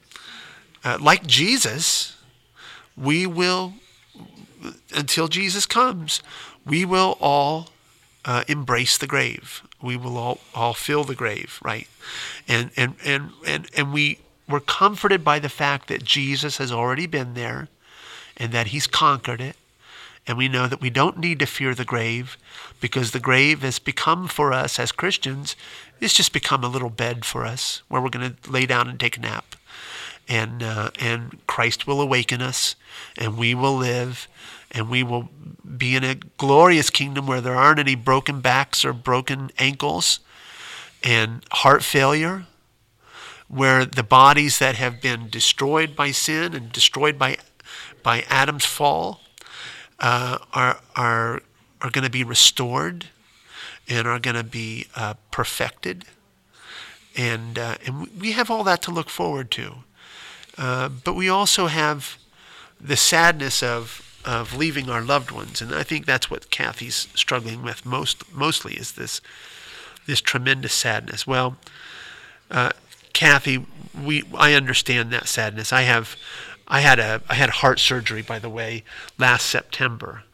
uh, 0.85 0.99
like 1.01 1.27
Jesus, 1.27 2.17
we 2.97 3.27
will, 3.27 3.75
until 4.95 5.29
Jesus 5.29 5.67
comes, 5.67 6.23
we 6.65 6.85
will 6.85 7.17
all 7.21 7.69
uh, 8.25 8.45
embrace 8.49 8.99
the 8.99 9.07
grave. 9.07 9.63
We 9.83 9.97
will 9.97 10.17
all, 10.19 10.41
all 10.55 10.75
fill 10.75 11.05
the 11.05 11.15
grave, 11.15 11.59
right? 11.63 11.89
And, 12.47 12.71
and, 12.77 12.95
and, 13.05 13.31
and, 13.47 13.69
and 13.77 13.93
we, 13.93 14.19
we're 14.49 14.61
comforted 14.61 15.25
by 15.25 15.39
the 15.39 15.49
fact 15.49 15.89
that 15.89 16.05
Jesus 16.05 16.59
has 16.59 16.73
already 16.73 17.07
been 17.07 17.35
there 17.35 17.69
and 18.37 18.53
that 18.53 18.69
he's 18.69 18.87
conquered 18.87 19.41
it. 19.41 19.57
And 20.27 20.37
we 20.37 20.49
know 20.49 20.67
that 20.67 20.83
we 20.83 20.91
don't 20.91 21.19
need 21.19 21.39
to 21.39 21.47
fear 21.47 21.75
the 21.75 21.87
grave 21.87 22.37
because 22.81 23.13
the 23.13 23.21
grave 23.21 23.63
has 23.63 23.79
become 23.79 24.29
for 24.29 24.53
us 24.53 24.79
as 24.79 24.93
Christians, 24.93 25.57
it's 26.01 26.15
just 26.15 26.33
become 26.33 26.63
a 26.63 26.69
little 26.69 26.91
bed 26.91 27.25
for 27.25 27.45
us 27.45 27.83
where 27.89 28.01
we're 28.01 28.11
going 28.11 28.35
to 28.35 28.51
lay 28.51 28.67
down 28.67 28.89
and 28.89 29.01
take 29.01 29.17
a 29.17 29.21
nap. 29.21 29.57
And, 30.29 30.63
uh, 30.63 30.91
and 31.01 31.39
Christ 31.47 31.87
will 31.87 32.01
awaken 32.01 32.43
us 32.43 32.77
and 33.17 33.39
we 33.39 33.55
will 33.55 33.77
live 33.77 34.29
and 34.71 34.91
we 34.91 35.03
will 35.03 35.31
be 35.77 35.97
in 35.97 36.05
a 36.05 36.15
glorious 36.15 36.91
kingdom 36.91 37.27
where 37.27 37.41
there 37.41 37.55
aren't 37.55 37.81
any 37.81 37.95
broken 37.95 38.41
backs 38.41 38.85
or 38.85 38.93
broken 38.93 39.51
ankles 39.59 40.21
and 41.03 41.45
heart 41.53 41.83
failure, 41.83 42.47
where 43.49 43.85
the 43.85 44.03
bodies 44.03 44.59
that 44.59 44.75
have 44.77 45.01
been 45.01 45.29
destroyed 45.31 45.97
by 45.97 46.11
sin 46.11 46.55
and 46.55 46.73
destroyed 46.73 47.19
by, 47.19 47.37
by 48.03 48.25
Adam's 48.29 48.67
fall 48.67 49.21
uh, 50.01 50.39
are, 50.53 50.81
are, 50.97 51.43
are 51.81 51.91
going 51.91 52.05
to 52.05 52.11
be 52.11 52.25
restored 52.25 53.07
and 53.89 54.07
are 54.07 54.19
going 54.19 54.37
to 54.37 54.45
be 54.45 54.87
uh, 54.97 55.15
perfected. 55.31 56.05
And, 57.17 57.59
uh, 57.59 57.77
and 57.87 58.09
we 58.21 58.33
have 58.33 58.51
all 58.51 58.65
that 58.65 58.83
to 58.83 58.91
look 58.91 59.09
forward 59.09 59.51
to. 59.53 59.77
Uh, 60.59 60.89
but 60.89 61.15
we 61.15 61.29
also 61.29 61.69
have 61.69 62.19
the 62.81 62.97
sadness 62.97 63.63
of 63.63 64.05
of 64.25 64.55
leaving 64.55 64.91
our 64.91 65.01
loved 65.01 65.31
ones, 65.31 65.63
and 65.63 65.75
I 65.75 65.85
think 65.85 66.05
that's 66.05 66.31
what 66.31 66.51
Kathy's 66.51 67.09
struggling 67.15 67.63
with 67.63 67.87
most 67.87 68.31
mostly 68.35 68.75
is 68.75 68.93
this 68.93 69.21
this 70.07 70.21
tremendous 70.21 70.75
sadness. 70.75 71.27
Well, 71.27 71.57
uh, 72.51 72.71
Kathy, 73.13 73.65
we 74.05 74.25
I 74.37 74.55
understand 74.55 75.11
that 75.13 75.29
sadness. 75.29 75.73
I 75.73 75.83
have 75.83 76.17
I 76.67 76.81
had 76.81 76.99
a 76.99 77.23
I 77.29 77.35
had 77.35 77.51
heart 77.51 77.79
surgery 77.79 78.23
by 78.23 78.39
the 78.39 78.51
way 78.51 78.85
last 79.17 79.47
September, 79.47 80.25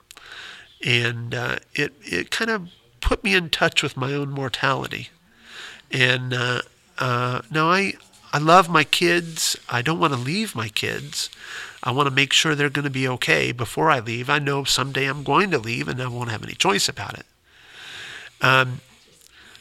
and 0.85 1.35
uh, 1.35 1.57
it 1.75 1.93
it 2.03 2.31
kind 2.31 2.51
of 2.51 2.69
put 3.01 3.23
me 3.23 3.35
in 3.35 3.51
touch 3.51 3.83
with 3.83 3.97
my 3.97 4.15
own 4.15 4.31
mortality, 4.31 5.11
and 5.91 6.33
uh, 6.33 6.63
uh, 6.99 7.43
now 7.51 7.71
I 7.71 7.95
I 8.35 8.39
love 8.39 8.69
my 8.69 8.83
kids. 8.83 9.57
I 9.69 9.81
don't 9.81 10.01
want 10.01 10.13
to 10.13 10.19
leave 10.19 10.57
my 10.57 10.69
kids. 10.69 11.31
I 11.85 11.93
want 11.93 12.09
to 12.09 12.15
make 12.15 12.33
sure 12.33 12.57
they're 12.57 12.69
going 12.69 12.83
to 12.83 12.91
be 12.91 13.07
okay 13.07 13.53
before 13.53 13.93
I 13.93 14.01
leave. 14.01 14.29
I 14.29 14.41
know 14.41 14.65
someday 14.65 15.07
I'm 15.07 15.23
going 15.23 15.53
to 15.53 15.59
leave 15.59 15.87
and 15.87 16.03
I 16.03 16.09
won't 16.09 16.33
have 16.33 16.43
any 16.43 16.55
choice 16.55 16.89
about 16.89 17.17
it. 17.17 17.27
Um, 18.41 18.81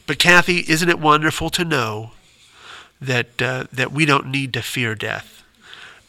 but 0.08 0.18
Kathy, 0.18 0.66
isn't 0.68 0.90
it 0.90 1.00
wonderful 1.00 1.52
to 1.52 1.64
know 1.64 2.14
that 3.00 3.40
uh, 3.40 3.66
that 3.72 3.92
we 3.92 4.06
don't 4.06 4.32
need 4.32 4.54
to 4.54 4.64
fear 4.64 4.96
death 4.96 5.44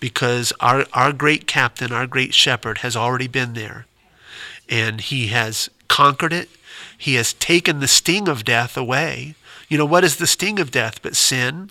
because 0.00 0.50
our 0.58 0.86
our 0.94 1.12
great 1.12 1.46
captain, 1.46 1.92
our 1.92 2.06
great 2.06 2.32
shepherd, 2.32 2.78
has 2.78 2.96
already 2.96 3.28
been 3.28 3.52
there, 3.52 3.84
and 4.70 5.02
he 5.02 5.26
has 5.26 5.68
conquered 5.88 6.32
it. 6.32 6.48
He 6.96 7.16
has 7.16 7.34
taken 7.34 7.80
the 7.80 7.88
sting 7.88 8.26
of 8.26 8.42
death 8.42 8.74
away. 8.74 9.34
You 9.68 9.76
know 9.76 9.84
what 9.84 10.02
is 10.02 10.16
the 10.16 10.26
sting 10.26 10.58
of 10.58 10.70
death 10.70 11.02
but 11.02 11.14
sin? 11.14 11.70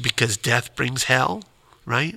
Because 0.00 0.36
death 0.36 0.74
brings 0.74 1.04
hell, 1.04 1.42
right? 1.84 2.16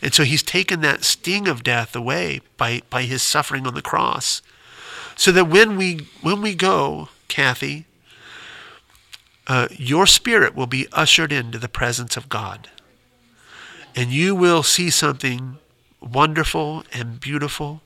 And 0.00 0.12
so 0.12 0.24
he's 0.24 0.42
taken 0.42 0.80
that 0.80 1.04
sting 1.04 1.48
of 1.48 1.62
death 1.62 1.94
away 1.94 2.40
by, 2.56 2.82
by 2.90 3.02
his 3.02 3.22
suffering 3.22 3.66
on 3.66 3.74
the 3.74 3.82
cross. 3.82 4.42
So 5.14 5.30
that 5.32 5.48
when 5.48 5.76
we 5.76 6.06
when 6.22 6.40
we 6.40 6.54
go, 6.54 7.08
Kathy, 7.28 7.84
uh, 9.46 9.68
your 9.70 10.06
spirit 10.06 10.54
will 10.54 10.66
be 10.66 10.86
ushered 10.92 11.32
into 11.32 11.58
the 11.58 11.68
presence 11.68 12.16
of 12.16 12.28
God. 12.28 12.70
And 13.94 14.10
you 14.10 14.34
will 14.34 14.62
see 14.62 14.88
something 14.90 15.58
wonderful 16.00 16.84
and 16.92 17.20
beautiful, 17.20 17.82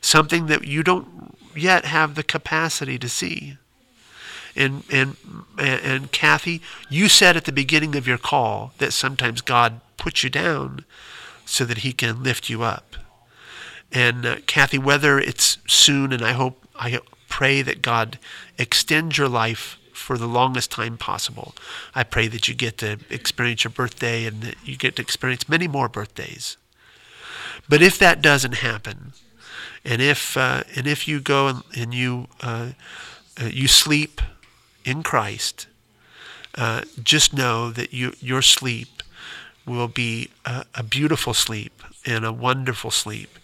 something 0.00 0.46
that 0.46 0.64
you 0.64 0.82
don't 0.82 1.36
yet 1.54 1.84
have 1.84 2.14
the 2.14 2.22
capacity 2.22 2.98
to 2.98 3.08
see. 3.08 3.56
And, 4.60 4.84
and, 4.92 5.16
and 5.58 6.12
Kathy, 6.12 6.60
you 6.90 7.08
said 7.08 7.34
at 7.34 7.46
the 7.46 7.52
beginning 7.52 7.96
of 7.96 8.06
your 8.06 8.18
call 8.18 8.72
that 8.76 8.92
sometimes 8.92 9.40
God 9.40 9.80
puts 9.96 10.22
you 10.22 10.28
down 10.28 10.84
so 11.46 11.64
that 11.64 11.78
he 11.78 11.94
can 11.94 12.22
lift 12.22 12.50
you 12.50 12.62
up. 12.62 12.96
And 13.90 14.26
uh, 14.26 14.36
Kathy, 14.46 14.76
whether 14.76 15.18
it's 15.18 15.58
soon, 15.66 16.12
and 16.12 16.22
I 16.22 16.32
hope, 16.32 16.64
I 16.76 17.00
pray 17.28 17.62
that 17.62 17.80
God 17.80 18.18
extends 18.58 19.16
your 19.16 19.28
life 19.28 19.78
for 19.94 20.18
the 20.18 20.26
longest 20.26 20.70
time 20.70 20.98
possible. 20.98 21.54
I 21.94 22.04
pray 22.04 22.28
that 22.28 22.46
you 22.46 22.54
get 22.54 22.76
to 22.78 22.98
experience 23.08 23.64
your 23.64 23.70
birthday 23.70 24.26
and 24.26 24.42
that 24.42 24.56
you 24.62 24.76
get 24.76 24.96
to 24.96 25.02
experience 25.02 25.48
many 25.48 25.68
more 25.68 25.88
birthdays. 25.88 26.58
But 27.68 27.80
if 27.80 27.98
that 27.98 28.20
doesn't 28.20 28.56
happen, 28.56 29.12
and 29.84 30.02
if 30.02 30.36
uh, 30.36 30.64
and 30.76 30.86
if 30.86 31.08
you 31.08 31.20
go 31.20 31.48
and, 31.48 31.62
and 31.74 31.94
you 31.94 32.28
uh, 32.42 32.70
uh 33.40 33.44
you 33.46 33.68
sleep 33.68 34.20
in 34.84 35.02
Christ, 35.02 35.66
uh, 36.56 36.82
just 37.02 37.32
know 37.32 37.70
that 37.70 37.92
you 37.92 38.12
your 38.20 38.42
sleep 38.42 39.02
will 39.66 39.88
be 39.88 40.30
a, 40.44 40.64
a 40.74 40.82
beautiful 40.82 41.34
sleep 41.34 41.82
and 42.06 42.24
a 42.24 42.32
wonderful 42.32 42.90
sleep. 42.90 43.38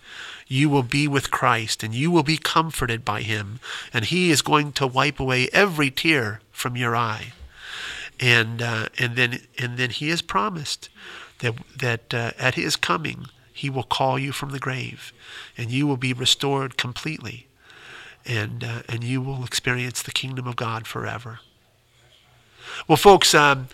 You 0.48 0.68
will 0.68 0.82
be 0.82 1.08
with 1.08 1.30
Christ 1.30 1.82
and 1.82 1.94
you 1.94 2.10
will 2.10 2.22
be 2.22 2.36
comforted 2.36 3.04
by 3.04 3.22
him, 3.22 3.60
and 3.92 4.04
he 4.04 4.30
is 4.30 4.42
going 4.42 4.72
to 4.72 4.86
wipe 4.86 5.20
away 5.20 5.48
every 5.52 5.90
tear 5.90 6.40
from 6.52 6.76
your 6.76 6.96
eye. 6.96 7.32
And 8.18 8.62
uh, 8.62 8.86
and 8.98 9.16
then 9.16 9.40
and 9.58 9.76
then 9.76 9.90
he 9.90 10.08
has 10.10 10.22
promised 10.22 10.88
that 11.40 11.54
that 11.76 12.14
uh, 12.14 12.32
at 12.38 12.54
his 12.54 12.76
coming 12.76 13.26
he 13.52 13.70
will 13.70 13.82
call 13.82 14.18
you 14.18 14.32
from 14.32 14.50
the 14.50 14.58
grave, 14.58 15.12
and 15.56 15.70
you 15.70 15.86
will 15.86 15.96
be 15.96 16.12
restored 16.12 16.76
completely, 16.76 17.45
and 18.26 18.64
uh, 18.64 18.82
and 18.88 19.04
you 19.04 19.20
will 19.20 19.44
experience 19.44 20.02
the 20.02 20.12
kingdom 20.12 20.46
of 20.46 20.56
God 20.56 20.86
forever. 20.86 21.40
Well, 22.88 22.96
folks, 22.96 23.34
um, 23.34 23.68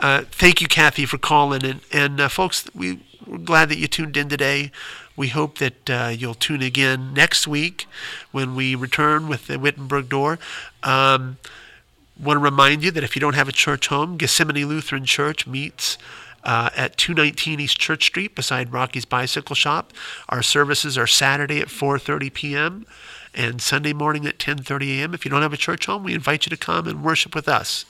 uh, 0.00 0.22
thank 0.30 0.60
you, 0.60 0.68
Kathy, 0.68 1.06
for 1.06 1.18
calling. 1.18 1.64
And, 1.64 1.80
and 1.92 2.20
uh, 2.20 2.28
folks, 2.28 2.68
we, 2.74 3.00
we're 3.26 3.38
glad 3.38 3.68
that 3.70 3.78
you 3.78 3.88
tuned 3.88 4.16
in 4.16 4.28
today. 4.28 4.70
We 5.16 5.28
hope 5.28 5.58
that 5.58 5.90
uh, 5.90 6.12
you'll 6.16 6.34
tune 6.34 6.62
again 6.62 7.12
next 7.12 7.48
week 7.48 7.86
when 8.30 8.54
we 8.54 8.74
return 8.74 9.28
with 9.28 9.48
the 9.48 9.58
Wittenberg 9.58 10.08
Door. 10.08 10.38
Um, 10.84 11.38
want 12.20 12.36
to 12.36 12.42
remind 12.42 12.84
you 12.84 12.90
that 12.92 13.02
if 13.02 13.16
you 13.16 13.20
don't 13.20 13.34
have 13.34 13.48
a 13.48 13.52
church 13.52 13.88
home, 13.88 14.16
Gethsemane 14.16 14.66
Lutheran 14.66 15.04
Church 15.04 15.46
meets 15.46 15.98
uh, 16.44 16.70
at 16.76 16.96
219 16.96 17.60
East 17.60 17.78
Church 17.78 18.04
Street 18.06 18.34
beside 18.34 18.72
Rocky's 18.72 19.04
Bicycle 19.04 19.56
Shop. 19.56 19.92
Our 20.28 20.42
services 20.42 20.96
are 20.96 21.06
Saturday 21.06 21.60
at 21.60 21.68
4:30 21.68 22.32
p.m. 22.32 22.86
and 23.34 23.60
Sunday 23.60 23.92
morning 23.92 24.26
at 24.26 24.38
10:30 24.38 24.98
a.m. 24.98 25.14
If 25.14 25.24
you 25.24 25.30
don't 25.30 25.42
have 25.42 25.52
a 25.52 25.58
church 25.58 25.86
home, 25.86 26.04
we 26.04 26.14
invite 26.14 26.46
you 26.46 26.50
to 26.50 26.56
come 26.56 26.86
and 26.86 27.02
worship 27.04 27.34
with 27.34 27.48
us. 27.48 27.84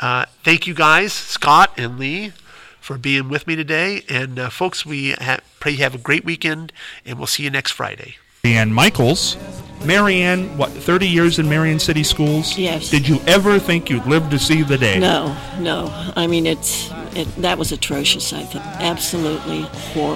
Uh, 0.00 0.26
thank 0.42 0.66
you 0.66 0.74
guys, 0.74 1.12
Scott 1.12 1.72
and 1.76 1.98
Lee, 1.98 2.32
for 2.80 2.98
being 2.98 3.28
with 3.28 3.46
me 3.46 3.56
today. 3.56 4.02
And 4.08 4.38
uh, 4.38 4.50
folks, 4.50 4.84
we 4.84 5.12
ha- 5.12 5.40
pray 5.60 5.72
you 5.72 5.78
have 5.78 5.94
a 5.94 5.98
great 5.98 6.24
weekend, 6.24 6.72
and 7.04 7.18
we'll 7.18 7.26
see 7.26 7.44
you 7.44 7.50
next 7.50 7.72
Friday. 7.72 8.16
Marianne 8.44 8.72
Michaels. 8.72 9.36
Marianne, 9.84 10.56
what, 10.56 10.70
30 10.70 11.08
years 11.08 11.38
in 11.38 11.48
Marion 11.48 11.78
City 11.78 12.02
Schools? 12.02 12.56
Yes. 12.56 12.90
Did 12.90 13.06
you 13.08 13.18
ever 13.26 13.58
think 13.58 13.90
you'd 13.90 14.06
live 14.06 14.30
to 14.30 14.38
see 14.38 14.62
the 14.62 14.78
day? 14.78 14.98
No, 14.98 15.36
no. 15.58 15.90
I 16.16 16.26
mean, 16.26 16.46
it's 16.46 16.90
it, 17.14 17.26
that 17.36 17.58
was 17.58 17.72
atrocious. 17.72 18.32
I 18.32 18.42
thought 18.42 18.62
absolutely 18.82 19.62
horrible. 19.62 20.12